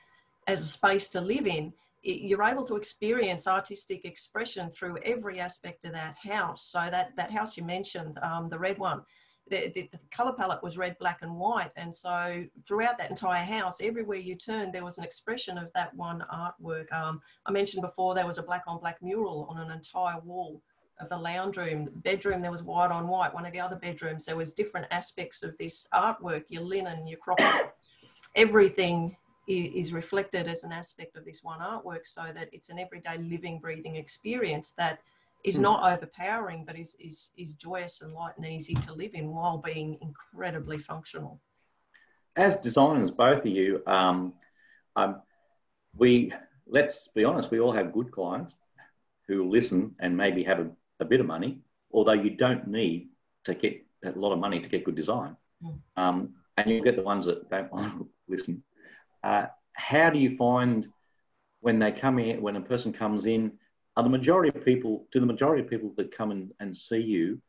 as 0.48 0.64
a 0.64 0.68
space 0.68 1.10
to 1.10 1.22
live 1.22 1.48
in. 1.48 1.74
you're 2.04 2.44
able 2.44 2.64
to 2.64 2.76
experience 2.76 3.48
artistic 3.48 4.06
expression 4.06 4.70
through 4.70 4.98
every 5.04 5.40
aspect 5.40 5.86
of 5.86 5.92
that 5.94 6.16
house. 6.22 6.64
So 6.68 6.80
that, 6.92 7.16
that 7.18 7.32
house 7.32 7.58
you 7.58 7.64
mentioned, 7.64 8.20
um, 8.22 8.48
the 8.48 8.60
red 8.60 8.78
one, 8.78 9.02
the, 9.50 9.72
the, 9.74 9.90
the, 9.92 10.00
color 10.12 10.34
palette 10.34 10.64
was 10.64 10.78
red, 10.78 10.98
black, 11.00 11.20
and 11.22 11.36
white. 11.36 11.72
And 11.76 11.96
so 11.96 12.44
throughout 12.68 12.98
that 12.98 13.10
entire 13.10 13.44
house, 13.44 13.82
everywhere 13.82 14.18
you 14.18 14.36
turned, 14.36 14.74
there 14.74 14.84
was 14.84 14.98
an 14.98 15.04
expression 15.04 15.58
of 15.58 15.72
that 15.74 15.96
one 15.96 16.24
artwork. 16.34 16.92
Um, 16.92 17.22
I 17.46 17.52
mentioned 17.52 17.82
before 17.82 18.16
there 18.16 18.26
was 18.26 18.38
a 18.38 18.44
black 18.44 18.64
on 18.68 18.80
black 18.80 19.02
mural 19.02 19.48
on 19.50 19.58
an 19.58 19.72
entire 19.72 20.20
wall 20.20 20.62
of 21.00 21.10
the 21.10 21.18
lounge 21.18 21.58
room. 21.58 21.86
The 21.86 21.92
bedroom, 21.92 22.42
there 22.42 22.52
was 22.52 22.64
white 22.64 22.92
on 22.92 23.08
white. 23.08 23.34
One 23.34 23.46
of 23.46 23.52
the 23.52 23.60
other 23.60 23.76
bedrooms, 23.76 24.26
there 24.26 24.36
was 24.36 24.54
different 24.54 24.88
aspects 24.92 25.44
of 25.44 25.58
this 25.58 25.88
artwork, 25.94 26.46
your 26.50 26.64
linen, 26.64 27.08
your 27.08 27.20
crockery. 27.20 27.70
everything 28.36 29.16
is 29.48 29.94
reflected 29.94 30.48
as 30.48 30.64
an 30.64 30.72
aspect 30.72 31.16
of 31.16 31.24
this 31.24 31.44
one 31.44 31.60
artwork 31.60 32.08
so 32.08 32.24
that 32.34 32.50
it's 32.52 32.70
an 32.70 32.80
everyday 32.80 33.18
living, 33.20 33.60
breathing 33.60 33.96
experience 33.96 34.72
that 34.72 35.00
is 35.44 35.58
hmm. 35.58 35.62
not 35.62 35.94
overpowering, 35.94 36.66
but 36.66 36.78
is, 36.78 36.96
is, 37.00 37.32
is 37.38 37.54
joyous 37.54 38.02
and 38.02 38.14
light 38.14 38.34
and 38.38 38.46
easy 38.46 38.74
to 38.74 38.94
live 38.94 39.14
in 39.14 39.30
while 39.30 39.60
being 39.60 39.98
incredibly 40.02 40.80
functional. 40.80 41.40
As 42.36 42.58
designers, 42.58 43.12
both 43.12 43.40
of 43.40 43.46
you, 43.46 43.84
um, 43.86 44.34
um, 44.96 45.22
we 45.96 46.34
let's 46.68 47.08
be 47.10 47.24
honest, 47.24 47.52
we 47.52 47.60
all 47.60 47.72
have 47.72 47.94
good 47.94 48.12
clients 48.12 48.56
who 49.28 49.50
listen 49.50 49.96
and 50.00 50.16
maybe 50.16 50.44
have 50.44 50.60
a, 50.60 50.70
a, 51.00 51.06
bit 51.06 51.20
of 51.20 51.26
money, 51.26 51.60
although 51.92 52.14
you 52.14 52.32
don't 52.32 52.68
need 52.68 53.10
to 53.46 53.54
get 53.54 53.86
a 54.04 54.12
lot 54.12 54.34
of 54.34 54.40
money 54.40 54.60
to 54.60 54.70
get 54.70 54.84
good 54.84 54.96
design. 54.96 55.36
Mm. 55.64 55.80
Um, 55.98 56.34
and 56.58 56.70
you'll 56.70 56.84
get 56.84 56.96
the 56.96 57.04
ones 57.04 57.26
that 57.26 57.50
don't 57.50 57.72
want 57.72 57.98
to 57.98 58.10
listen. 58.28 58.64
Uh, 59.24 59.48
how 59.74 60.10
do 60.10 60.20
you 60.20 60.38
find 60.38 60.88
when 61.62 61.80
they 61.80 61.92
come 61.92 62.20
in, 62.20 62.42
when 62.42 62.56
a 62.56 62.62
person 62.62 62.94
comes 62.94 63.26
in, 63.26 63.52
are 63.98 64.04
the 64.04 64.10
majority 64.10 64.56
of 64.56 64.64
people, 64.64 65.08
do 65.12 65.20
the 65.20 65.26
majority 65.26 65.64
of 65.64 65.70
people 65.70 65.92
that 65.98 66.16
come 66.16 66.32
in 66.32 66.52
and 66.60 66.76
see 66.76 67.00
you 67.00 67.42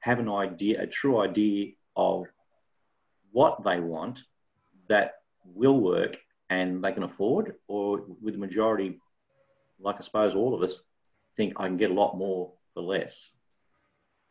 have 0.00 0.18
an 0.18 0.28
idea, 0.28 0.82
a 0.82 0.86
true 0.86 1.20
idea 1.20 1.72
of 1.94 2.26
what 3.32 3.62
they 3.64 3.80
want 3.80 4.24
that 4.88 5.16
will 5.44 5.78
work 5.78 6.16
and 6.48 6.82
they 6.82 6.92
can 6.92 7.02
afford? 7.02 7.54
Or 7.68 8.02
with 8.20 8.34
the 8.34 8.40
majority, 8.40 8.98
like 9.78 9.96
I 9.98 10.00
suppose 10.00 10.34
all 10.34 10.54
of 10.54 10.62
us, 10.62 10.80
think 11.36 11.54
I 11.56 11.66
can 11.66 11.76
get 11.76 11.90
a 11.90 11.94
lot 11.94 12.18
more 12.18 12.52
for 12.74 12.82
less? 12.82 13.32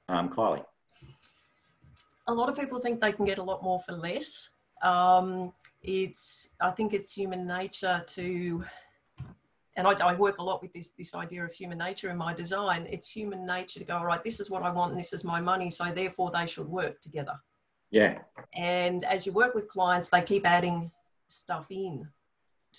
Um, 0.07 0.29
Kylie. 0.29 0.65
A 2.27 2.33
lot 2.33 2.49
of 2.49 2.55
people 2.55 2.79
think 2.79 3.01
they 3.01 3.11
can 3.11 3.25
get 3.25 3.37
a 3.37 3.43
lot 3.43 3.63
more 3.63 3.79
for 3.79 3.93
less. 3.93 4.49
Um, 4.83 5.53
it's, 5.81 6.49
I 6.61 6.71
think 6.71 6.93
it's 6.93 7.13
human 7.13 7.45
nature 7.47 8.03
to 8.07 8.63
and 9.79 9.87
I, 9.87 9.91
I, 9.91 10.13
work 10.15 10.39
a 10.39 10.43
lot 10.43 10.61
with 10.61 10.73
this 10.73 10.91
this 10.97 11.15
idea 11.15 11.43
of 11.43 11.53
human 11.53 11.77
nature 11.77 12.09
in 12.09 12.17
my 12.17 12.33
design. 12.33 12.85
It's 12.89 13.09
human 13.09 13.45
nature 13.45 13.79
to 13.79 13.85
go, 13.85 13.95
all 13.95 14.05
right, 14.05 14.21
this 14.23 14.41
is 14.41 14.49
what 14.49 14.61
I 14.61 14.69
want, 14.71 14.91
and 14.91 14.99
this 14.99 15.13
is 15.13 15.23
my 15.23 15.39
money, 15.39 15.71
so 15.71 15.85
therefore 15.85 16.31
they 16.31 16.47
should 16.47 16.67
work 16.67 16.99
together. 16.99 17.39
Yeah. 17.89 18.19
And 18.53 19.05
as 19.05 19.25
you 19.25 19.31
work 19.31 19.55
with 19.55 19.69
clients, 19.69 20.09
they 20.09 20.21
keep 20.21 20.45
adding 20.45 20.91
stuff 21.29 21.67
in 21.69 22.07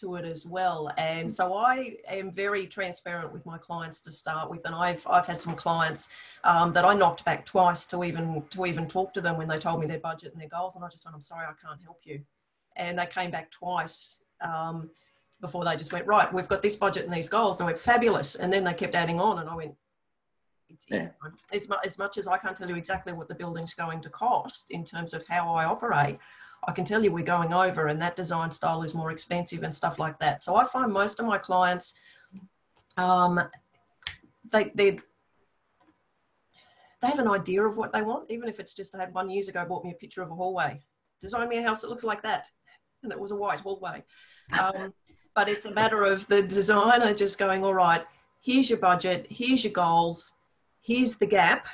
to 0.00 0.16
it 0.16 0.24
as 0.24 0.46
well. 0.46 0.90
And 0.98 1.32
so 1.32 1.54
I 1.54 1.96
am 2.08 2.30
very 2.30 2.66
transparent 2.66 3.32
with 3.32 3.46
my 3.46 3.58
clients 3.58 4.00
to 4.02 4.10
start 4.10 4.50
with. 4.50 4.66
And 4.66 4.74
I've 4.74 5.06
I've 5.06 5.26
had 5.26 5.40
some 5.40 5.54
clients 5.54 6.08
um, 6.44 6.72
that 6.72 6.84
I 6.84 6.94
knocked 6.94 7.24
back 7.24 7.44
twice 7.44 7.86
to 7.86 8.04
even 8.04 8.42
to 8.50 8.66
even 8.66 8.86
talk 8.86 9.14
to 9.14 9.20
them 9.20 9.36
when 9.36 9.48
they 9.48 9.58
told 9.58 9.80
me 9.80 9.86
their 9.86 9.98
budget 9.98 10.32
and 10.32 10.40
their 10.40 10.48
goals, 10.48 10.76
and 10.76 10.84
I 10.84 10.88
just 10.88 11.04
went, 11.04 11.14
I'm 11.14 11.20
sorry, 11.20 11.46
I 11.46 11.66
can't 11.66 11.80
help 11.82 12.00
you. 12.04 12.20
And 12.76 12.98
they 12.98 13.06
came 13.06 13.30
back 13.30 13.50
twice. 13.50 14.20
Um, 14.40 14.90
before 15.40 15.64
they 15.64 15.76
just 15.76 15.92
went, 15.92 16.06
right, 16.06 16.32
we've 16.32 16.48
got 16.48 16.62
this 16.62 16.76
budget 16.76 17.04
and 17.04 17.14
these 17.14 17.28
goals. 17.28 17.56
And 17.56 17.64
I 17.64 17.66
went, 17.68 17.78
fabulous. 17.78 18.34
And 18.34 18.52
then 18.52 18.64
they 18.64 18.74
kept 18.74 18.94
adding 18.94 19.18
on. 19.18 19.38
And 19.38 19.48
I 19.48 19.56
went, 19.56 19.74
yeah. 20.88 21.08
as, 21.52 21.68
much, 21.68 21.80
as 21.84 21.98
much 21.98 22.18
as 22.18 22.28
I 22.28 22.36
can't 22.36 22.56
tell 22.56 22.68
you 22.68 22.76
exactly 22.76 23.12
what 23.12 23.28
the 23.28 23.34
building's 23.34 23.74
going 23.74 24.00
to 24.02 24.10
cost 24.10 24.70
in 24.70 24.84
terms 24.84 25.14
of 25.14 25.26
how 25.26 25.52
I 25.54 25.64
operate, 25.64 26.18
I 26.70 26.72
can 26.72 26.84
tell 26.84 27.02
you 27.02 27.10
we're 27.10 27.24
going 27.24 27.52
over 27.52 27.88
and 27.88 28.00
that 28.00 28.14
design 28.14 28.52
style 28.52 28.84
is 28.84 28.94
more 28.94 29.10
expensive 29.10 29.64
and 29.64 29.74
stuff 29.74 29.98
like 29.98 30.20
that. 30.20 30.40
So 30.40 30.54
I 30.54 30.62
find 30.64 30.92
most 30.92 31.18
of 31.18 31.26
my 31.26 31.36
clients, 31.36 31.94
um, 32.96 33.40
they, 34.52 34.70
they, 34.76 35.00
they 37.02 37.08
have 37.08 37.18
an 37.18 37.26
idea 37.26 37.64
of 37.64 37.76
what 37.76 37.92
they 37.92 38.02
want, 38.02 38.30
even 38.30 38.48
if 38.48 38.60
it's 38.60 38.72
just 38.72 38.94
I 38.94 39.00
had 39.00 39.12
one 39.12 39.30
years 39.30 39.48
ago 39.48 39.66
bought 39.68 39.82
me 39.82 39.90
a 39.90 39.94
picture 39.94 40.22
of 40.22 40.30
a 40.30 40.34
hallway. 40.36 40.80
Design 41.20 41.48
me 41.48 41.58
a 41.58 41.62
house 41.62 41.80
that 41.80 41.90
looks 41.90 42.04
like 42.04 42.22
that. 42.22 42.46
And 43.02 43.10
it 43.10 43.18
was 43.18 43.32
a 43.32 43.36
white 43.36 43.58
hallway. 43.58 44.04
Um, 44.60 44.94
but 45.34 45.48
it's 45.48 45.64
a 45.64 45.72
matter 45.72 46.04
of 46.04 46.24
the 46.28 46.40
designer 46.40 47.12
just 47.12 47.36
going, 47.36 47.64
all 47.64 47.74
right, 47.74 48.04
here's 48.40 48.70
your 48.70 48.78
budget, 48.78 49.26
here's 49.28 49.64
your 49.64 49.72
goals, 49.72 50.30
here's 50.82 51.16
the 51.16 51.26
gap. 51.26 51.66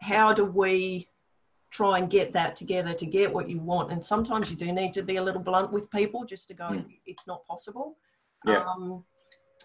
How 0.00 0.32
do 0.32 0.46
we 0.46 1.09
try 1.70 1.98
and 1.98 2.10
get 2.10 2.32
that 2.32 2.56
together 2.56 2.92
to 2.94 3.06
get 3.06 3.32
what 3.32 3.48
you 3.48 3.60
want? 3.60 3.92
And 3.92 4.04
sometimes 4.04 4.50
you 4.50 4.56
do 4.56 4.72
need 4.72 4.92
to 4.94 5.02
be 5.02 5.16
a 5.16 5.22
little 5.22 5.40
blunt 5.40 5.72
with 5.72 5.90
people 5.90 6.24
just 6.24 6.48
to 6.48 6.54
go, 6.54 6.64
mm. 6.64 6.84
it's 7.06 7.26
not 7.26 7.46
possible. 7.46 7.96
Yeah. 8.46 8.64
Um, 8.64 9.04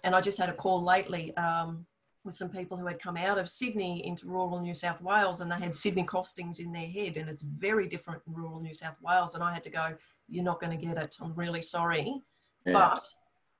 and 0.03 0.16
I 0.16 0.22
just 0.22 0.38
had 0.38 0.49
a 0.49 0.53
call 0.53 0.84
lately 0.84 1.36
um, 1.38 1.86
with 2.24 2.36
some 2.36 2.49
people 2.49 2.78
who 2.78 2.88
had 2.88 2.99
come 2.99 3.18
out 3.18 3.38
of 3.38 3.49
Sydney 3.49 4.06
into 4.06 4.28
rural 4.28 4.60
New 4.60 4.74
South 4.74 5.01
Wales 5.01 5.41
and 5.41 5.51
they 5.51 5.56
had 5.56 5.74
Sydney 5.74 6.03
costings 6.03 6.60
in 6.60 6.72
their 6.72 6.88
head 6.88 7.18
and 7.18 7.30
it's 7.30 7.41
very 7.41 7.88
different 7.88 8.22
in 8.28 8.34
rural 8.34 8.60
New 8.60 8.74
South 8.74 8.97
Wales. 9.01 9.36
And 9.36 9.43
I 9.43 9.53
had 9.53 9.64
to 9.64 9.70
go, 9.70 9.95
you're 10.28 10.43
not 10.43 10.60
going 10.60 10.78
to 10.78 10.86
get 10.86 10.97
it. 10.97 11.16
I'm 11.22 11.34
really 11.36 11.62
sorry. 11.62 12.22
Yeah. 12.66 12.74
But 12.74 12.99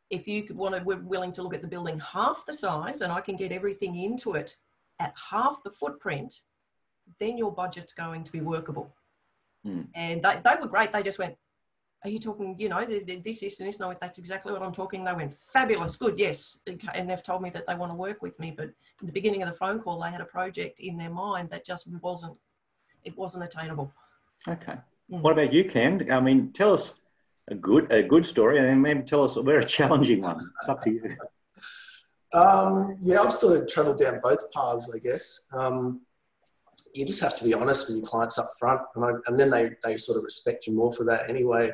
if 0.10 0.28
you 0.28 0.44
could 0.44 0.58
want 0.58 0.76
to, 0.76 0.84
we're 0.84 1.00
willing 1.00 1.32
to 1.34 1.44
look 1.44 1.54
at 1.54 1.62
the 1.62 1.68
building 1.68 2.00
half 2.00 2.46
the 2.46 2.54
size 2.54 3.02
and 3.02 3.12
I 3.12 3.22
can 3.22 3.36
get 3.36 3.52
everything 3.52 3.96
into 3.96 4.34
it 4.34 4.56
at 5.00 5.14
half 5.30 5.62
the 5.64 5.72
footprint, 5.72 6.42
then 7.20 7.38
your 7.38 7.52
budget's 7.52 7.94
going 7.94 8.24
to 8.24 8.32
be 8.32 8.42
workable. 8.42 8.94
Mm. 9.66 9.88
And 9.94 10.24
they, 10.24 10.40
they 10.44 10.56
were 10.60 10.68
great. 10.68 10.92
They 10.92 11.04
just 11.04 11.20
went, 11.20 11.36
are 12.04 12.10
you 12.10 12.20
talking, 12.20 12.56
you 12.60 12.70
know, 12.70 12.86
this, 12.86 13.04
this, 13.24 13.60
and 13.60 13.68
this? 13.68 13.80
No, 13.80 13.94
that's 14.00 14.20
exactly 14.20 14.54
what 14.54 14.62
I'm 14.62 14.72
talking. 14.72 15.04
They 15.04 15.14
went, 15.14 15.34
fabulous, 15.52 15.96
good, 15.96 16.20
yes. 16.20 16.60
And 16.94 17.10
they've 17.10 17.24
told 17.24 17.42
me 17.42 17.50
that 17.50 17.66
they 17.66 17.76
want 17.76 17.92
to 17.92 17.96
work 17.96 18.22
with 18.22 18.40
me. 18.40 18.52
But 18.56 18.70
in 19.02 19.08
the 19.08 19.12
beginning 19.12 19.42
of 19.42 19.50
the 19.50 19.56
phone 19.56 19.80
call, 19.80 20.00
they 20.00 20.12
had 20.12 20.22
a 20.22 20.26
project 20.26 20.80
in 20.80 20.98
their 20.98 21.10
mind 21.10 21.50
that 21.50 21.66
just 21.66 21.88
wasn't, 22.02 22.38
it 23.04 23.18
wasn't 23.18 23.44
attainable. 23.44 23.92
Okay. 24.48 24.76
Mm. 25.12 25.22
What 25.22 25.34
about 25.34 25.52
you, 25.52 25.66
Cam? 25.66 26.02
I 26.12 26.20
mean, 26.20 26.52
tell 26.54 26.74
us 26.74 27.00
a 27.48 27.56
good 27.56 27.92
a 27.92 28.02
good 28.02 28.26
story, 28.26 28.58
and 28.58 28.68
then 28.68 28.82
maybe 28.82 29.04
tell 29.04 29.24
us 29.24 29.36
a 29.36 29.44
very 29.44 29.66
challenging 29.66 30.22
one. 30.22 30.40
It's 30.60 30.70
up 30.70 30.82
to 30.84 30.92
you. 30.92 31.16
Um, 32.34 32.98
yeah, 33.02 33.22
I've 33.22 33.32
sort 33.32 33.62
of 33.62 33.70
travelled 33.70 33.98
down 33.98 34.20
both 34.22 34.52
paths, 34.52 34.92
I 34.94 35.00
guess. 35.00 35.44
Um, 35.54 36.02
you 36.96 37.06
just 37.06 37.22
have 37.22 37.36
to 37.38 37.44
be 37.44 37.54
honest 37.54 37.88
with 37.88 37.98
your 37.98 38.06
clients 38.06 38.38
up 38.38 38.50
front, 38.60 38.82
and, 38.96 39.06
I, 39.06 39.12
and 39.28 39.40
then 39.40 39.50
they, 39.50 39.72
they 39.84 39.98
sort 39.98 40.18
of 40.18 40.24
respect 40.24 40.66
you 40.66 40.74
more 40.74 40.94
for 40.94 41.04
that 41.06 41.30
anyway, 41.30 41.72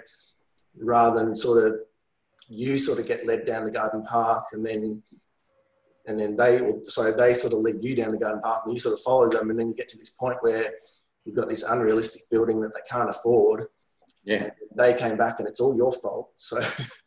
rather 0.80 1.24
than 1.24 1.36
sort 1.36 1.64
of 1.66 1.80
you 2.48 2.78
sort 2.78 3.00
of 3.00 3.08
get 3.08 3.26
led 3.26 3.46
down 3.46 3.66
the 3.66 3.72
garden 3.72 4.04
path, 4.04 4.46
and 4.54 4.66
then 4.66 5.02
and 6.08 6.20
then 6.20 6.36
they 6.36 6.74
sorry 6.84 7.14
they 7.14 7.34
sort 7.34 7.54
of 7.54 7.60
lead 7.60 7.84
you 7.84 7.96
down 7.96 8.12
the 8.12 8.18
garden 8.18 8.42
path, 8.44 8.62
and 8.66 8.74
you 8.74 8.80
sort 8.80 8.94
of 8.94 9.02
follow 9.02 9.30
them, 9.30 9.50
and 9.50 9.60
then 9.60 9.70
you 9.70 9.76
get 9.76 9.90
to 9.90 9.98
this 9.98 10.10
point 10.10 10.38
where 10.42 10.74
you've 11.26 11.36
got 11.36 11.48
this 11.48 11.64
unrealistic 11.64 12.24
building 12.32 12.60
that 12.62 12.74
they 12.74 12.82
can't 12.90 13.10
afford, 13.10 13.68
yeah. 14.24 14.50
they 14.76 14.94
came 14.94 15.18
back 15.18 15.40
and 15.40 15.48
it's 15.48 15.60
all 15.60 15.76
your 15.76 15.92
fault. 15.94 16.32
So, 16.36 16.60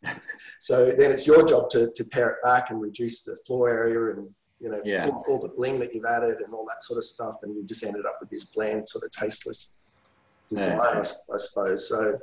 so 0.59 0.91
then 0.91 1.11
it's 1.11 1.27
your 1.27 1.45
job 1.45 1.69
to, 1.71 1.91
to 1.93 2.03
pare 2.05 2.29
it 2.29 2.37
back 2.43 2.69
and 2.69 2.81
reduce 2.81 3.23
the 3.23 3.35
floor 3.45 3.69
area 3.69 4.15
and, 4.15 4.29
you 4.59 4.69
know, 4.69 4.81
yeah. 4.85 5.07
all, 5.07 5.25
all, 5.27 5.39
the 5.39 5.49
bling 5.49 5.79
that 5.79 5.93
you've 5.93 6.05
added 6.05 6.39
and 6.39 6.53
all 6.53 6.65
that 6.65 6.81
sort 6.81 6.97
of 6.97 7.03
stuff. 7.03 7.35
And 7.43 7.55
you 7.55 7.63
just 7.63 7.83
ended 7.83 8.05
up 8.05 8.17
with 8.19 8.29
this 8.29 8.45
bland, 8.45 8.87
sort 8.87 9.03
of 9.03 9.11
tasteless 9.11 9.75
design, 10.49 10.77
yeah. 10.77 10.93
I, 10.93 10.99
I, 10.99 11.37
suppose. 11.37 11.89
So, 11.89 12.17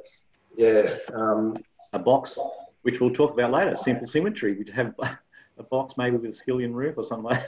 yeah. 0.57 0.97
Um, 1.15 1.57
a 1.93 1.99
box, 1.99 2.39
which 2.83 3.01
we'll 3.01 3.13
talk 3.13 3.33
about 3.33 3.51
later, 3.51 3.77
simple 3.77 4.07
symmetry. 4.07 4.55
We'd 4.55 4.71
have 4.71 4.95
a 5.59 5.63
box 5.63 5.95
maybe 5.97 6.17
with 6.17 6.31
a 6.31 6.43
skillion 6.43 6.73
roof 6.73 6.95
or 6.97 7.05
something 7.05 7.25
like 7.25 7.45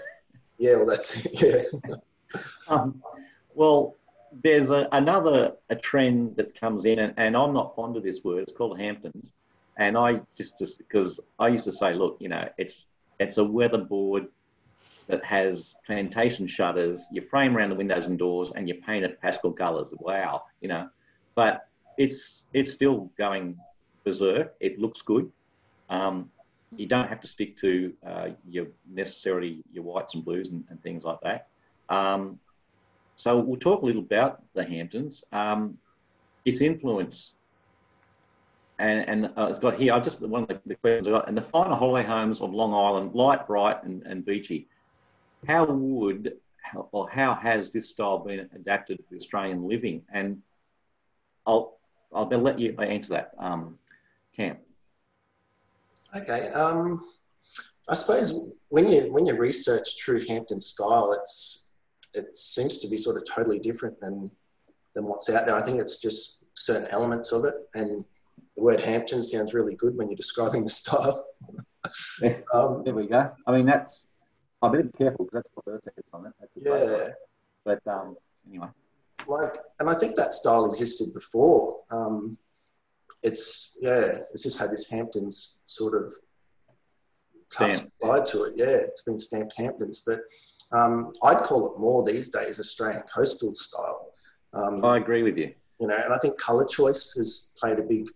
Yeah, 0.58 0.76
well, 0.76 0.86
that's 0.86 1.26
it. 1.26 1.68
Yeah. 1.88 1.94
um, 2.68 3.02
well, 3.54 3.96
there's 4.42 4.70
a, 4.70 4.88
another 4.92 5.52
a 5.70 5.76
trend 5.76 6.36
that 6.36 6.58
comes 6.58 6.84
in, 6.84 6.98
and, 6.98 7.14
and 7.16 7.36
I'm 7.36 7.52
not 7.52 7.74
fond 7.76 7.96
of 7.96 8.02
this 8.02 8.24
word. 8.24 8.42
It's 8.42 8.52
called 8.52 8.78
Hamptons, 8.78 9.32
and 9.78 9.96
I 9.96 10.20
just 10.36 10.58
just 10.58 10.78
because 10.78 11.20
I 11.38 11.48
used 11.48 11.64
to 11.64 11.72
say, 11.72 11.94
look, 11.94 12.16
you 12.20 12.28
know, 12.28 12.48
it's 12.58 12.86
it's 13.20 13.38
a 13.38 13.44
weatherboard 13.44 14.26
that 15.06 15.24
has 15.24 15.74
plantation 15.86 16.46
shutters. 16.46 17.06
You 17.12 17.22
frame 17.22 17.56
around 17.56 17.70
the 17.70 17.76
windows 17.76 18.06
and 18.06 18.18
doors, 18.18 18.52
and 18.54 18.68
you 18.68 18.74
paint 18.74 19.04
it 19.04 19.20
pastel 19.20 19.52
colours. 19.52 19.88
Wow, 19.98 20.44
you 20.60 20.68
know, 20.68 20.88
but 21.34 21.68
it's 21.98 22.44
it's 22.52 22.72
still 22.72 23.10
going 23.18 23.56
berserk. 24.04 24.54
It 24.60 24.78
looks 24.78 25.02
good. 25.02 25.30
Um, 25.90 26.30
you 26.76 26.86
don't 26.86 27.08
have 27.08 27.20
to 27.20 27.28
stick 27.28 27.56
to 27.58 27.92
uh, 28.06 28.28
your 28.48 28.66
necessarily 28.90 29.62
your 29.72 29.84
whites 29.84 30.14
and 30.14 30.24
blues 30.24 30.50
and, 30.50 30.64
and 30.70 30.82
things 30.82 31.04
like 31.04 31.18
that. 31.22 31.48
Um, 31.88 32.38
so 33.16 33.38
we'll 33.38 33.60
talk 33.60 33.82
a 33.82 33.86
little 33.86 34.02
about 34.02 34.42
the 34.54 34.64
Hamptons, 34.64 35.24
um, 35.32 35.78
its 36.44 36.60
influence, 36.60 37.36
and, 38.78 39.08
and 39.08 39.32
uh, 39.38 39.46
it's 39.46 39.58
got 39.58 39.78
here. 39.78 39.92
I 39.92 40.00
just 40.00 40.20
one 40.26 40.42
of 40.42 40.60
the, 40.66 40.74
questions 40.74 41.06
I 41.06 41.10
got, 41.10 41.28
and 41.28 41.36
the 41.36 41.42
finer 41.42 41.76
holiday 41.76 42.06
homes 42.06 42.40
of 42.40 42.52
Long 42.52 42.74
Island, 42.74 43.14
light, 43.14 43.46
bright, 43.46 43.84
and, 43.84 44.02
and 44.02 44.24
beachy. 44.24 44.68
How 45.46 45.64
would 45.64 46.34
or 46.92 47.08
how 47.10 47.34
has 47.34 47.72
this 47.72 47.90
style 47.90 48.18
been 48.18 48.48
adapted 48.54 49.02
for 49.08 49.16
Australian 49.16 49.68
living? 49.68 50.02
And 50.12 50.42
I'll 51.46 51.78
I'll 52.14 52.28
let 52.28 52.58
you 52.58 52.74
answer 52.78 53.10
that, 53.10 53.32
um, 53.38 53.78
Cam. 54.36 54.56
Okay. 56.16 56.48
Um, 56.50 57.04
I 57.88 57.94
suppose 57.94 58.48
when 58.68 58.88
you 58.88 59.12
when 59.12 59.26
you 59.26 59.34
research 59.36 59.98
true 59.98 60.24
Hampton 60.26 60.60
style, 60.60 61.12
it's 61.12 61.70
it 62.14 62.34
seems 62.34 62.78
to 62.78 62.88
be 62.88 62.96
sort 62.96 63.16
of 63.16 63.24
totally 63.26 63.58
different 63.58 64.00
than 64.00 64.30
than 64.94 65.06
what's 65.06 65.28
out 65.28 65.46
there. 65.46 65.56
I 65.56 65.62
think 65.62 65.80
it's 65.80 66.00
just 66.00 66.46
certain 66.54 66.88
elements 66.88 67.32
of 67.32 67.44
it, 67.44 67.54
and 67.74 68.04
the 68.56 68.62
word 68.62 68.80
Hampton 68.80 69.22
sounds 69.22 69.52
really 69.52 69.74
good 69.74 69.96
when 69.96 70.08
you're 70.08 70.16
describing 70.16 70.64
the 70.64 70.70
style. 70.70 71.26
um, 72.54 72.82
there 72.84 72.94
we 72.94 73.06
go. 73.06 73.32
I 73.46 73.52
mean, 73.52 73.66
that's 73.66 74.06
I 74.64 74.70
better 74.70 74.82
be 74.84 74.98
careful 74.98 75.24
because 75.24 75.42
that's 75.42 75.54
got 75.54 75.64
vertex 75.64 76.10
on 76.12 76.26
it. 76.26 76.32
That's 76.40 76.56
yeah. 76.56 77.08
But 77.64 77.80
um, 77.86 78.16
anyway, 78.48 78.68
like, 79.26 79.56
and 79.80 79.88
I 79.88 79.94
think 79.94 80.16
that 80.16 80.32
style 80.32 80.66
existed 80.66 81.14
before. 81.14 81.80
Um, 81.90 82.36
it's 83.22 83.78
yeah, 83.80 84.18
it's 84.32 84.42
just 84.42 84.58
had 84.58 84.70
this 84.70 84.90
Hamptons 84.90 85.62
sort 85.66 85.94
of 85.94 86.12
side 87.48 88.26
to 88.26 88.44
it. 88.44 88.54
Yeah, 88.56 88.66
it's 88.66 89.02
been 89.02 89.18
stamped 89.18 89.54
Hamptons, 89.56 90.02
but 90.06 90.20
um, 90.72 91.12
I'd 91.22 91.42
call 91.42 91.72
it 91.72 91.80
more 91.80 92.04
these 92.04 92.28
days 92.28 92.60
Australian 92.60 93.02
coastal 93.02 93.54
style. 93.54 94.12
Um, 94.52 94.84
I 94.84 94.98
agree 94.98 95.22
with 95.22 95.36
you. 95.36 95.52
You 95.80 95.88
know, 95.88 95.96
and 95.96 96.12
I 96.12 96.18
think 96.18 96.38
colour 96.38 96.64
choice 96.64 97.14
has 97.16 97.54
played 97.58 97.78
a 97.78 97.82
big 97.82 98.08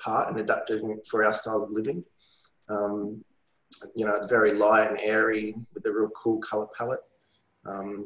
part 0.00 0.30
in 0.30 0.38
adapting 0.38 1.00
for 1.08 1.24
our 1.24 1.32
style 1.32 1.62
of 1.62 1.70
living. 1.70 2.04
Um, 2.68 3.24
you 3.94 4.06
know, 4.06 4.14
very 4.28 4.52
light 4.52 4.90
and 4.90 5.00
airy 5.00 5.54
with 5.74 5.84
a 5.86 5.92
real 5.92 6.10
cool 6.10 6.38
colour 6.38 6.66
palette. 6.76 7.00
Um, 7.66 8.04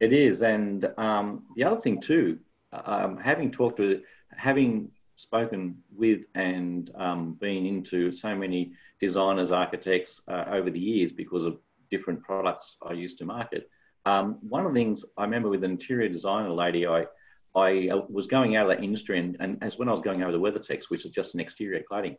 it 0.00 0.12
is, 0.12 0.42
and 0.42 0.90
um, 0.98 1.44
the 1.56 1.64
other 1.64 1.80
thing 1.80 2.00
too, 2.00 2.38
um, 2.72 3.16
having 3.16 3.50
talked 3.50 3.76
to, 3.76 4.02
having 4.36 4.90
spoken 5.16 5.76
with 5.94 6.22
and 6.34 6.90
um, 6.96 7.34
been 7.34 7.66
into 7.66 8.12
so 8.12 8.34
many 8.34 8.72
designers, 9.00 9.52
architects 9.52 10.20
uh, 10.28 10.44
over 10.50 10.70
the 10.70 10.78
years 10.78 11.12
because 11.12 11.44
of 11.44 11.58
different 11.90 12.22
products 12.22 12.76
I 12.88 12.92
used 12.92 13.18
to 13.18 13.24
market. 13.24 13.70
Um, 14.06 14.38
one 14.40 14.66
of 14.66 14.72
the 14.72 14.80
things 14.80 15.04
I 15.16 15.22
remember 15.22 15.48
with 15.48 15.62
an 15.62 15.70
interior 15.70 16.08
designer 16.08 16.50
lady, 16.50 16.86
I, 16.86 17.06
I 17.54 17.88
uh, 17.88 18.02
was 18.08 18.26
going 18.26 18.56
out 18.56 18.68
of 18.68 18.76
that 18.76 18.82
industry, 18.82 19.20
and, 19.20 19.36
and 19.38 19.62
as 19.62 19.78
when 19.78 19.88
I 19.88 19.92
was 19.92 20.00
going 20.00 20.22
over 20.22 20.32
the 20.32 20.40
WeatherTex, 20.40 20.84
which 20.88 21.04
is 21.04 21.12
just 21.12 21.34
an 21.34 21.40
exterior 21.40 21.82
cladding, 21.88 22.16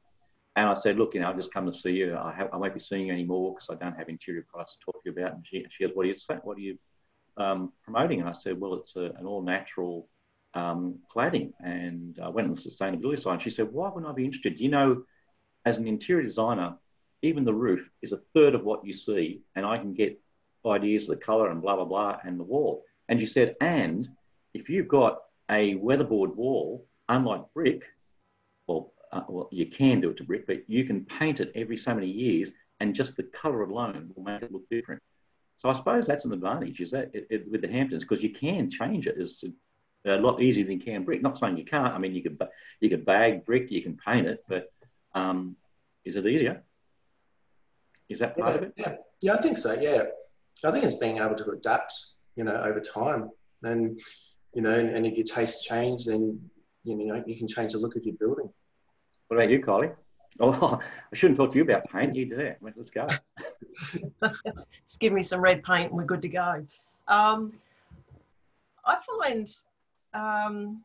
and 0.56 0.68
I 0.68 0.74
said, 0.74 0.98
look, 0.98 1.14
you 1.14 1.22
know, 1.22 1.30
I've 1.30 1.36
just 1.36 1.54
come 1.54 1.66
to 1.66 1.74
see 1.74 1.92
you. 1.92 2.16
I, 2.16 2.32
have, 2.34 2.50
I 2.54 2.58
won't 2.58 2.74
be 2.74 2.80
seeing 2.80 3.08
you 3.08 3.14
anymore 3.14 3.56
because 3.56 3.70
I 3.70 3.84
don't 3.84 3.98
have 3.98 4.10
interior 4.10 4.46
products 4.48 4.74
to 4.74 4.86
talk 4.86 5.04
to 5.04 5.10
you 5.10 5.18
about. 5.20 5.34
And 5.36 5.46
she, 5.48 5.66
she 5.72 5.86
goes, 5.86 5.96
what 5.96 6.06
are 6.06 6.10
you? 6.10 6.16
What 6.44 6.58
are 6.58 6.62
you 6.62 6.78
um, 7.38 7.74
promoting? 7.84 8.20
And 8.20 8.30
I 8.30 8.34
said, 8.34 8.60
well, 8.60 8.76
it's 8.76 8.96
a, 8.96 9.12
an 9.18 9.26
all 9.26 9.42
natural 9.42 10.08
um, 10.54 11.00
cladding. 11.14 11.54
And 11.64 12.20
I 12.24 12.30
went 12.30 12.48
on 12.48 12.54
the 12.54 12.62
sustainability 12.62 13.20
side. 13.20 13.34
And 13.34 13.42
she 13.42 13.50
said, 13.50 13.72
why 13.72 13.90
wouldn't 13.90 14.12
I 14.12 14.14
be 14.14 14.26
interested? 14.26 14.60
You 14.60 14.70
know, 14.70 15.04
as 15.66 15.80
an 15.80 15.88
interior 15.88 16.24
designer, 16.24 16.76
even 17.24 17.46
the 17.46 17.54
roof 17.54 17.90
is 18.02 18.12
a 18.12 18.22
third 18.34 18.54
of 18.54 18.64
what 18.64 18.86
you 18.86 18.94
see, 18.94 19.42
and 19.56 19.66
I 19.66 19.78
can 19.78 19.94
get 19.94 20.20
ideas 20.66 21.10
of 21.10 21.18
the 21.18 21.26
color 21.26 21.50
and 21.50 21.62
blah, 21.62 21.76
blah, 21.76 21.86
blah, 21.86 22.18
and 22.24 22.40
the 22.40 22.44
wall. 22.44 22.84
And 23.10 23.20
you 23.20 23.28
said, 23.28 23.56
and 23.62 24.08
if 24.54 24.70
you've 24.70 24.88
got 24.88 25.20
a 25.50 25.76
weatherboard 25.76 26.36
wall, 26.36 26.86
unlike 27.10 27.42
brick, 27.54 27.84
or 28.68 28.90
uh, 29.14 29.24
well, 29.30 29.50
you 29.52 29.68
can 29.68 30.02
do 30.02 30.10
it 30.10 30.18
to 30.18 30.24
brick, 30.24 30.48
but 30.48 30.68
you 30.68 30.84
can 30.86 31.06
paint 31.06 31.40
it 31.40 31.52
every 31.56 31.78
so 31.78 31.94
many 31.94 32.08
years, 32.08 32.52
and 32.80 32.96
just 32.96 33.16
the 33.16 33.24
colour 33.24 33.64
alone 33.64 34.12
will 34.16 34.24
make 34.24 34.42
it 34.42 34.52
look 34.52 34.68
different. 34.70 35.02
So 35.60 35.70
I 35.70 35.74
suppose 35.74 36.08
that's 36.08 36.26
an 36.26 36.34
advantage, 36.34 36.82
is 36.82 36.92
that 36.92 37.12
it, 37.14 37.28
it, 37.30 37.52
with 37.52 37.62
the 37.62 37.68
Hamptons, 37.68 38.04
because 38.04 38.24
you 38.24 38.32
can 38.32 38.70
change 38.70 39.08
it. 39.08 39.16
It's 39.18 39.44
a 40.06 40.18
lot 40.18 40.42
easier 40.42 40.66
than 40.66 40.80
you 40.80 40.86
can 40.86 41.04
brick. 41.04 41.22
Not 41.22 41.38
saying 41.38 41.58
you 41.58 41.66
can't. 41.66 41.94
I 41.94 41.98
mean, 41.98 42.14
you 42.14 42.24
could 42.24 42.42
you 42.82 42.90
could 42.90 43.06
bag 43.06 43.46
brick, 43.46 43.72
you 43.72 43.82
can 43.82 43.98
paint 43.98 44.28
it, 44.28 44.44
but 44.50 44.72
um, 45.14 45.56
is 46.04 46.16
it 46.16 46.26
easier? 46.26 46.64
Is 48.10 48.20
that 48.20 48.38
part 48.38 48.50
yeah, 48.50 48.56
of 48.56 48.64
it? 48.64 48.74
Yeah, 48.76 48.96
yeah, 49.22 49.34
I 49.34 49.38
think 49.38 49.58
so. 49.58 49.74
Yeah, 49.80 50.04
I 50.66 50.72
think 50.72 50.84
it's 50.84 50.96
being 50.96 51.18
able 51.18 51.36
to 51.36 51.52
adapt, 51.52 51.94
you 52.36 52.44
know, 52.44 52.56
over 52.56 52.82
time, 52.82 53.30
and 53.62 54.00
you 54.54 54.62
know, 54.62 54.72
and, 54.72 54.90
and 54.90 55.06
if 55.06 55.16
your 55.16 55.26
tastes 55.26 55.64
change, 55.64 56.06
then 56.06 56.40
you 56.84 57.06
know 57.06 57.24
you 57.26 57.38
can 57.38 57.48
change 57.48 57.74
the 57.74 57.80
look 57.80 57.96
of 57.96 58.04
your 58.04 58.16
building. 58.20 58.50
What 59.34 59.46
about 59.46 59.52
you, 59.52 59.62
Kylie? 59.62 59.96
Oh, 60.40 60.80
I 61.12 61.16
shouldn't 61.16 61.38
talk 61.38 61.52
to 61.52 61.58
you 61.58 61.64
about 61.64 61.90
paint. 61.90 62.16
You 62.16 62.26
do 62.28 62.36
that. 62.36 62.60
Let's 62.62 62.92
go. 62.92 63.08
Just 64.88 65.00
give 65.00 65.12
me 65.12 65.24
some 65.24 65.42
red 65.42 65.64
paint 65.64 65.90
and 65.90 65.98
we're 65.98 66.06
good 66.06 66.22
to 66.22 66.30
go. 66.30 66.68
Um, 67.08 67.54
I 68.86 68.98
find, 69.20 69.52
um, 70.14 70.84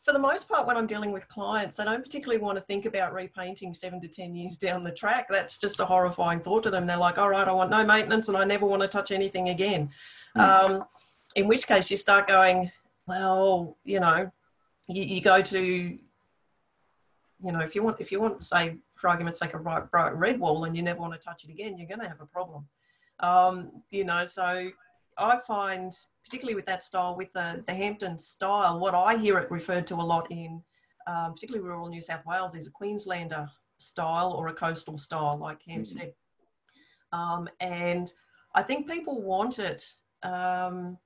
for 0.00 0.12
the 0.12 0.18
most 0.18 0.48
part, 0.48 0.66
when 0.66 0.76
I'm 0.76 0.88
dealing 0.88 1.12
with 1.12 1.28
clients, 1.28 1.76
they 1.76 1.84
don't 1.84 2.02
particularly 2.02 2.42
want 2.42 2.56
to 2.56 2.62
think 2.62 2.84
about 2.84 3.14
repainting 3.14 3.74
seven 3.74 4.00
to 4.00 4.08
10 4.08 4.34
years 4.34 4.58
down 4.58 4.82
the 4.82 4.90
track. 4.90 5.28
That's 5.28 5.56
just 5.58 5.78
a 5.78 5.84
horrifying 5.84 6.40
thought 6.40 6.64
to 6.64 6.70
them. 6.70 6.84
They're 6.84 6.96
like, 6.96 7.16
all 7.16 7.30
right, 7.30 7.46
I 7.46 7.52
want 7.52 7.70
no 7.70 7.84
maintenance 7.84 8.26
and 8.26 8.36
I 8.36 8.44
never 8.44 8.66
want 8.66 8.82
to 8.82 8.88
touch 8.88 9.12
anything 9.12 9.50
again. 9.50 9.90
Mm. 10.36 10.40
Um, 10.40 10.84
in 11.36 11.46
which 11.46 11.68
case, 11.68 11.92
you 11.92 11.96
start 11.96 12.26
going, 12.26 12.72
well, 13.06 13.76
you 13.84 14.00
know, 14.00 14.32
you, 14.88 15.04
you 15.04 15.20
go 15.20 15.40
to 15.42 15.98
you 17.44 17.52
know, 17.52 17.60
if 17.60 17.74
you 17.74 17.82
want, 17.82 18.00
if 18.00 18.10
you 18.10 18.20
want, 18.20 18.42
say, 18.42 18.76
for 18.96 19.08
argument's 19.08 19.38
sake, 19.38 19.54
a 19.54 19.58
bright, 19.58 19.90
bright 19.90 20.16
red 20.16 20.40
wall 20.40 20.64
and 20.64 20.76
you 20.76 20.82
never 20.82 21.00
want 21.00 21.12
to 21.12 21.18
touch 21.18 21.44
it 21.44 21.50
again, 21.50 21.78
you're 21.78 21.88
going 21.88 22.00
to 22.00 22.08
have 22.08 22.20
a 22.20 22.26
problem. 22.26 22.66
Um, 23.20 23.82
you 23.90 24.04
know, 24.04 24.24
so 24.26 24.70
I 25.16 25.38
find, 25.46 25.92
particularly 26.24 26.54
with 26.54 26.66
that 26.66 26.82
style, 26.82 27.16
with 27.16 27.32
the, 27.32 27.62
the 27.66 27.74
Hampton 27.74 28.18
style, 28.18 28.78
what 28.78 28.94
I 28.94 29.16
hear 29.16 29.38
it 29.38 29.50
referred 29.50 29.86
to 29.88 29.94
a 29.94 29.96
lot 29.96 30.30
in, 30.30 30.62
um, 31.06 31.34
particularly 31.34 31.66
rural 31.66 31.88
New 31.88 32.02
South 32.02 32.24
Wales, 32.26 32.54
is 32.54 32.66
a 32.66 32.70
Queenslander 32.70 33.48
style 33.78 34.32
or 34.32 34.48
a 34.48 34.54
coastal 34.54 34.98
style, 34.98 35.38
like 35.38 35.60
Cam 35.60 35.82
mm-hmm. 35.82 35.98
said. 35.98 36.12
Um, 37.12 37.48
and 37.60 38.12
I 38.54 38.62
think 38.62 38.90
people 38.90 39.22
want 39.22 39.58
it 39.58 39.82
um, 40.22 40.98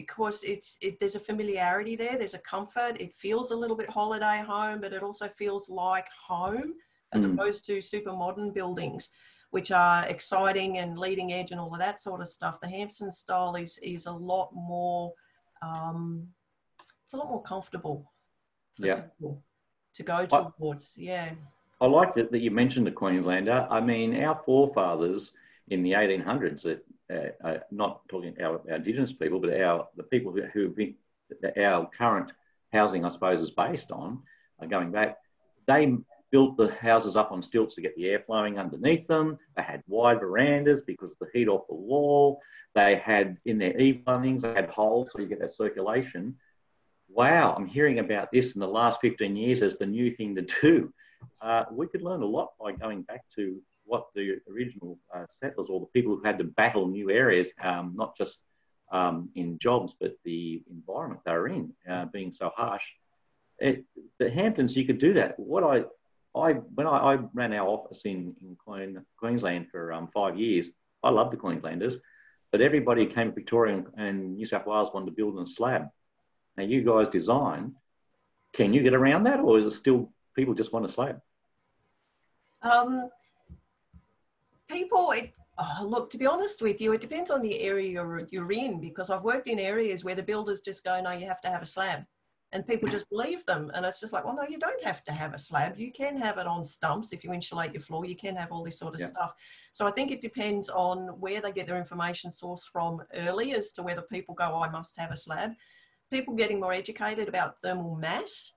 because 0.00 0.42
it's 0.44 0.78
it, 0.80 0.98
there's 0.98 1.14
a 1.14 1.20
familiarity 1.20 1.94
there 1.94 2.16
there's 2.16 2.32
a 2.32 2.38
comfort 2.54 2.96
it 2.98 3.12
feels 3.14 3.50
a 3.50 3.56
little 3.56 3.76
bit 3.76 3.90
holiday 3.90 4.42
home 4.46 4.80
but 4.80 4.94
it 4.94 5.02
also 5.02 5.28
feels 5.28 5.68
like 5.68 6.06
home 6.26 6.72
as 7.12 7.26
mm. 7.26 7.34
opposed 7.34 7.66
to 7.66 7.82
super 7.82 8.12
modern 8.12 8.50
buildings 8.50 9.10
which 9.50 9.70
are 9.70 10.06
exciting 10.06 10.78
and 10.78 10.98
leading 10.98 11.34
edge 11.34 11.50
and 11.50 11.60
all 11.60 11.74
of 11.74 11.78
that 11.78 12.00
sort 12.00 12.22
of 12.22 12.28
stuff 12.28 12.60
the 12.62 12.68
hampton 12.68 13.10
style 13.10 13.54
is 13.56 13.78
is 13.82 14.06
a 14.06 14.12
lot 14.12 14.48
more 14.54 15.12
um, 15.60 16.26
it's 17.04 17.12
a 17.12 17.18
lot 17.18 17.28
more 17.28 17.42
comfortable 17.42 18.10
for 18.74 18.86
yeah. 18.86 19.02
to 19.94 20.02
go 20.02 20.24
towards 20.24 20.96
I, 20.98 21.02
yeah 21.02 21.32
i 21.82 21.86
like 21.86 22.14
that, 22.14 22.32
that 22.32 22.40
you 22.40 22.50
mentioned 22.50 22.86
the 22.86 22.92
queenslander 23.02 23.66
i 23.70 23.80
mean 23.80 24.24
our 24.24 24.40
forefathers 24.46 25.32
in 25.68 25.82
the 25.82 25.92
1800s 25.92 26.62
that 26.62 26.82
uh, 27.10 27.46
uh, 27.46 27.58
not 27.70 28.06
talking 28.08 28.34
our, 28.40 28.60
our, 28.68 28.76
indigenous 28.76 29.12
people, 29.12 29.40
but 29.40 29.60
our 29.60 29.88
the 29.96 30.02
people 30.04 30.32
who, 30.32 30.42
who 30.52 30.68
been, 30.68 30.94
our 31.58 31.88
current 31.96 32.32
housing, 32.72 33.04
I 33.04 33.08
suppose, 33.08 33.40
is 33.40 33.50
based 33.50 33.90
on, 33.90 34.22
uh, 34.62 34.66
going 34.66 34.90
back, 34.90 35.18
they 35.66 35.96
built 36.30 36.56
the 36.56 36.72
houses 36.74 37.16
up 37.16 37.32
on 37.32 37.42
stilts 37.42 37.74
to 37.74 37.80
get 37.80 37.96
the 37.96 38.08
air 38.08 38.22
flowing 38.24 38.58
underneath 38.58 39.06
them. 39.08 39.38
They 39.56 39.62
had 39.62 39.82
wide 39.88 40.20
verandas 40.20 40.82
because 40.82 41.16
the 41.16 41.26
heat 41.32 41.48
off 41.48 41.66
the 41.68 41.74
wall. 41.74 42.40
They 42.74 42.96
had 42.96 43.36
in 43.44 43.58
their 43.58 43.78
eave 43.80 44.02
linings, 44.06 44.42
they 44.42 44.54
had 44.54 44.70
holes 44.70 45.10
so 45.10 45.20
you 45.20 45.26
get 45.26 45.40
that 45.40 45.56
circulation. 45.56 46.36
Wow, 47.08 47.54
I'm 47.56 47.66
hearing 47.66 47.98
about 47.98 48.30
this 48.30 48.54
in 48.54 48.60
the 48.60 48.68
last 48.68 49.00
15 49.00 49.34
years 49.34 49.62
as 49.62 49.76
the 49.76 49.86
new 49.86 50.14
thing 50.14 50.36
to 50.36 50.42
do. 50.42 50.92
Uh, 51.42 51.64
we 51.72 51.88
could 51.88 52.02
learn 52.02 52.22
a 52.22 52.26
lot 52.26 52.50
by 52.60 52.72
going 52.72 53.02
back 53.02 53.22
to 53.34 53.60
what 53.90 54.06
the 54.14 54.36
original 54.52 54.98
uh, 55.14 55.26
settlers 55.26 55.68
or 55.68 55.80
the 55.80 55.92
people 55.94 56.12
who 56.14 56.22
had 56.22 56.38
to 56.38 56.44
battle 56.44 56.86
new 56.86 57.10
areas, 57.10 57.48
um, 57.68 57.92
not 57.96 58.16
just 58.16 58.38
um, 58.92 59.28
in 59.34 59.58
jobs, 59.58 59.94
but 60.00 60.12
the 60.24 60.62
environment 60.70 61.20
they 61.24 61.32
were 61.32 61.48
in 61.48 61.72
uh, 61.90 62.06
being 62.12 62.32
so 62.32 62.50
harsh. 62.56 62.86
It, 63.58 63.84
the 64.20 64.30
Hamptons, 64.30 64.76
you 64.76 64.86
could 64.86 64.98
do 64.98 65.12
that. 65.14 65.38
What 65.38 65.64
I, 65.64 65.76
I 66.38 66.52
when 66.76 66.86
I, 66.86 66.96
I 67.12 67.18
ran 67.34 67.52
our 67.52 67.68
office 67.68 68.02
in, 68.04 68.34
in 68.40 68.56
Queensland 69.18 69.66
for 69.70 69.92
um, 69.92 70.08
five 70.14 70.38
years, 70.38 70.70
I 71.02 71.10
loved 71.10 71.32
the 71.32 71.42
Queenslanders, 71.44 71.96
but 72.52 72.60
everybody 72.60 73.06
came 73.06 73.28
to 73.28 73.34
Victoria 73.34 73.84
and 73.96 74.36
New 74.36 74.46
South 74.46 74.66
Wales 74.66 74.90
wanted 74.94 75.06
to 75.06 75.12
build 75.12 75.36
on 75.36 75.42
a 75.42 75.46
slab. 75.46 75.88
Now, 76.56 76.64
you 76.64 76.82
guys 76.82 77.08
design, 77.08 77.74
can 78.52 78.72
you 78.74 78.82
get 78.82 78.94
around 78.94 79.24
that, 79.24 79.40
or 79.40 79.58
is 79.58 79.66
it 79.66 79.72
still 79.72 80.12
people 80.36 80.54
just 80.54 80.72
want 80.72 80.86
a 80.86 80.88
slab? 80.88 81.20
Um, 82.62 83.08
people, 84.70 85.10
it, 85.12 85.34
oh, 85.58 85.84
look, 85.86 86.10
to 86.10 86.18
be 86.18 86.26
honest 86.26 86.62
with 86.62 86.80
you, 86.80 86.92
it 86.92 87.00
depends 87.00 87.30
on 87.30 87.42
the 87.42 87.60
area 87.60 87.90
you're, 87.90 88.26
you're 88.30 88.52
in 88.52 88.80
because 88.80 89.10
I've 89.10 89.24
worked 89.24 89.48
in 89.48 89.58
areas 89.58 90.04
where 90.04 90.14
the 90.14 90.22
builders 90.22 90.60
just 90.60 90.84
go, 90.84 91.00
no, 91.00 91.12
you 91.12 91.26
have 91.26 91.40
to 91.42 91.48
have 91.48 91.62
a 91.62 91.66
slab. 91.66 92.04
And 92.52 92.66
people 92.66 92.88
just 92.88 93.08
believe 93.10 93.46
them. 93.46 93.70
And 93.74 93.86
it's 93.86 94.00
just 94.00 94.12
like, 94.12 94.24
well, 94.24 94.34
no, 94.34 94.42
you 94.48 94.58
don't 94.58 94.82
have 94.82 95.04
to 95.04 95.12
have 95.12 95.34
a 95.34 95.38
slab. 95.38 95.78
You 95.78 95.92
can 95.92 96.16
have 96.16 96.36
it 96.36 96.48
on 96.48 96.64
stumps 96.64 97.12
if 97.12 97.22
you 97.22 97.32
insulate 97.32 97.72
your 97.72 97.80
floor. 97.80 98.04
You 98.04 98.16
can 98.16 98.34
have 98.34 98.50
all 98.50 98.64
this 98.64 98.76
sort 98.76 98.94
of 98.94 99.00
yeah. 99.00 99.06
stuff. 99.06 99.34
So 99.70 99.86
I 99.86 99.92
think 99.92 100.10
it 100.10 100.20
depends 100.20 100.68
on 100.68 100.98
where 101.20 101.40
they 101.40 101.52
get 101.52 101.68
their 101.68 101.78
information 101.78 102.32
source 102.32 102.66
from 102.66 103.02
early 103.14 103.54
as 103.54 103.70
to 103.74 103.84
whether 103.84 104.02
people 104.02 104.34
go, 104.34 104.50
oh, 104.52 104.64
I 104.64 104.68
must 104.68 104.98
have 104.98 105.12
a 105.12 105.16
slab. 105.16 105.52
People 106.10 106.34
getting 106.34 106.58
more 106.58 106.72
educated 106.72 107.28
about 107.28 107.56
thermal 107.58 107.94
mass, 107.94 108.52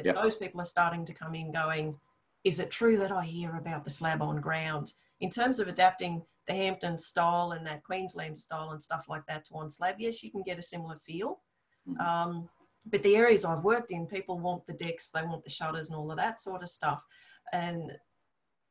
yep. 0.00 0.14
those 0.14 0.36
people 0.36 0.60
are 0.60 0.64
starting 0.64 1.04
to 1.04 1.12
come 1.12 1.34
in 1.34 1.50
going, 1.50 1.96
is 2.44 2.60
it 2.60 2.70
true 2.70 2.96
that 2.98 3.10
I 3.10 3.24
hear 3.24 3.56
about 3.56 3.82
the 3.82 3.90
slab 3.90 4.22
on 4.22 4.40
ground? 4.40 4.92
In 5.20 5.30
terms 5.30 5.60
of 5.60 5.68
adapting 5.68 6.22
the 6.46 6.54
Hampton 6.54 6.98
style 6.98 7.52
and 7.52 7.66
that 7.66 7.82
Queenslander 7.84 8.38
style 8.38 8.70
and 8.70 8.82
stuff 8.82 9.06
like 9.08 9.24
that 9.26 9.44
to 9.46 9.54
one 9.54 9.70
slab, 9.70 9.96
yes, 9.98 10.22
you 10.22 10.30
can 10.30 10.42
get 10.42 10.58
a 10.58 10.62
similar 10.62 10.98
feel. 10.98 11.40
Mm-hmm. 11.88 12.00
Um, 12.00 12.48
but 12.86 13.02
the 13.02 13.16
areas 13.16 13.44
I've 13.44 13.64
worked 13.64 13.90
in, 13.90 14.06
people 14.06 14.38
want 14.38 14.66
the 14.66 14.74
decks, 14.74 15.10
they 15.10 15.22
want 15.22 15.44
the 15.44 15.50
shutters 15.50 15.88
and 15.88 15.98
all 15.98 16.10
of 16.10 16.18
that 16.18 16.38
sort 16.38 16.62
of 16.62 16.68
stuff. 16.68 17.04
And 17.52 17.92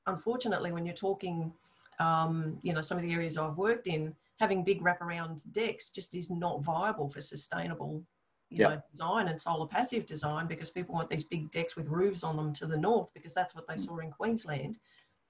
unfortunately, 0.05 0.71
when 0.71 0.85
you're 0.85 0.93
talking, 0.93 1.51
um, 1.99 2.59
you 2.61 2.73
know, 2.73 2.81
some 2.81 2.97
of 2.97 3.03
the 3.03 3.13
areas 3.13 3.37
I've 3.37 3.57
worked 3.57 3.87
in, 3.87 4.13
having 4.39 4.63
big 4.63 4.83
wraparound 4.83 5.51
decks 5.51 5.89
just 5.89 6.13
is 6.15 6.29
not 6.29 6.63
viable 6.63 7.09
for 7.09 7.21
sustainable 7.21 8.03
you 8.53 8.59
yep. 8.59 8.69
know, 8.69 8.81
design 8.91 9.27
and 9.29 9.41
solar 9.41 9.65
passive 9.65 10.05
design 10.05 10.45
because 10.45 10.69
people 10.69 10.93
want 10.93 11.09
these 11.09 11.23
big 11.23 11.49
decks 11.49 11.75
with 11.75 11.87
roofs 11.87 12.23
on 12.23 12.37
them 12.37 12.53
to 12.53 12.67
the 12.67 12.77
north 12.77 13.11
because 13.13 13.33
that's 13.33 13.55
what 13.55 13.67
they 13.67 13.73
mm. 13.73 13.79
saw 13.79 13.97
in 13.97 14.11
Queensland 14.11 14.77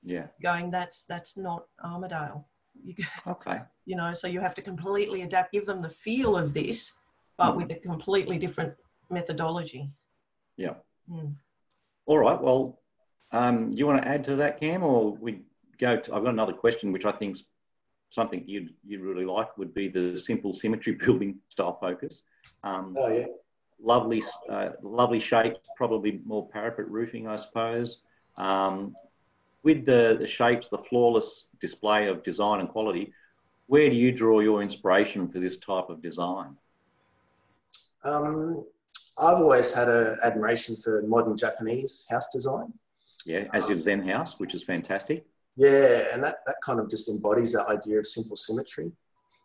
yeah. 0.04 0.28
Going 0.42 0.72
that's 0.72 1.06
that's 1.06 1.38
not 1.38 1.66
Armidale. 1.84 2.44
You, 2.84 2.96
okay. 3.28 3.62
you 3.86 3.96
know 3.96 4.14
so 4.14 4.28
you 4.28 4.40
have 4.40 4.56
to 4.56 4.62
completely 4.62 5.22
adapt 5.22 5.52
give 5.52 5.66
them 5.66 5.80
the 5.80 5.90
feel 5.90 6.36
of 6.36 6.54
this 6.54 6.94
but 7.38 7.52
mm. 7.52 7.58
with 7.58 7.72
a 7.72 7.76
completely 7.76 8.38
different 8.38 8.74
methodology. 9.10 9.90
Yeah. 10.58 10.76
Mm. 11.12 11.36
all 12.06 12.18
right 12.18 12.42
well 12.42 12.80
um, 13.32 13.72
you 13.72 13.86
want 13.86 14.02
to 14.02 14.08
add 14.08 14.24
to 14.26 14.38
that 14.38 14.60
cam 14.60 14.84
or 14.84 15.14
we 15.16 15.42
go 15.78 15.98
to 15.98 16.16
i've 16.16 16.24
got 16.24 16.30
another 16.30 16.54
question 16.54 16.94
which 16.94 17.04
i 17.04 17.12
think 17.12 17.36
is 17.36 17.44
something 18.14 18.44
you'd, 18.46 18.74
you'd 18.86 19.02
really 19.02 19.26
like 19.26 19.58
would 19.58 19.74
be 19.74 19.88
the 19.88 20.16
simple 20.16 20.54
symmetry 20.54 20.94
building 21.06 21.40
style 21.50 21.78
focus. 21.80 22.24
Um, 22.64 22.94
oh 22.98 23.12
yeah. 23.12 23.26
lovely 23.82 24.24
uh, 24.50 24.70
lovely 24.82 25.20
shapes 25.20 25.60
probably 25.76 26.22
more 26.26 26.48
parapet 26.50 26.90
roofing 26.90 27.28
i 27.28 27.36
suppose. 27.36 28.02
Um, 28.38 28.96
with 29.64 29.86
the, 29.86 30.18
the 30.20 30.28
shapes, 30.28 30.68
the 30.68 30.78
flawless 30.78 31.46
display 31.62 32.08
of 32.08 32.24
design 32.24 32.60
and 32.60 32.70
quality, 32.70 33.14
where 33.68 33.90
do 33.90 33.96
you 33.96 34.12
draw 34.12 34.42
your 34.42 34.62
inspiration 34.62 35.28
for 35.28 35.40
this 35.40 35.58
type 35.58 35.90
of 35.90 36.02
design? 36.02 36.56
Um, 38.04 38.66
I've 39.18 39.38
always 39.38 39.74
had 39.74 39.88
an 39.88 40.18
admiration 40.24 40.76
for 40.76 41.02
modern 41.04 41.38
Japanese 41.38 42.06
house 42.12 42.32
design. 42.32 42.74
Yeah, 43.26 43.48
as 43.54 43.64
your 43.70 43.78
um, 43.78 43.80
Zen 43.80 44.08
house, 44.08 44.40
which 44.40 44.54
is 44.54 44.64
fantastic. 44.64 45.26
Yeah, 45.56 46.08
and 46.14 46.22
that, 46.24 46.38
that 46.46 46.56
kind 46.62 46.80
of 46.80 46.90
just 46.90 47.08
embodies 47.08 47.54
that 47.54 47.68
idea 47.70 48.00
of 48.00 48.08
simple 48.08 48.36
symmetry. 48.36 48.92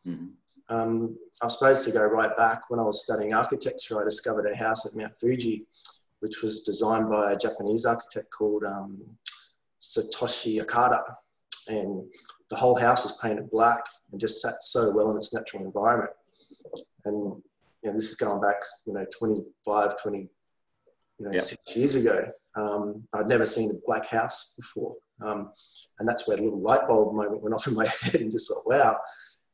Mm-hmm. 0.07 0.27
Um, 0.71 1.17
I 1.43 1.49
suppose 1.49 1.85
to 1.85 1.93
go 1.93 2.05
right 2.05 2.37
back, 2.37 2.71
when 2.71 2.81
I 2.81 2.83
was 2.83 3.05
studying 3.05 3.35
architecture, 3.35 4.01
I 4.01 4.05
discovered 4.05 4.47
a 4.47 4.57
house 4.57 4.85
at 4.85 4.97
Mount 4.97 5.19
Fuji, 5.21 5.65
which 6.21 6.43
was 6.43 6.61
designed 6.61 7.09
by 7.09 7.33
a 7.33 7.37
Japanese 7.39 7.87
architect 7.87 8.31
called 8.31 8.65
um, 8.65 8.99
Satoshi 9.81 10.61
Okada. 10.61 11.03
And 11.69 12.05
the 12.51 12.57
whole 12.57 12.79
house 12.79 13.05
was 13.05 13.19
painted 13.23 13.51
black 13.51 13.85
and 14.11 14.21
just 14.21 14.41
sat 14.41 14.55
so 14.61 14.93
well 14.95 15.11
in 15.11 15.17
its 15.17 15.35
natural 15.35 15.65
environment. 15.65 16.13
And 17.05 17.43
you 17.83 17.91
know, 17.91 17.93
this 17.93 18.11
is 18.11 18.17
going 18.17 18.41
back, 18.41 18.57
you 18.87 18.93
know, 18.93 19.07
25, 19.17 20.03
20, 20.03 20.19
you 20.19 21.27
know, 21.27 21.33
yep. 21.33 21.43
six 21.43 21.77
years 21.77 21.95
ago. 21.95 22.31
Um, 22.57 23.07
I'd 23.13 23.29
never 23.29 23.47
seen 23.47 23.71
a 23.71 23.75
black 23.87 24.07
house 24.07 24.55
before. 24.57 24.97
Um, 25.21 25.53
and 25.99 26.09
that's 26.09 26.27
where 26.27 26.37
the 26.37 26.45
little 26.45 26.61
light 26.61 26.87
bulb 26.89 27.15
moment 27.15 27.43
went 27.43 27.55
off 27.55 27.67
in 27.67 27.75
my 27.75 27.87
head 28.03 28.17
and 28.17 28.33
just 28.33 28.49
thought, 28.49 28.67
wow, 28.67 28.97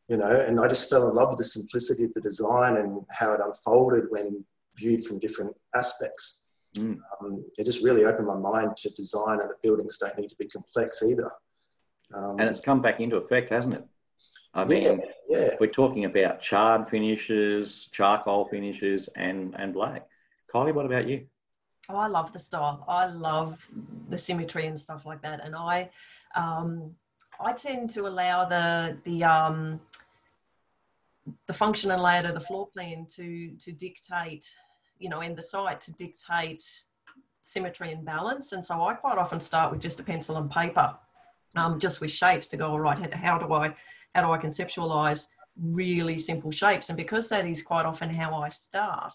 you 0.09 0.17
know, 0.17 0.31
and 0.31 0.61
I 0.61 0.69
just 0.69 0.91
fell 0.91 1.09
in 1.09 1.15
love 1.15 1.31
with 1.31 1.39
the 1.39 1.45
simplicity 1.45 2.05
of 2.05 2.13
the 2.13 2.21
design 2.21 2.77
and 2.77 3.03
how 3.11 3.33
it 3.33 3.41
unfolded 3.45 4.05
when 4.11 4.45
viewed 4.77 5.05
from 5.05 5.19
different 5.19 5.55
aspects. 5.75 6.44
Mm. 6.75 6.99
Um, 7.21 7.45
it 7.59 7.65
just 7.65 7.85
really 7.85 8.05
opened 8.05 8.27
my 8.27 8.37
mind 8.37 8.77
to 8.79 8.91
design 8.91 9.41
and 9.41 9.51
the 9.51 9.55
buildings 9.63 9.99
don't 9.99 10.19
need 10.19 10.29
to 10.29 10.37
be 10.37 10.47
complex 10.47 11.03
either. 11.03 11.31
Um, 12.13 12.39
and 12.39 12.49
it's 12.49 12.61
come 12.61 12.83
back 12.83 13.01
into 13.01 13.17
effect, 13.17 13.51
hasn't 13.51 13.75
it? 13.75 13.85
I 14.55 14.65
mean, 14.65 14.83
yeah, 14.83 14.97
yeah. 15.29 15.49
we're 15.59 15.67
talking 15.67 16.05
about 16.05 16.41
charred 16.41 16.89
finishes, 16.89 17.89
charcoal 17.93 18.47
finishes, 18.47 19.09
and, 19.17 19.55
and 19.59 19.73
black. 19.73 20.07
Kylie, 20.53 20.73
what 20.73 20.87
about 20.87 21.09
you? 21.09 21.27
Oh, 21.89 21.97
I 21.97 22.07
love 22.07 22.33
the 22.33 22.39
style. 22.39 22.85
I 22.89 23.07
love 23.07 23.69
the 24.09 24.17
symmetry 24.17 24.67
and 24.67 24.79
stuff 24.79 25.05
like 25.05 25.23
that. 25.23 25.45
And 25.45 25.57
I, 25.57 25.91
um, 26.37 26.95
I 27.41 27.53
tend 27.53 27.91
to 27.91 28.07
allow 28.07 28.45
the 28.45 28.97
the 29.05 29.25
um, 29.25 29.81
the 31.47 31.53
function 31.53 31.91
and 31.91 32.03
layout 32.03 32.27
of 32.27 32.35
the 32.35 32.41
floor 32.41 32.69
plan 32.69 33.07
to 33.17 33.51
to 33.57 33.73
dictate, 33.73 34.47
you 34.99 35.09
know, 35.09 35.21
in 35.21 35.35
the 35.35 35.43
site 35.43 35.81
to 35.83 35.93
dictate 35.93 36.63
symmetry 37.43 37.93
and 37.93 38.05
balance. 38.05 38.53
And 38.53 38.65
so 38.65 38.81
I 38.83 38.95
quite 38.95 39.19
often 39.19 39.41
start 39.41 39.71
with 39.71 39.81
just 39.81 40.01
a 40.01 40.03
pencil 40.03 40.37
and 40.37 40.51
paper, 40.51 40.97
um, 41.57 41.79
just 41.79 42.01
with 42.01 42.11
shapes 42.11 42.49
to 42.49 42.57
go. 42.57 42.71
All 42.71 42.81
right, 42.81 43.15
how 43.15 43.39
do 43.39 43.53
I 43.53 43.75
how 44.15 44.27
do 44.27 44.33
I 44.33 44.39
conceptualize 44.39 45.27
really 45.61 46.19
simple 46.19 46.51
shapes? 46.51 46.89
And 46.89 46.97
because 46.97 47.29
that 47.29 47.47
is 47.47 47.63
quite 47.63 47.87
often 47.87 48.11
how 48.11 48.35
I 48.35 48.49
start 48.49 49.15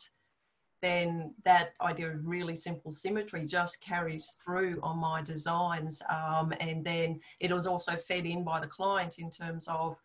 then 0.82 1.34
that 1.44 1.74
idea 1.82 2.12
of 2.12 2.26
really 2.26 2.56
simple 2.56 2.92
symmetry 2.92 3.46
just 3.46 3.82
carries 3.82 4.32
through 4.44 4.80
on 4.82 4.98
my 4.98 5.22
designs. 5.22 6.02
Um, 6.10 6.54
and 6.60 6.84
then 6.84 7.20
it 7.40 7.52
was 7.52 7.68
also 7.68 7.94
fed 7.96 8.26
in 8.26 8.44
by 8.44 8.60
the 8.60 8.68
client 8.68 9.20
in 9.20 9.30
terms 9.30 9.68
of, 9.68 10.00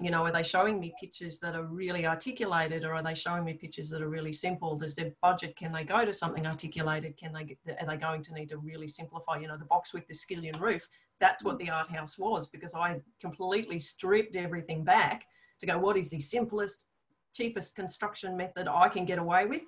you 0.00 0.10
know, 0.10 0.24
are 0.24 0.32
they 0.32 0.42
showing 0.42 0.78
me 0.78 0.94
pictures 1.00 1.40
that 1.40 1.56
are 1.56 1.64
really 1.64 2.06
articulated 2.06 2.84
or 2.84 2.94
are 2.94 3.02
they 3.02 3.14
showing 3.14 3.44
me 3.44 3.54
pictures 3.54 3.90
that 3.90 4.00
are 4.00 4.08
really 4.08 4.32
simple? 4.32 4.76
Does 4.76 4.94
their 4.94 5.12
budget, 5.20 5.56
can 5.56 5.72
they 5.72 5.82
go 5.82 6.04
to 6.04 6.12
something 6.12 6.46
articulated? 6.46 7.16
Can 7.16 7.32
they, 7.32 7.44
get, 7.44 7.58
are 7.80 7.86
they 7.86 7.96
going 7.96 8.22
to 8.22 8.34
need 8.34 8.48
to 8.50 8.58
really 8.58 8.86
simplify, 8.86 9.38
you 9.38 9.48
know, 9.48 9.56
the 9.56 9.64
box 9.64 9.92
with 9.92 10.06
the 10.06 10.14
skillion 10.14 10.58
roof? 10.60 10.88
That's 11.18 11.42
what 11.42 11.58
the 11.58 11.70
art 11.70 11.90
house 11.90 12.16
was 12.16 12.46
because 12.46 12.74
I 12.74 13.00
completely 13.20 13.80
stripped 13.80 14.36
everything 14.36 14.84
back 14.84 15.26
to 15.60 15.66
go, 15.66 15.78
what 15.78 15.96
is 15.96 16.10
the 16.10 16.20
simplest, 16.20 16.86
cheapest 17.34 17.74
construction 17.74 18.36
method 18.36 18.68
I 18.68 18.88
can 18.88 19.04
get 19.04 19.18
away 19.18 19.46
with? 19.46 19.62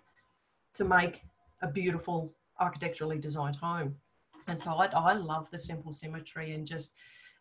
to 0.74 0.84
make 0.84 1.22
a 1.62 1.68
beautiful 1.68 2.32
architecturally 2.58 3.18
designed 3.18 3.56
home. 3.56 3.96
And 4.46 4.58
so 4.58 4.72
I, 4.72 4.86
I 4.86 5.14
love 5.14 5.50
the 5.50 5.58
simple 5.58 5.92
symmetry 5.92 6.52
and 6.52 6.66
just 6.66 6.94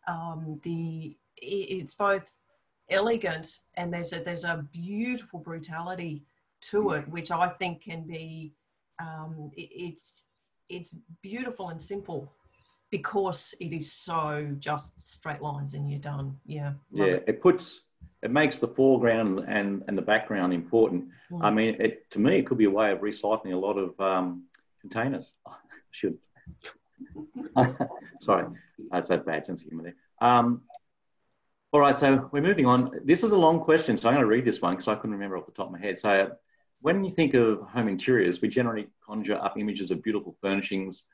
um, 0.06 0.60
the 0.62 1.16
it's 1.42 1.94
both 1.94 2.49
elegant 2.90 3.60
and 3.74 3.92
there's 3.92 4.12
a 4.12 4.20
there's 4.20 4.44
a 4.44 4.64
beautiful 4.72 5.40
brutality 5.40 6.22
to 6.62 6.90
it, 6.90 7.08
which 7.08 7.30
I 7.30 7.48
think 7.48 7.82
can 7.82 8.06
be 8.06 8.52
um, 9.00 9.50
it, 9.56 9.68
it's 9.72 10.26
it's 10.68 10.96
beautiful 11.22 11.70
and 11.70 11.80
simple 11.80 12.32
because 12.90 13.54
it 13.60 13.72
is 13.72 13.92
so 13.92 14.54
just 14.58 15.00
straight 15.00 15.40
lines 15.40 15.74
and 15.74 15.90
you're 15.90 16.00
done. 16.00 16.36
Yeah. 16.44 16.72
Yeah, 16.92 17.04
it. 17.04 17.24
it 17.26 17.42
puts 17.42 17.82
it 18.22 18.30
makes 18.30 18.58
the 18.58 18.68
foreground 18.68 19.44
and, 19.48 19.82
and 19.88 19.96
the 19.96 20.02
background 20.02 20.52
important. 20.52 21.06
Mm. 21.30 21.40
I 21.42 21.50
mean, 21.50 21.76
it, 21.80 22.10
to 22.10 22.18
me, 22.18 22.38
it 22.38 22.46
could 22.46 22.58
be 22.58 22.66
a 22.66 22.70
way 22.70 22.92
of 22.92 22.98
recycling 22.98 23.54
a 23.54 23.56
lot 23.56 23.78
of 23.78 23.98
um, 23.98 24.44
containers. 24.80 25.32
I 25.46 25.54
should. 25.90 26.18
Sorry, 28.20 28.46
that's 28.90 29.10
a 29.10 29.16
bad 29.16 29.46
sense 29.46 29.62
of 29.62 29.68
humor 29.68 29.84
there. 29.84 29.94
Um, 30.20 30.62
all 31.72 31.80
right, 31.80 31.94
so 31.94 32.28
we're 32.32 32.42
moving 32.42 32.66
on. 32.66 32.90
This 33.04 33.22
is 33.22 33.30
a 33.30 33.38
long 33.38 33.60
question, 33.60 33.96
so 33.96 34.08
I'm 34.08 34.14
going 34.14 34.24
to 34.24 34.28
read 34.28 34.44
this 34.44 34.60
one 34.60 34.72
because 34.72 34.88
I 34.88 34.96
couldn't 34.96 35.12
remember 35.12 35.38
off 35.38 35.46
the 35.46 35.52
top 35.52 35.66
of 35.66 35.72
my 35.72 35.78
head. 35.78 35.98
So, 36.00 36.32
when 36.80 37.04
you 37.04 37.12
think 37.12 37.34
of 37.34 37.60
home 37.60 37.86
interiors, 37.86 38.40
we 38.40 38.48
generally 38.48 38.88
conjure 39.06 39.36
up 39.36 39.56
images 39.56 39.92
of 39.92 40.02
beautiful 40.02 40.34
furnishings, 40.40 41.04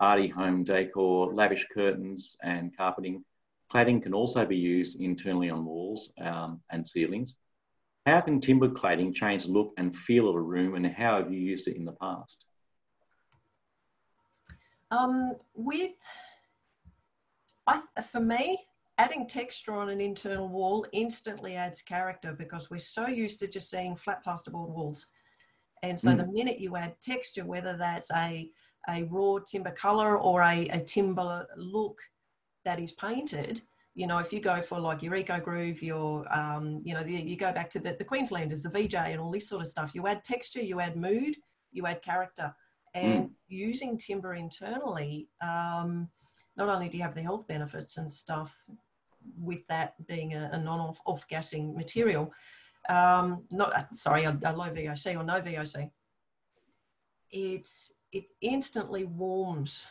arty 0.00 0.28
home 0.28 0.64
decor, 0.64 1.32
lavish 1.32 1.66
curtains, 1.72 2.36
and 2.42 2.76
carpeting. 2.76 3.24
Cladding 3.72 4.02
can 4.02 4.12
also 4.12 4.44
be 4.44 4.56
used 4.56 5.00
internally 5.00 5.48
on 5.48 5.64
walls 5.64 6.12
um, 6.20 6.60
and 6.70 6.86
ceilings. 6.86 7.36
How 8.04 8.20
can 8.20 8.40
timber 8.40 8.68
cladding 8.68 9.14
change 9.14 9.44
the 9.44 9.52
look 9.52 9.72
and 9.78 9.96
feel 9.96 10.28
of 10.28 10.34
a 10.34 10.40
room 10.40 10.74
and 10.74 10.84
how 10.86 11.22
have 11.22 11.32
you 11.32 11.38
used 11.38 11.68
it 11.68 11.76
in 11.76 11.86
the 11.86 11.92
past? 11.92 12.44
Um, 14.90 15.36
with, 15.54 15.92
I, 17.66 17.80
for 18.10 18.20
me, 18.20 18.58
adding 18.98 19.26
texture 19.26 19.74
on 19.74 19.88
an 19.88 20.00
internal 20.00 20.48
wall 20.48 20.86
instantly 20.92 21.56
adds 21.56 21.82
character 21.82 22.32
because 22.32 22.70
we're 22.70 22.78
so 22.78 23.06
used 23.06 23.40
to 23.40 23.46
just 23.46 23.70
seeing 23.70 23.96
flat 23.96 24.24
plasterboard 24.24 24.68
walls. 24.68 25.06
And 25.82 25.98
so 25.98 26.10
mm. 26.10 26.18
the 26.18 26.26
minute 26.26 26.60
you 26.60 26.76
add 26.76 26.94
texture, 27.00 27.44
whether 27.44 27.76
that's 27.76 28.10
a, 28.12 28.50
a 28.88 29.04
raw 29.04 29.38
timber 29.46 29.72
color 29.72 30.18
or 30.18 30.42
a, 30.42 30.68
a 30.68 30.80
timber 30.80 31.46
look, 31.56 31.98
that 32.64 32.78
is 32.78 32.92
painted, 32.92 33.60
you 33.94 34.06
know, 34.06 34.18
if 34.18 34.32
you 34.32 34.40
go 34.40 34.62
for 34.62 34.80
like 34.80 35.02
your 35.02 35.12
Ecogroove, 35.14 35.82
your, 35.82 36.26
um, 36.34 36.80
you 36.84 36.94
know, 36.94 37.02
the, 37.02 37.12
you 37.12 37.36
go 37.36 37.52
back 37.52 37.68
to 37.70 37.78
the, 37.78 37.94
the 37.98 38.04
Queenslanders, 38.04 38.62
the 38.62 38.70
VJ 38.70 38.94
and 38.94 39.20
all 39.20 39.30
this 39.30 39.48
sort 39.48 39.60
of 39.60 39.68
stuff, 39.68 39.94
you 39.94 40.06
add 40.06 40.24
texture, 40.24 40.60
you 40.60 40.80
add 40.80 40.96
mood, 40.96 41.36
you 41.72 41.86
add 41.86 42.02
character. 42.02 42.54
And 42.94 43.24
mm. 43.24 43.30
using 43.48 43.98
timber 43.98 44.34
internally, 44.34 45.28
um, 45.42 46.08
not 46.56 46.68
only 46.68 46.88
do 46.88 46.96
you 46.96 47.02
have 47.02 47.14
the 47.14 47.22
health 47.22 47.46
benefits 47.46 47.96
and 47.96 48.10
stuff 48.10 48.64
with 49.40 49.66
that 49.68 49.94
being 50.06 50.34
a, 50.34 50.50
a 50.52 50.58
non 50.58 50.94
off 51.06 51.26
gassing 51.28 51.74
material, 51.74 52.32
um, 52.88 53.44
not, 53.50 53.96
sorry, 53.96 54.24
a, 54.24 54.38
a 54.44 54.52
low 54.52 54.70
VOC 54.70 55.16
or 55.16 55.24
no 55.24 55.40
VOC, 55.40 55.90
it's, 57.30 57.94
it 58.12 58.24
instantly 58.40 59.04
warms 59.04 59.86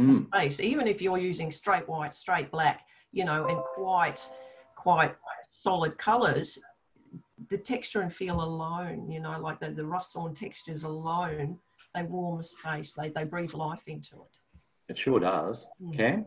mm. 0.00 0.12
space, 0.12 0.60
even 0.60 0.86
if 0.86 1.02
you're 1.02 1.18
using 1.18 1.50
straight 1.50 1.88
white, 1.88 2.14
straight 2.14 2.50
black, 2.50 2.86
you 3.10 3.24
know, 3.24 3.46
and 3.46 3.58
quite, 3.58 4.28
quite 4.76 5.14
solid 5.50 5.98
colours, 5.98 6.58
the 7.50 7.58
texture 7.58 8.00
and 8.00 8.12
feel 8.12 8.42
alone, 8.42 9.10
you 9.10 9.20
know, 9.20 9.38
like 9.40 9.60
the, 9.60 9.70
the 9.70 9.84
rough 9.84 10.06
sawn 10.06 10.32
textures 10.34 10.84
alone, 10.84 11.58
they 11.94 12.02
warm 12.04 12.40
a 12.40 12.44
space, 12.44 12.94
they, 12.94 13.10
they 13.10 13.24
breathe 13.24 13.52
life 13.52 13.82
into 13.86 14.16
it. 14.16 14.38
It 14.92 14.98
sure 14.98 15.20
does. 15.20 15.66
Mm. 15.82 15.96
Cam? 15.96 16.26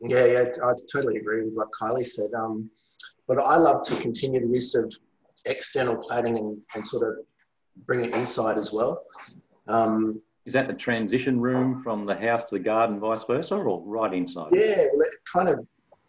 Yeah, 0.00 0.24
yeah, 0.24 0.44
I 0.64 0.72
totally 0.90 1.18
agree 1.18 1.44
with 1.44 1.52
what 1.52 1.68
Kylie 1.78 2.06
said. 2.06 2.30
Um, 2.34 2.70
but 3.28 3.36
I 3.42 3.56
love 3.56 3.82
to 3.82 3.94
continue 4.00 4.40
the 4.40 4.50
use 4.50 4.74
of 4.74 4.90
external 5.44 5.96
cladding 5.96 6.38
and, 6.38 6.56
and 6.74 6.86
sort 6.86 7.06
of 7.06 7.16
bring 7.86 8.00
it 8.00 8.14
inside 8.14 8.56
as 8.56 8.72
well. 8.72 9.02
Um, 9.68 10.22
is 10.46 10.54
that 10.54 10.66
the 10.66 10.72
transition 10.72 11.38
room 11.38 11.82
from 11.82 12.06
the 12.06 12.14
house 12.14 12.44
to 12.44 12.54
the 12.54 12.64
garden, 12.64 12.98
vice 12.98 13.24
versa, 13.24 13.56
or 13.56 13.82
right 13.82 14.14
inside? 14.14 14.48
Yeah, 14.52 14.86
well, 14.94 15.02
it 15.02 15.14
kind 15.30 15.50
of 15.50 15.66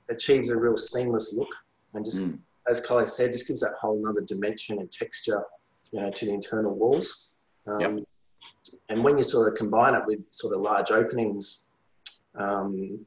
achieves 0.09 0.51
a 0.51 0.57
real 0.57 0.77
seamless 0.77 1.35
look, 1.37 1.53
and 1.95 2.05
just 2.05 2.29
mm. 2.29 2.39
as 2.69 2.79
Kylie 2.79 3.09
said, 3.09 3.33
just 3.33 3.49
gives 3.49 3.59
that 3.59 3.75
whole 3.81 4.01
other 4.07 4.21
dimension 4.21 4.79
and 4.79 4.89
texture, 4.89 5.43
you 5.91 5.99
know, 5.99 6.09
to 6.11 6.25
the 6.25 6.31
internal 6.31 6.73
walls. 6.73 7.31
Um, 7.67 7.79
yep. 7.81 8.07
And 8.87 9.03
when 9.03 9.17
you 9.17 9.23
sort 9.23 9.51
of 9.51 9.57
combine 9.57 9.95
it 9.95 10.03
with 10.07 10.19
sort 10.29 10.55
of 10.55 10.61
large 10.61 10.91
openings 10.91 11.67
um, 12.35 13.05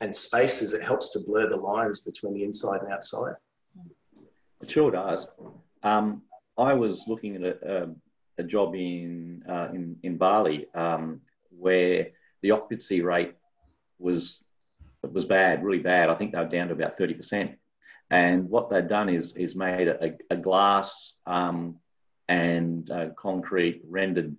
and 0.00 0.14
spaces, 0.14 0.72
it 0.72 0.82
helps 0.82 1.12
to 1.12 1.20
blur 1.20 1.48
the 1.48 1.56
lines 1.56 2.00
between 2.00 2.34
the 2.34 2.44
inside 2.44 2.80
and 2.82 2.92
outside. 2.92 3.34
It 4.60 4.70
sure 4.70 4.90
does. 4.90 5.26
Um, 5.82 6.22
I 6.56 6.72
was 6.72 7.04
looking 7.06 7.36
at 7.36 7.42
a, 7.42 7.82
a 7.82 7.94
a 8.38 8.42
job 8.42 8.74
in 8.74 9.44
uh, 9.48 9.68
in 9.72 9.96
in 10.02 10.16
Bali 10.16 10.66
um, 10.74 11.20
where 11.50 12.08
the 12.42 12.50
occupancy 12.50 13.00
rate 13.00 13.34
was 13.98 14.42
was 15.02 15.24
bad, 15.24 15.62
really 15.62 15.82
bad. 15.82 16.08
I 16.08 16.14
think 16.14 16.32
they 16.32 16.38
were 16.38 16.46
down 16.46 16.68
to 16.68 16.74
about 16.74 16.98
thirty 16.98 17.14
percent. 17.14 17.58
And 18.10 18.48
what 18.48 18.70
they've 18.70 18.86
done 18.86 19.08
is 19.08 19.36
is 19.36 19.54
made 19.54 19.88
a, 19.88 20.14
a 20.30 20.36
glass 20.36 21.14
um, 21.26 21.76
and 22.28 22.90
uh, 22.90 23.08
concrete 23.16 23.82
rendered 23.88 24.36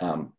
um, 0.00 0.32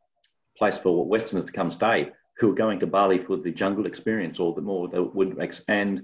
place 0.57 0.77
for 0.77 1.05
Westerners 1.05 1.45
to 1.45 1.51
come 1.51 1.71
stay 1.71 2.11
who 2.39 2.47
were 2.47 2.55
going 2.55 2.79
to 2.79 2.87
Bali 2.87 3.19
for 3.19 3.37
the 3.37 3.51
jungle 3.51 3.85
experience 3.85 4.39
or 4.39 4.53
the 4.53 4.61
more 4.61 4.87
the 4.87 5.03
wood 5.03 5.37
and 5.67 6.01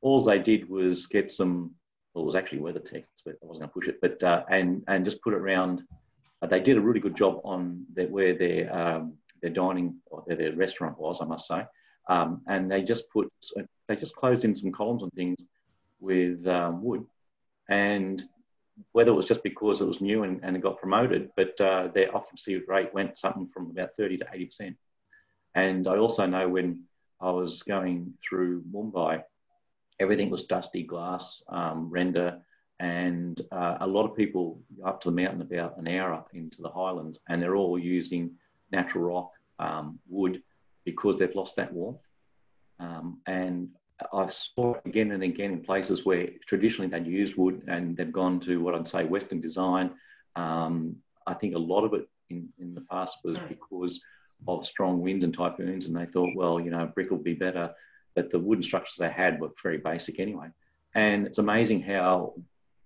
all 0.00 0.22
they 0.22 0.38
did 0.38 0.68
was 0.68 1.06
get 1.06 1.30
some 1.30 1.74
well, 2.14 2.24
it 2.24 2.26
was 2.26 2.34
actually 2.34 2.58
WeatherTex, 2.58 3.04
but 3.24 3.36
I 3.42 3.46
wasn't 3.46 3.60
going 3.60 3.68
to 3.68 3.74
push 3.74 3.88
it. 3.88 4.00
But 4.02 4.22
uh, 4.22 4.44
and 4.50 4.84
and 4.86 5.04
just 5.04 5.22
put 5.22 5.32
it 5.32 5.38
around. 5.38 5.82
Uh, 6.42 6.46
they 6.46 6.60
did 6.60 6.76
a 6.76 6.80
really 6.80 7.00
good 7.00 7.16
job 7.16 7.40
on 7.44 7.86
the, 7.94 8.06
where 8.06 8.34
their 8.36 8.74
um, 8.74 9.14
their 9.40 9.50
dining 9.50 9.96
or 10.06 10.22
their, 10.26 10.36
their, 10.36 10.52
restaurant 10.54 10.98
was, 10.98 11.20
I 11.20 11.24
must 11.24 11.46
say. 11.46 11.64
Um, 12.08 12.42
and 12.48 12.70
they 12.70 12.82
just 12.82 13.08
put 13.10 13.32
they 13.88 13.96
just 13.96 14.14
closed 14.14 14.44
in 14.44 14.54
some 14.54 14.72
columns 14.72 15.02
and 15.02 15.12
things 15.12 15.38
with 16.00 16.46
um, 16.46 16.82
wood, 16.82 17.06
and 17.70 18.22
whether 18.92 19.10
it 19.10 19.14
was 19.14 19.26
just 19.26 19.42
because 19.42 19.80
it 19.80 19.86
was 19.86 20.00
new 20.00 20.24
and, 20.24 20.40
and 20.42 20.56
it 20.56 20.62
got 20.62 20.78
promoted, 20.78 21.30
but 21.36 21.58
uh, 21.60 21.88
their 21.94 22.14
occupancy 22.14 22.56
rate 22.66 22.92
went 22.92 23.18
something 23.18 23.48
from 23.52 23.70
about 23.70 23.90
30 23.96 24.16
to 24.16 24.24
80%. 24.24 24.74
And 25.54 25.86
I 25.86 25.98
also 25.98 26.26
know 26.26 26.48
when 26.48 26.84
I 27.20 27.30
was 27.30 27.62
going 27.62 28.14
through 28.26 28.62
Mumbai, 28.62 29.22
everything 30.00 30.30
was 30.30 30.44
dusty 30.44 30.82
glass, 30.82 31.42
um, 31.48 31.90
render, 31.90 32.40
and 32.80 33.40
uh, 33.52 33.78
a 33.80 33.86
lot 33.86 34.04
of 34.04 34.16
people 34.16 34.60
up 34.84 35.00
to 35.02 35.10
the 35.10 35.16
mountain 35.16 35.42
about 35.42 35.78
an 35.78 35.86
hour 35.86 36.12
up 36.12 36.30
into 36.34 36.62
the 36.62 36.68
highlands, 36.68 37.20
and 37.28 37.40
they're 37.40 37.54
all 37.56 37.78
using 37.78 38.32
natural 38.72 39.04
rock 39.04 39.30
um, 39.58 39.98
wood 40.08 40.42
because 40.84 41.16
they've 41.16 41.34
lost 41.34 41.56
that 41.56 41.72
warmth. 41.72 42.00
Um, 42.80 43.20
and 43.26 43.68
I 44.12 44.26
saw 44.26 44.74
it 44.74 44.82
again 44.84 45.12
and 45.12 45.22
again 45.22 45.52
in 45.52 45.60
places 45.62 46.04
where 46.04 46.28
traditionally 46.48 46.90
they'd 46.90 47.06
used 47.06 47.36
wood 47.36 47.62
and 47.68 47.96
they've 47.96 48.10
gone 48.10 48.40
to 48.40 48.60
what 48.60 48.74
I'd 48.74 48.88
say 48.88 49.04
Western 49.04 49.40
design. 49.40 49.92
Um, 50.34 50.96
I 51.26 51.34
think 51.34 51.54
a 51.54 51.58
lot 51.58 51.84
of 51.84 51.94
it 51.94 52.08
in, 52.30 52.48
in 52.58 52.74
the 52.74 52.80
past 52.80 53.18
was 53.22 53.38
because 53.48 54.02
of 54.48 54.64
strong 54.64 55.00
winds 55.00 55.24
and 55.24 55.34
typhoons, 55.34 55.86
and 55.86 55.96
they 55.96 56.06
thought, 56.06 56.30
well, 56.34 56.58
you 56.60 56.70
know, 56.70 56.90
brick 56.94 57.10
will 57.10 57.18
be 57.18 57.34
better. 57.34 57.72
But 58.14 58.30
the 58.30 58.38
wooden 58.38 58.62
structures 58.62 58.96
they 58.98 59.10
had 59.10 59.40
were 59.40 59.50
very 59.62 59.78
basic 59.78 60.20
anyway. 60.20 60.48
And 60.94 61.26
it's 61.26 61.38
amazing 61.38 61.82
how 61.82 62.34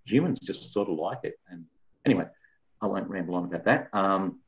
humans 0.04 0.38
just 0.38 0.72
sort 0.72 0.88
of 0.88 0.96
like 0.96 1.18
it. 1.24 1.38
And 1.48 1.64
anyway, 2.04 2.26
I 2.80 2.86
won't 2.86 3.08
ramble 3.08 3.34
on 3.34 3.44
about 3.44 3.64
that. 3.64 3.88
Um, 3.92 4.40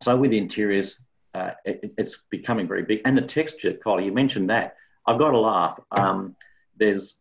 so 0.00 0.16
with 0.16 0.32
interiors, 0.32 1.02
uh, 1.34 1.50
it, 1.64 1.92
it's 1.98 2.22
becoming 2.30 2.66
very 2.66 2.84
big. 2.84 3.02
And 3.04 3.16
the 3.16 3.22
texture, 3.22 3.72
Kylie, 3.72 4.06
you 4.06 4.12
mentioned 4.12 4.48
that. 4.50 4.76
I've 5.06 5.18
got 5.18 5.32
to 5.32 5.38
laugh. 5.38 5.80
Um, 5.90 6.36
there's 6.78 7.18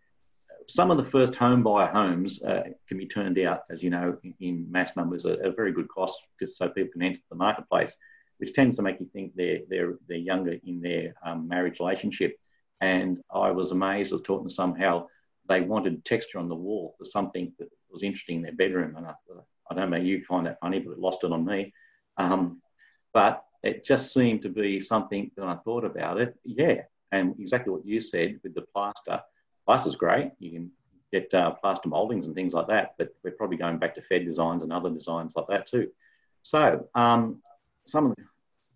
some 0.67 0.91
of 0.91 0.97
the 0.97 1.03
first 1.03 1.35
home 1.35 1.63
buyer 1.63 1.87
homes 1.87 2.41
uh, 2.43 2.63
can 2.87 2.97
be 2.97 3.05
turned 3.05 3.39
out, 3.39 3.63
as 3.69 3.81
you 3.81 3.89
know, 3.89 4.17
in, 4.23 4.33
in 4.39 4.71
mass 4.71 4.95
numbers 4.95 5.25
at 5.25 5.43
a 5.43 5.51
very 5.51 5.71
good 5.71 5.87
cost, 5.87 6.21
just 6.39 6.57
so 6.57 6.69
people 6.69 6.91
can 6.91 7.01
enter 7.01 7.19
the 7.29 7.35
marketplace, 7.35 7.95
which 8.37 8.53
tends 8.53 8.75
to 8.75 8.81
make 8.81 8.99
you 8.99 9.07
think 9.13 9.33
they're 9.35 9.59
they're 9.69 9.97
they're 10.07 10.17
younger 10.17 10.57
in 10.65 10.81
their 10.81 11.15
um, 11.25 11.47
marriage 11.47 11.79
relationship. 11.79 12.37
And 12.81 13.19
I 13.33 13.51
was 13.51 13.71
amazed. 13.71 14.11
I 14.11 14.15
was 14.15 14.21
talking 14.21 14.47
to 14.47 14.53
somehow 14.53 15.07
they 15.49 15.61
wanted 15.61 16.05
texture 16.05 16.39
on 16.39 16.49
the 16.49 16.55
wall 16.55 16.95
for 16.97 17.05
something 17.05 17.53
that 17.57 17.69
was 17.89 18.03
interesting 18.03 18.37
in 18.37 18.41
their 18.43 18.53
bedroom, 18.53 18.95
and 18.95 19.05
I, 19.05 19.13
I 19.71 19.75
don't 19.75 19.89
know 19.89 19.97
you 19.97 20.23
find 20.25 20.45
that 20.45 20.59
funny, 20.59 20.79
but 20.79 20.91
it 20.91 20.99
lost 20.99 21.23
it 21.23 21.31
on 21.31 21.45
me. 21.45 21.73
Um, 22.17 22.61
but 23.13 23.43
it 23.63 23.85
just 23.85 24.13
seemed 24.13 24.43
to 24.43 24.49
be 24.49 24.79
something 24.79 25.31
that 25.35 25.45
I 25.45 25.55
thought 25.55 25.85
about 25.85 26.19
it. 26.19 26.35
Yeah, 26.43 26.81
and 27.11 27.35
exactly 27.39 27.71
what 27.71 27.85
you 27.85 27.99
said 27.99 28.39
with 28.43 28.53
the 28.53 28.61
plaster. 28.73 29.21
Plaster's 29.65 29.95
great. 29.95 30.31
You 30.39 30.51
can 30.51 30.71
get 31.11 31.33
uh, 31.33 31.51
plaster 31.51 31.89
moldings 31.89 32.25
and 32.25 32.35
things 32.35 32.53
like 32.53 32.67
that, 32.67 32.95
but 32.97 33.09
we're 33.23 33.31
probably 33.31 33.57
going 33.57 33.77
back 33.77 33.95
to 33.95 34.01
Fed 34.01 34.25
designs 34.25 34.63
and 34.63 34.71
other 34.71 34.89
designs 34.89 35.33
like 35.35 35.47
that 35.47 35.67
too. 35.67 35.89
So 36.41 36.87
um, 36.95 37.41
some 37.87 38.07
of 38.07 38.15
the, 38.15 38.23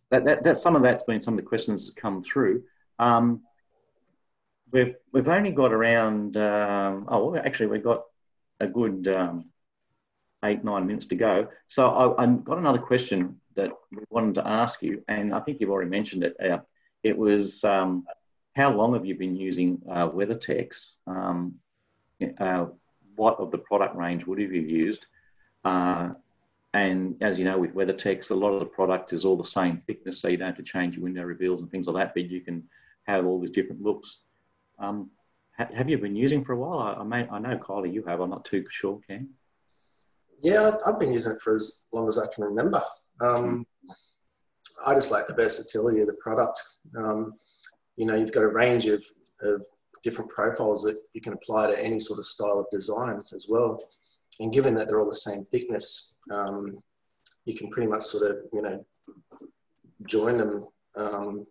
that, 0.09 0.25
that, 0.25 0.43
that, 0.43 0.57
some 0.57 0.75
of 0.75 0.81
that's 0.81 1.03
been 1.03 1.21
some 1.21 1.35
of 1.35 1.39
the 1.39 1.47
questions 1.47 1.87
that 1.87 1.95
come 1.95 2.23
through. 2.23 2.63
Um, 2.99 3.41
we've 4.71 4.95
we've 5.11 5.27
only 5.27 5.51
got 5.51 5.73
around. 5.73 6.37
Um, 6.37 7.05
oh, 7.07 7.35
actually, 7.35 7.67
we've 7.67 7.83
got 7.83 8.03
a 8.59 8.67
good 8.67 9.07
um, 9.07 9.45
eight 10.43 10.63
nine 10.63 10.87
minutes 10.87 11.07
to 11.07 11.15
go. 11.15 11.47
So 11.67 11.87
I, 11.89 12.23
I 12.23 12.25
got 12.27 12.57
another 12.57 12.79
question 12.79 13.39
that 13.55 13.71
we 13.91 14.03
wanted 14.09 14.35
to 14.35 14.47
ask 14.47 14.81
you, 14.81 15.03
and 15.07 15.33
I 15.33 15.39
think 15.41 15.59
you've 15.59 15.69
already 15.69 15.89
mentioned 15.89 16.23
it. 16.23 16.35
Uh, 16.39 16.59
it 17.03 17.17
was 17.17 17.63
um, 17.63 18.05
how 18.55 18.71
long 18.71 18.93
have 18.93 19.05
you 19.05 19.15
been 19.15 19.35
using 19.35 19.81
uh, 19.89 20.09
WeatherTex? 20.09 20.95
Um, 21.07 21.55
uh, 22.37 22.65
what 23.15 23.39
of 23.39 23.51
the 23.51 23.57
product 23.57 23.95
range 23.95 24.25
would 24.25 24.39
have 24.39 24.51
you 24.51 24.61
used? 24.61 25.05
Uh, 25.63 26.11
and 26.73 27.15
as 27.21 27.37
you 27.37 27.45
know, 27.45 27.57
with 27.59 27.75
WeatherTex, 27.75 28.31
a 28.31 28.35
lot 28.35 28.51
of 28.51 28.59
the 28.59 28.65
product 28.65 29.11
is 29.11 29.25
all 29.25 29.35
the 29.35 29.43
same 29.43 29.81
thickness, 29.87 30.19
so 30.19 30.29
you 30.29 30.37
don't 30.37 30.47
have 30.47 30.57
to 30.57 30.63
change 30.63 30.95
your 30.95 31.03
window 31.03 31.23
reveals 31.23 31.61
and 31.61 31.69
things 31.69 31.87
like 31.87 31.95
that, 31.95 32.13
but 32.13 32.29
you 32.29 32.41
can 32.41 32.63
have 33.03 33.25
all 33.25 33.39
these 33.39 33.49
different 33.49 33.81
looks. 33.81 34.19
Um, 34.79 35.11
ha 35.57 35.67
have 35.73 35.89
you 35.89 35.97
been 35.97 36.15
using 36.15 36.45
for 36.45 36.53
a 36.53 36.57
while? 36.57 36.79
I, 36.79 36.93
I, 36.93 37.03
may, 37.03 37.27
I 37.29 37.39
know, 37.39 37.57
Kylie, 37.57 37.93
you 37.93 38.03
have. 38.03 38.21
I'm 38.21 38.29
not 38.29 38.45
too 38.45 38.63
sure, 38.69 39.01
Cam. 39.07 39.29
Yeah, 40.41 40.75
I've 40.85 40.99
been 40.99 41.11
using 41.11 41.33
it 41.33 41.41
for 41.41 41.55
as 41.55 41.81
long 41.91 42.07
as 42.07 42.17
I 42.17 42.25
can 42.33 42.43
remember. 42.45 42.81
Um, 43.21 43.65
I 44.85 44.93
just 44.93 45.11
like 45.11 45.27
the 45.27 45.33
versatility 45.33 45.99
of 46.01 46.07
the 46.07 46.17
product. 46.21 46.59
Um, 46.97 47.33
you 47.97 48.05
know, 48.05 48.15
you've 48.15 48.31
got 48.31 48.43
a 48.43 48.47
range 48.47 48.87
of, 48.87 49.05
of 49.41 49.65
different 50.03 50.31
profiles 50.31 50.83
that 50.83 50.97
you 51.13 51.21
can 51.21 51.33
apply 51.33 51.67
to 51.67 51.83
any 51.83 51.99
sort 51.99 52.17
of 52.17 52.25
style 52.25 52.59
of 52.59 52.65
design 52.71 53.21
as 53.35 53.47
well. 53.49 53.79
And 54.41 54.51
given 54.51 54.73
that 54.75 54.89
they're 54.89 54.99
all 54.99 55.07
the 55.07 55.13
same 55.13 55.45
thickness, 55.45 56.17
um, 56.31 56.81
you 57.45 57.53
can 57.53 57.69
pretty 57.69 57.87
much 57.87 58.03
sort 58.03 58.31
of, 58.31 58.37
you 58.51 58.63
know, 58.63 58.83
join 60.07 60.35
them, 60.35 60.65
um, 60.95 61.45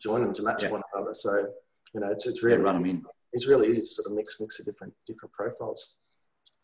join 0.00 0.22
them 0.22 0.32
to 0.32 0.42
match 0.42 0.62
yeah. 0.62 0.70
one 0.70 0.82
another. 0.94 1.12
So, 1.12 1.46
you 1.92 2.00
know, 2.00 2.10
it's, 2.10 2.26
it's 2.26 2.42
really, 2.42 2.56
yeah, 2.56 2.64
run 2.64 2.80
them 2.80 2.90
in. 2.90 3.02
it's 3.34 3.46
really 3.46 3.68
easy 3.68 3.82
to 3.82 3.86
sort 3.86 4.06
of 4.06 4.16
mix, 4.16 4.40
mix 4.40 4.56
the 4.56 4.64
different, 4.64 4.94
different 5.06 5.34
profiles. 5.34 5.98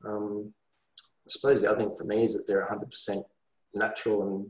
Um, 0.07 0.55
I 0.99 1.29
suppose 1.29 1.61
the 1.61 1.71
other 1.71 1.83
thing 1.83 1.95
for 1.99 2.05
me 2.05 2.25
is 2.25 2.33
that 2.33 2.47
they're 2.47 2.67
100% 2.67 3.23
natural 3.75 4.23
and 4.27 4.47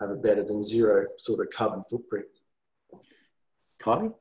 have 0.00 0.10
a 0.10 0.16
better 0.16 0.42
than 0.42 0.60
zero 0.60 1.06
sort 1.18 1.38
of 1.38 1.50
carbon 1.50 1.84
footprint. 1.88 2.26
Kylie? 3.80 4.12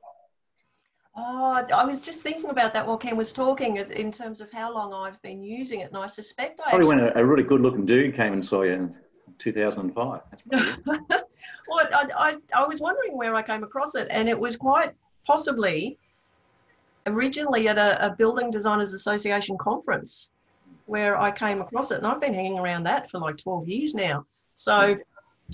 Oh, 1.20 1.65
I 1.74 1.84
was 1.84 2.05
just 2.05 2.22
thinking 2.22 2.51
about 2.51 2.76
that 2.76 2.86
while 2.86 2.97
Cam 2.97 3.18
was 3.18 3.34
talking 3.34 3.78
in 3.78 4.11
terms 4.11 4.39
of 4.39 4.51
how 4.51 4.72
long 4.72 4.93
I've 4.93 5.20
been 5.24 5.41
using 5.41 5.80
it, 5.80 5.88
and 5.88 5.97
I 5.97 6.05
suspect 6.05 6.59
I 6.59 6.70
probably 6.70 6.88
actually... 6.89 7.03
when 7.05 7.18
a, 7.18 7.22
a, 7.22 7.26
really 7.26 7.41
good-looking 7.41 7.88
dude 7.88 8.15
came 8.15 8.34
and 8.34 8.45
saw 8.45 8.61
you 8.61 8.74
in 8.74 8.95
2005. 9.39 10.22
well, 10.51 11.28
I, 11.72 12.05
I, 12.15 12.38
I 12.55 12.68
was 12.68 12.82
wondering 12.82 13.18
where 13.18 13.34
I 13.34 13.41
came 13.41 13.63
across 13.63 13.95
it, 13.95 14.07
and 14.11 14.30
it 14.30 14.39
was 14.39 14.57
quite 14.57 14.93
possibly 15.26 15.97
originally 17.07 17.68
at 17.68 17.80
a, 17.80 18.05
a 18.05 18.15
Building 18.15 18.51
Designers 18.51 18.93
Association 18.93 19.57
conference 19.57 20.30
where 20.86 21.20
I 21.20 21.32
came 21.32 21.61
across 21.61 21.89
it, 21.89 21.97
and 21.97 22.05
I've 22.05 22.22
been 22.22 22.36
hanging 22.36 22.59
around 22.59 22.84
that 22.84 23.09
for 23.09 23.18
like 23.20 23.38
12 23.38 23.68
years 23.68 23.95
now. 23.95 24.24
So, 24.53 24.93
hmm. 24.93 25.01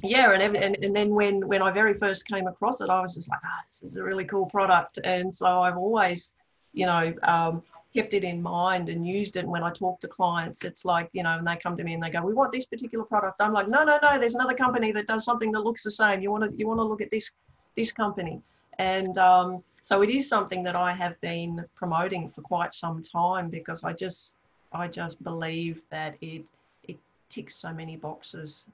Yeah, 0.02 0.34
and, 0.34 0.56
and, 0.56 0.78
and 0.84 0.96
then 0.96 1.10
when, 1.14 1.48
when 1.48 1.62
I 1.62 1.72
very 1.72 1.94
first 1.94 2.28
came 2.28 2.48
across 2.48 2.82
it, 2.82 2.90
I 2.90 3.02
was 3.02 3.16
just 3.16 3.30
like, 3.30 3.40
oh, 3.46 3.60
this 3.68 3.84
is 3.84 3.98
a 3.98 4.04
really 4.04 4.26
cool 4.26 4.46
product. 4.48 5.00
And 5.04 5.34
so 5.34 5.62
I've 5.62 5.78
always, 5.78 6.32
you 6.74 6.86
know, 6.86 7.14
um, 7.24 7.62
kept 7.94 8.14
it 8.14 8.24
in 8.24 8.42
mind 8.42 8.90
and 8.90 9.06
used 9.06 9.38
it. 9.38 9.42
And 9.42 9.50
when 9.50 9.64
I 9.64 9.72
talk 9.72 10.00
to 10.02 10.08
clients, 10.08 10.64
it's 10.64 10.84
like, 10.84 11.10
you 11.14 11.24
know, 11.24 11.38
and 11.38 11.48
they 11.48 11.56
come 11.56 11.78
to 11.78 11.84
me 11.84 11.94
and 11.94 12.02
they 12.02 12.10
go, 12.10 12.22
we 12.24 12.34
want 12.34 12.52
this 12.52 12.66
particular 12.66 13.06
product. 13.06 13.36
I'm 13.40 13.54
like, 13.54 13.70
no, 13.70 13.84
no, 13.84 14.00
no, 14.02 14.20
there's 14.20 14.36
another 14.36 14.56
company 14.56 14.92
that 14.94 15.08
does 15.08 15.24
something 15.24 15.52
that 15.52 15.62
looks 15.62 15.84
the 15.84 15.92
same. 15.92 16.22
You 16.22 16.32
want 16.32 16.44
to, 16.44 16.58
you 16.58 16.68
want 16.68 16.80
to 16.80 16.84
look 16.84 17.02
at 17.02 17.12
this, 17.12 17.32
this 17.78 17.92
company. 17.92 18.42
And 18.80 19.18
um, 19.20 19.64
so 19.84 20.02
it 20.02 20.10
is 20.10 20.28
something 20.28 20.64
that 20.64 20.76
I 20.76 20.92
have 20.94 21.20
been 21.22 21.64
promoting 21.76 22.32
for 22.32 22.42
quite 22.42 22.74
some 22.74 23.02
time 23.02 23.50
because 23.50 23.84
I 23.84 23.94
just, 23.94 24.36
I 24.72 24.88
just 24.88 25.24
believe 25.24 25.82
that 25.92 26.16
it 26.22 26.50
it 26.84 26.98
ticks 27.30 27.56
so 27.56 27.72
many 27.72 27.96
boxes. 27.96 28.68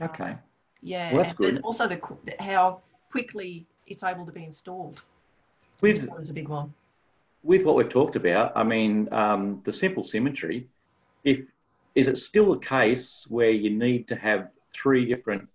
Okay. 0.00 0.30
Um, 0.30 0.38
yeah, 0.86 1.12
well, 1.12 1.22
that's 1.22 1.34
good. 1.34 1.60
also 1.62 1.88
the 1.88 2.00
how 2.38 2.80
quickly 3.10 3.66
it's 3.88 4.04
able 4.04 4.24
to 4.24 4.30
be 4.30 4.44
installed. 4.44 5.02
With 5.80 6.08
is 6.20 6.30
a 6.30 6.32
big 6.32 6.48
one. 6.48 6.72
With 7.42 7.64
what 7.64 7.74
we've 7.74 7.88
talked 7.88 8.14
about, 8.14 8.52
I 8.54 8.62
mean, 8.62 9.12
um, 9.12 9.62
the 9.64 9.72
simple 9.72 10.04
symmetry. 10.04 10.68
If 11.24 11.40
is 11.96 12.06
it 12.06 12.18
still 12.18 12.54
the 12.54 12.60
case 12.60 13.26
where 13.28 13.50
you 13.50 13.70
need 13.70 14.06
to 14.08 14.16
have 14.16 14.50
three 14.72 15.06
different 15.06 15.48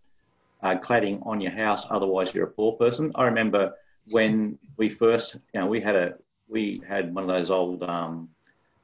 uh, 0.64 0.76
cladding 0.76 1.26
on 1.26 1.40
your 1.40 1.52
house, 1.52 1.86
otherwise 1.90 2.34
you're 2.34 2.48
a 2.48 2.52
poor 2.52 2.74
person? 2.74 3.14
I 3.16 3.24
remember 3.24 3.74
when 4.10 4.58
we 4.76 4.90
first, 4.90 5.36
you 5.54 5.62
know, 5.62 5.68
we 5.68 5.80
had 5.80 5.96
a 5.96 6.16
we 6.50 6.82
had 6.86 7.16
one 7.16 7.24
of 7.24 7.30
those 7.30 7.50
old 7.50 7.84
um, 7.84 8.28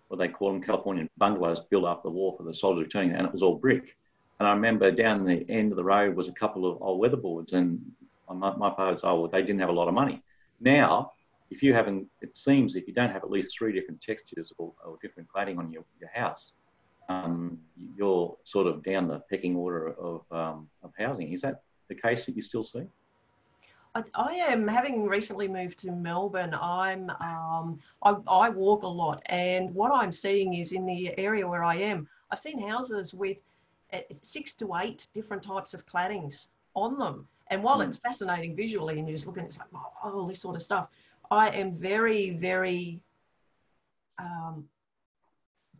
what 0.07 0.17
they 0.17 0.29
call 0.29 0.53
them 0.53 0.63
Californian 0.63 1.09
bungalows 1.17 1.59
built 1.59 1.83
up 1.83 2.03
the 2.03 2.09
wall 2.09 2.37
for 2.37 2.43
the 2.43 2.53
soldiers 2.53 2.85
returning, 2.85 3.11
and 3.11 3.27
it 3.27 3.33
was 3.33 3.41
all 3.41 3.55
brick. 3.55 3.96
And 4.39 4.47
I 4.47 4.51
remember 4.53 4.91
down 4.91 5.25
the 5.25 5.45
end 5.49 5.71
of 5.71 5.77
the 5.77 5.83
road 5.83 6.15
was 6.15 6.27
a 6.27 6.33
couple 6.33 6.69
of 6.69 6.81
old 6.81 7.01
weatherboards, 7.01 7.53
and 7.53 7.79
my, 8.31 8.55
my 8.55 8.73
father's 8.75 9.03
oh 9.03 9.21
well, 9.21 9.29
they 9.29 9.41
didn't 9.41 9.59
have 9.59 9.69
a 9.69 9.73
lot 9.73 9.88
of 9.88 9.93
money. 9.93 10.21
Now, 10.59 11.13
if 11.49 11.63
you 11.63 11.73
haven't, 11.73 12.07
it 12.21 12.38
seems 12.38 12.75
if 12.75 12.88
you 12.88 12.93
don't 12.93 13.09
have 13.11 13.23
at 13.23 13.31
least 13.31 13.57
three 13.57 13.71
different 13.71 14.01
textures 14.01 14.51
or, 14.57 14.73
or 14.85 14.97
different 15.01 15.29
cladding 15.33 15.57
on 15.57 15.71
your, 15.71 15.83
your 15.99 16.09
house, 16.13 16.53
um, 17.09 17.57
you're 17.95 18.35
sort 18.43 18.67
of 18.67 18.83
down 18.83 19.07
the 19.07 19.19
pecking 19.29 19.55
order 19.55 19.93
of, 19.93 20.21
um, 20.31 20.69
of 20.83 20.91
housing. 20.97 21.31
Is 21.31 21.41
that 21.41 21.61
the 21.88 21.95
case 21.95 22.25
that 22.25 22.35
you 22.35 22.41
still 22.41 22.63
see? 22.63 22.83
I, 23.95 24.03
I 24.13 24.33
am 24.33 24.67
having 24.67 25.07
recently 25.07 25.47
moved 25.47 25.79
to 25.79 25.91
Melbourne. 25.91 26.53
I'm 26.53 27.09
um, 27.09 27.79
I, 28.03 28.15
I 28.27 28.49
walk 28.49 28.83
a 28.83 28.88
lot, 28.88 29.21
and 29.27 29.73
what 29.73 29.91
I'm 29.91 30.11
seeing 30.11 30.55
is 30.55 30.73
in 30.73 30.85
the 30.85 31.17
area 31.17 31.47
where 31.47 31.63
I 31.63 31.75
am, 31.75 32.07
I've 32.29 32.39
seen 32.39 32.67
houses 32.67 33.13
with 33.13 33.38
six 34.11 34.55
to 34.55 34.75
eight 34.75 35.07
different 35.13 35.43
types 35.43 35.73
of 35.73 35.85
claddings 35.85 36.47
on 36.73 36.97
them. 36.97 37.27
And 37.49 37.63
while 37.63 37.79
mm. 37.79 37.85
it's 37.85 37.95
fascinating 37.97 38.55
visually, 38.55 38.99
and 38.99 39.07
you're 39.07 39.15
just 39.15 39.27
looking, 39.27 39.45
it's 39.45 39.59
like 39.59 39.67
oh, 39.73 39.91
all 40.03 40.27
this 40.27 40.41
sort 40.41 40.55
of 40.55 40.61
stuff. 40.61 40.89
I 41.31 41.49
am 41.49 41.73
very, 41.73 42.31
very 42.31 42.99
um, 44.19 44.65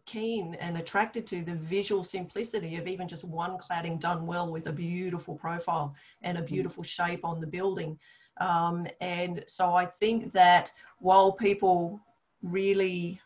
keen 0.06 0.56
and 0.56 0.78
attracted 0.78 1.28
to 1.28 1.44
the 1.44 1.56
visual 1.56 2.04
simplicity 2.04 2.78
of 2.78 2.88
even 2.88 3.08
just 3.08 3.26
one 3.26 3.58
cladding 3.58 4.00
done 4.00 4.26
well 4.26 4.52
with 4.52 4.68
a 4.68 4.72
beautiful 4.72 5.36
profile 5.36 5.94
and 6.22 6.38
a 6.38 6.42
mm. 6.42 6.48
beautiful 6.48 6.84
shape 6.84 7.26
on 7.26 7.42
the 7.42 7.48
building. 7.48 8.00
Um, 8.40 8.88
and 9.02 9.44
so 9.48 9.74
I 9.74 9.86
think 9.86 10.32
that 10.32 10.72
while 11.00 11.32
people 11.32 12.00
really 12.44 13.20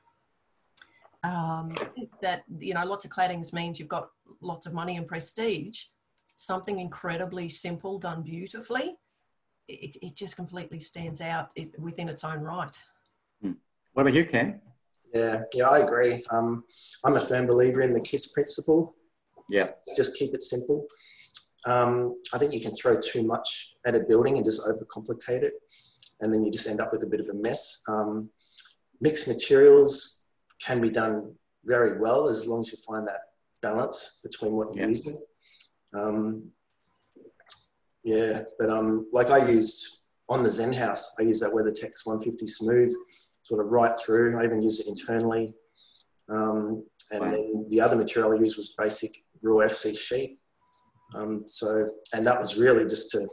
um, 1.24 1.76
that 2.22 2.44
you 2.60 2.74
know 2.74 2.86
lots 2.86 3.06
of 3.06 3.12
claddings 3.12 3.54
means 3.54 3.80
you've 3.80 3.88
got 3.88 4.10
lots 4.42 4.66
of 4.66 4.74
money 4.74 4.98
and 4.98 5.08
prestige, 5.08 5.86
something 6.36 6.80
incredibly 6.80 7.50
simple 7.50 8.00
done 8.00 8.24
beautifully, 8.24 8.98
it, 9.68 9.96
it 10.02 10.16
just 10.16 10.36
completely 10.36 10.80
stands 10.80 11.22
out 11.22 11.52
within 11.78 12.10
its 12.10 12.24
own 12.24 12.40
right. 12.40 12.78
Hmm. 13.42 13.54
What 13.94 14.04
about 14.04 14.14
you, 14.14 14.26
Cam? 14.26 14.60
Yeah, 15.14 15.42
yeah, 15.54 15.70
I 15.70 15.80
agree. 15.80 16.24
Um, 16.32 16.64
I'm 17.04 17.18
a 17.18 17.22
firm 17.22 17.46
believer 17.46 17.82
in 17.82 17.94
the 17.94 18.02
KISS 18.02 18.32
principle. 18.32 18.96
Yeah. 19.50 19.70
Just 19.98 20.18
keep 20.18 20.34
it 20.34 20.44
simple. 20.44 20.88
Um, 21.66 22.22
I 22.34 22.38
think 22.38 22.54
you 22.54 22.62
can 22.62 22.74
throw 22.74 23.00
too 23.00 23.24
much 23.24 23.76
at 23.86 23.96
a 23.96 24.00
building 24.00 24.38
and 24.38 24.46
just 24.46 24.68
overcomplicate 24.68 25.44
it, 25.44 25.54
and 26.22 26.34
then 26.34 26.44
you 26.44 26.52
just 26.52 26.68
end 26.68 26.80
up 26.80 26.92
with 26.92 27.04
a 27.04 27.08
bit 27.08 27.20
of 27.20 27.30
a 27.30 27.34
mess. 27.34 27.84
Um, 27.88 28.30
mixed 29.02 29.28
materials 29.28 30.26
can 30.60 30.82
be 30.82 30.90
done 30.90 31.36
very 31.66 32.00
well 32.00 32.28
as 32.28 32.48
long 32.48 32.62
as 32.62 32.72
you 32.72 32.78
find 32.88 33.08
that 33.08 33.20
balance 33.62 34.20
between 34.24 34.54
what 34.54 34.76
you're 34.76 34.86
yeah. 34.86 34.90
using. 34.90 35.20
Um, 35.94 36.52
yeah, 38.04 38.44
but 38.58 38.70
um, 38.70 39.08
like 39.12 39.30
I 39.30 39.50
used 39.50 40.08
on 40.30 40.44
the 40.44 40.52
Zen 40.52 40.74
House, 40.74 41.16
I 41.20 41.24
use 41.24 41.40
that 41.42 41.52
WeatherTex 41.52 42.06
150 42.06 42.48
Smooth 42.48 42.94
sort 43.44 43.64
of 43.64 43.72
right 43.72 43.98
through. 44.00 44.40
I 44.40 44.44
even 44.44 44.62
use 44.62 44.80
it 44.80 44.88
internally. 44.88 45.54
Um, 46.30 46.86
and 47.12 47.22
wow. 47.22 47.32
then 47.32 47.66
the 47.70 47.82
other 47.82 47.96
material 47.96 48.34
I 48.34 48.40
used 48.40 48.58
was 48.58 48.76
basic 48.78 49.24
raw 49.42 49.66
FC 49.66 49.98
sheet. 49.98 50.40
Um, 51.16 51.44
so, 51.48 51.90
and 52.14 52.24
that 52.24 52.40
was 52.40 52.58
really 52.58 52.86
just 52.86 53.12
to, 53.12 53.28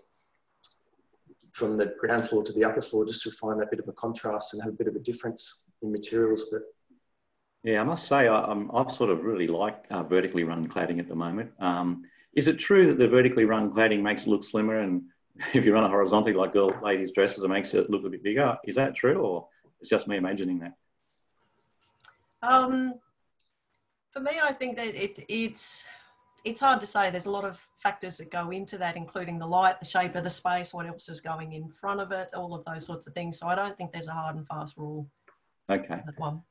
from 1.55 1.77
the 1.77 1.95
ground 1.99 2.25
floor 2.25 2.43
to 2.43 2.53
the 2.53 2.65
upper 2.65 2.83
floor, 2.83 3.07
just 3.07 3.23
to 3.23 3.31
find 3.33 3.61
that 3.61 3.71
bit 3.71 3.81
of 3.81 3.89
a 3.89 3.93
contrast 3.93 4.55
and 4.55 4.63
have 4.63 4.73
a 4.73 4.77
bit 4.77 4.89
of 4.89 4.97
a 4.97 5.01
difference 5.01 5.69
in 5.83 5.93
materials. 5.93 6.49
But 6.51 6.63
yeah, 7.65 7.81
I 7.81 7.85
must 7.85 8.07
say, 8.07 8.29
I, 8.29 8.55
have 8.77 8.93
sort 8.93 9.11
of 9.11 9.25
really 9.25 9.49
like 9.49 9.85
uh, 9.91 10.03
vertically 10.03 10.45
run 10.45 10.69
cladding 10.69 11.01
at 11.01 11.09
the 11.09 11.15
moment. 11.15 11.51
Um, 11.59 12.05
is 12.35 12.47
it 12.47 12.59
true 12.59 12.87
that 12.89 12.99
the 12.99 13.09
vertically 13.09 13.45
run 13.45 13.73
cladding 13.73 14.01
makes 14.01 14.23
it 14.23 14.29
look 14.29 14.45
slimmer, 14.45 14.81
and 14.81 15.03
if 15.55 15.65
you 15.65 15.73
run 15.73 15.85
it 15.85 15.89
horizontally 15.89 16.35
like 16.35 16.53
girl 16.53 16.71
ladies' 16.83 17.11
dresses, 17.13 17.43
it 17.43 17.49
makes 17.49 17.75
it 17.75 17.91
look 17.91 18.05
a 18.05 18.09
bit 18.09 18.23
bigger? 18.23 18.57
Is 18.65 18.77
that 18.77 18.95
true, 18.95 19.19
or 19.21 19.49
it's 19.81 19.91
just 19.91 20.09
me 20.09 20.17
imagining 20.17 20.61
that. 20.61 20.75
Um, 22.43 22.95
for 24.11 24.21
me, 24.21 24.33
I 24.43 24.53
think 24.53 24.77
that 24.77 24.95
it, 24.95 25.25
it's 25.29 25.87
it's 26.45 26.61
hard 26.61 26.81
to 26.81 26.87
say. 26.87 27.11
There's 27.11 27.27
a 27.27 27.31
lot 27.31 27.45
of 27.45 27.61
factors 27.77 28.19
that 28.19 28.31
go 28.31 28.51
into 28.51 28.79
that, 28.79 28.97
including 28.97 29.39
the 29.39 29.47
light, 29.47 29.81
the 29.81 29.87
shape 29.87 30.15
of 30.15 30.25
the 30.25 30.31
space, 30.31 30.73
what 30.73 30.87
else 30.87 31.09
is 31.09 31.21
going 31.21 31.53
in 31.53 31.69
front 31.69 32.01
of 32.01 32.13
it, 32.13 32.31
all 32.35 32.55
of 32.55 32.65
those 32.65 32.87
sorts 32.87 33.07
of 33.07 33.15
things. 33.15 33.39
So 33.39 33.49
I 33.49 33.55
don't 33.55 33.77
think 33.77 33.93
there's 33.93 34.07
a 34.07 34.13
hard 34.13 34.37
and 34.37 34.47
fast 34.47 34.77
rule. 34.77 35.09
Okay. 35.69 36.01
That 36.07 36.19
one. 36.19 36.43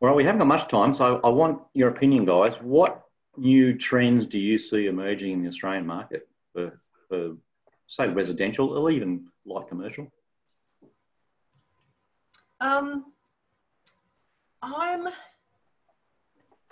Well, 0.00 0.14
we 0.14 0.24
haven't 0.24 0.40
got 0.40 0.46
much 0.46 0.68
time, 0.68 0.92
so 0.92 1.20
I 1.24 1.28
want 1.28 1.62
your 1.72 1.88
opinion, 1.88 2.26
guys. 2.26 2.56
What 2.56 3.02
new 3.36 3.76
trends 3.76 4.26
do 4.26 4.38
you 4.38 4.58
see 4.58 4.86
emerging 4.86 5.32
in 5.32 5.42
the 5.42 5.48
Australian 5.48 5.86
market 5.86 6.28
for, 6.52 6.80
for 7.08 7.36
say, 7.86 8.08
residential 8.08 8.76
or 8.76 8.90
even 8.90 9.26
light 9.46 9.68
commercial? 9.68 10.12
Um, 12.60 13.06
I'm 14.62 15.08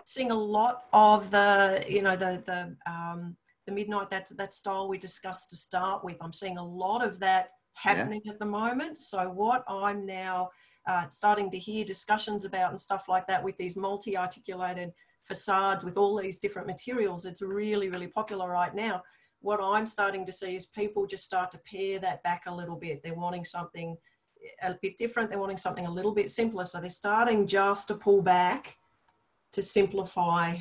seeing 0.05 0.31
a 0.31 0.35
lot 0.35 0.85
of 0.93 1.31
the, 1.31 1.85
you 1.89 2.03
know, 2.03 2.17
the 2.17 2.43
the 2.45 2.77
um, 2.91 3.37
the 3.67 3.73
midnight 3.73 4.11
that 4.11 4.31
that 4.37 4.53
style 4.53 4.89
we 4.89 4.99
discussed 4.99 5.51
to 5.51 5.57
start 5.57 6.05
with. 6.05 6.17
I'm 6.21 6.33
seeing 6.33 6.59
a 6.59 6.65
lot 6.65 7.03
of 7.05 7.21
that 7.21 7.51
happening 7.75 8.23
yeah. 8.25 8.33
at 8.33 8.39
the 8.39 8.47
moment. 8.47 8.99
So 8.99 9.31
what 9.31 9.65
I'm 9.69 10.07
now 10.07 10.51
uh, 10.87 11.09
starting 11.09 11.51
to 11.51 11.59
hear 11.59 11.85
discussions 11.85 12.45
about 12.45 12.71
and 12.71 12.81
stuff 12.81 13.09
like 13.09 13.27
that 13.27 13.43
with 13.43 13.57
these 13.57 13.77
multi-articulated 13.77 14.93
facades 15.23 15.85
with 15.85 15.97
all 15.97 16.17
these 16.17 16.39
different 16.39 16.69
materials. 16.69 17.25
It's 17.27 17.43
really 17.43 17.89
really 17.89 18.09
popular 18.09 18.51
right 18.51 18.75
now. 18.75 19.03
What 19.41 19.61
I'm 19.63 19.87
starting 19.87 20.25
to 20.27 20.33
see 20.33 20.57
is 20.57 20.67
people 20.67 21.07
just 21.07 21.25
start 21.25 21.51
to 21.51 21.61
pare 21.71 21.99
that 21.99 22.23
back 22.23 22.45
a 22.47 22.55
little 22.55 22.77
bit. 22.77 23.03
They're 23.03 23.15
wanting 23.15 23.45
something 23.45 23.97
a 24.63 24.75
bit 24.81 24.97
different. 24.97 25.31
They're 25.31 25.39
wanting 25.39 25.59
something 25.59 25.87
a 25.87 25.91
little 25.91 26.15
bit 26.15 26.31
simpler. 26.31 26.65
So 26.65 26.81
they're 26.81 26.91
starting 26.91 27.47
just 27.47 27.89
to 27.89 27.95
pull 27.95 28.23
back 28.23 28.77
to 29.53 29.63
simplify 29.63 30.57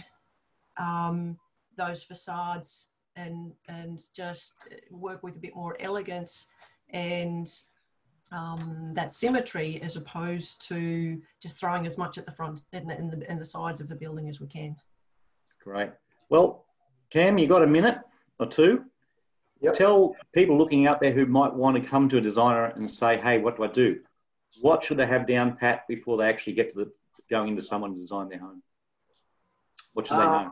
um, 0.77 1.37
those 1.77 2.03
facades 2.03 2.89
and 3.15 3.53
and 3.67 4.01
just 4.15 4.55
work 4.89 5.21
with 5.23 5.35
a 5.35 5.39
bit 5.39 5.55
more 5.55 5.77
elegance 5.79 6.47
and 6.89 7.47
um, 8.33 8.91
that 8.93 9.11
symmetry 9.11 9.79
as 9.81 9.95
opposed 9.95 10.67
to 10.67 11.21
just 11.39 11.59
throwing 11.59 11.85
as 11.85 11.97
much 11.97 12.17
at 12.17 12.25
the 12.25 12.31
front 12.31 12.63
and, 12.73 12.91
and, 12.91 13.11
the, 13.11 13.29
and 13.29 13.39
the 13.39 13.45
sides 13.45 13.79
of 13.79 13.87
the 13.87 13.95
building 13.95 14.27
as 14.27 14.41
we 14.41 14.47
can. 14.47 14.75
Great. 15.63 15.91
Well, 16.29 16.65
Cam, 17.11 17.37
you 17.37 17.47
got 17.47 17.61
a 17.61 17.67
minute 17.67 17.99
or 18.39 18.47
two? 18.47 18.85
Yep. 19.61 19.75
Tell 19.75 20.15
people 20.33 20.57
looking 20.57 20.87
out 20.87 20.99
there 20.99 21.13
who 21.13 21.25
might 21.25 21.53
want 21.53 21.81
to 21.81 21.87
come 21.87 22.09
to 22.09 22.17
a 22.17 22.21
designer 22.21 22.65
and 22.65 22.89
say, 22.89 23.17
hey, 23.17 23.37
what 23.37 23.55
do 23.55 23.63
I 23.63 23.67
do? 23.67 23.99
What 24.61 24.83
should 24.83 24.97
they 24.97 25.05
have 25.05 25.27
down 25.27 25.55
pat 25.55 25.87
before 25.87 26.17
they 26.17 26.27
actually 26.27 26.53
get 26.53 26.73
to 26.73 26.85
the 26.85 26.91
going 27.29 27.49
into 27.49 27.61
someone 27.61 27.93
to 27.93 27.99
design 27.99 28.29
their 28.29 28.39
home? 28.39 28.61
What 29.93 30.07
should 30.07 30.15
uh, 30.15 30.19
they 30.19 30.43
know? 30.45 30.51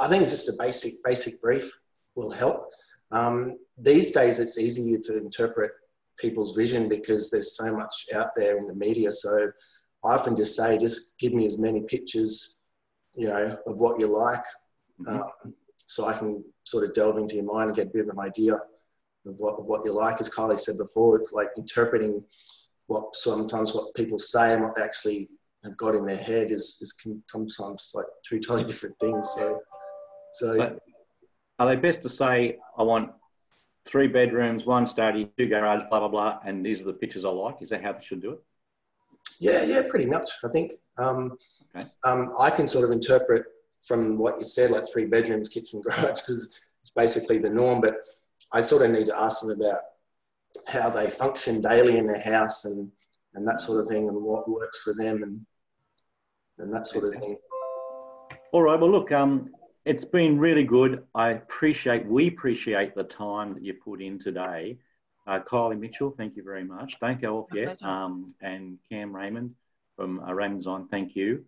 I 0.00 0.08
think 0.08 0.28
just 0.28 0.48
a 0.48 0.52
basic 0.58 1.02
basic 1.04 1.40
brief 1.40 1.72
will 2.14 2.30
help. 2.30 2.68
Um, 3.10 3.58
these 3.78 4.10
days, 4.10 4.38
it's 4.38 4.58
easier 4.58 4.98
to 4.98 5.16
interpret 5.16 5.72
people's 6.18 6.56
vision 6.56 6.88
because 6.88 7.30
there's 7.30 7.56
so 7.56 7.76
much 7.76 8.06
out 8.14 8.30
there 8.36 8.58
in 8.58 8.66
the 8.66 8.74
media. 8.74 9.12
So 9.12 9.50
I 10.04 10.14
often 10.14 10.36
just 10.36 10.56
say, 10.56 10.78
just 10.78 11.18
give 11.18 11.32
me 11.32 11.46
as 11.46 11.58
many 11.58 11.82
pictures, 11.82 12.60
you 13.14 13.28
know, 13.28 13.56
of 13.66 13.76
what 13.78 14.00
you 14.00 14.06
like. 14.06 14.44
Mm-hmm. 15.00 15.20
Um, 15.20 15.54
so 15.78 16.06
I 16.06 16.12
can 16.18 16.44
sort 16.64 16.84
of 16.84 16.94
delve 16.94 17.18
into 17.18 17.36
your 17.36 17.44
mind 17.44 17.68
and 17.68 17.76
get 17.76 17.86
a 17.86 17.90
bit 17.90 18.02
of 18.02 18.08
an 18.08 18.18
idea 18.18 18.54
of 18.54 19.34
what, 19.38 19.58
of 19.58 19.66
what 19.66 19.84
you 19.84 19.92
like. 19.92 20.20
As 20.20 20.30
Kylie 20.30 20.58
said 20.58 20.78
before, 20.78 21.16
it's 21.20 21.32
like 21.32 21.48
interpreting 21.56 22.22
what 22.86 23.14
sometimes 23.14 23.74
what 23.74 23.94
people 23.94 24.18
say 24.18 24.54
and 24.54 24.62
what 24.62 24.74
they 24.74 24.82
actually 24.82 25.28
have 25.64 25.76
got 25.76 25.94
in 25.94 26.04
their 26.04 26.16
head 26.16 26.50
is, 26.50 26.78
is 26.80 26.94
sometimes 27.28 27.92
like 27.94 28.06
two 28.28 28.38
totally 28.38 28.64
different 28.64 28.98
things. 29.00 29.28
So, 29.34 29.60
so, 30.32 30.56
so 30.56 30.78
are 31.58 31.68
they 31.68 31.76
best 31.76 32.02
to 32.02 32.08
say, 32.08 32.58
I 32.78 32.82
want 32.82 33.10
three 33.86 34.08
bedrooms, 34.08 34.66
one 34.66 34.86
study, 34.86 35.30
two 35.38 35.48
garage, 35.48 35.82
blah, 35.88 36.00
blah, 36.00 36.08
blah, 36.08 36.38
and 36.44 36.64
these 36.64 36.80
are 36.80 36.86
the 36.86 36.92
pictures 36.92 37.24
I 37.24 37.28
like? 37.30 37.62
Is 37.62 37.70
that 37.70 37.82
how 37.82 37.92
they 37.92 38.04
should 38.04 38.20
do 38.20 38.32
it? 38.32 38.38
Yeah, 39.38 39.62
yeah, 39.62 39.82
pretty 39.88 40.06
much. 40.06 40.30
I 40.44 40.48
think 40.48 40.72
um, 40.98 41.36
okay. 41.76 41.86
um, 42.04 42.32
I 42.40 42.50
can 42.50 42.66
sort 42.66 42.84
of 42.84 42.90
interpret 42.90 43.44
from 43.86 44.18
what 44.18 44.38
you 44.38 44.44
said, 44.44 44.70
like 44.70 44.84
three 44.92 45.04
bedrooms, 45.04 45.48
kitchen, 45.48 45.80
garage, 45.84 46.20
because 46.20 46.60
it's 46.80 46.90
basically 46.90 47.38
the 47.38 47.50
norm. 47.50 47.80
But 47.80 47.96
I 48.52 48.60
sort 48.60 48.84
of 48.84 48.90
need 48.90 49.06
to 49.06 49.18
ask 49.18 49.42
them 49.42 49.60
about 49.60 49.78
how 50.66 50.90
they 50.90 51.10
function 51.10 51.60
daily 51.60 51.98
in 51.98 52.06
their 52.06 52.20
house 52.20 52.64
and, 52.64 52.90
and 53.34 53.46
that 53.46 53.60
sort 53.60 53.80
of 53.80 53.88
thing 53.88 54.08
and 54.08 54.22
what 54.22 54.48
works 54.48 54.80
for 54.82 54.94
them 54.94 55.22
and, 55.22 55.46
and 56.58 56.72
that 56.72 56.86
sort 56.86 57.04
of 57.04 57.14
thing. 57.14 57.36
All 58.52 58.62
right. 58.62 58.80
Well, 58.80 58.90
look, 58.90 59.12
um, 59.12 59.50
it's 59.86 60.04
been 60.04 60.38
really 60.38 60.64
good. 60.64 61.04
I 61.14 61.30
appreciate, 61.30 62.04
we 62.04 62.26
appreciate 62.26 62.94
the 62.96 63.04
time 63.04 63.54
that 63.54 63.62
you 63.62 63.72
put 63.72 64.02
in 64.02 64.18
today. 64.18 64.78
Uh, 65.28 65.38
Kylie 65.40 65.78
Mitchell, 65.78 66.10
thank 66.10 66.36
you 66.36 66.42
very 66.42 66.64
much. 66.64 66.98
Don't 67.00 67.20
go 67.20 67.38
off 67.38 67.48
yet. 67.54 67.80
Um, 67.82 68.34
and 68.42 68.78
Cam 68.90 69.14
Raymond 69.14 69.54
from 69.94 70.20
uh, 70.20 70.32
Raymond 70.32 70.58
Design, 70.58 70.88
thank 70.90 71.14
you. 71.14 71.44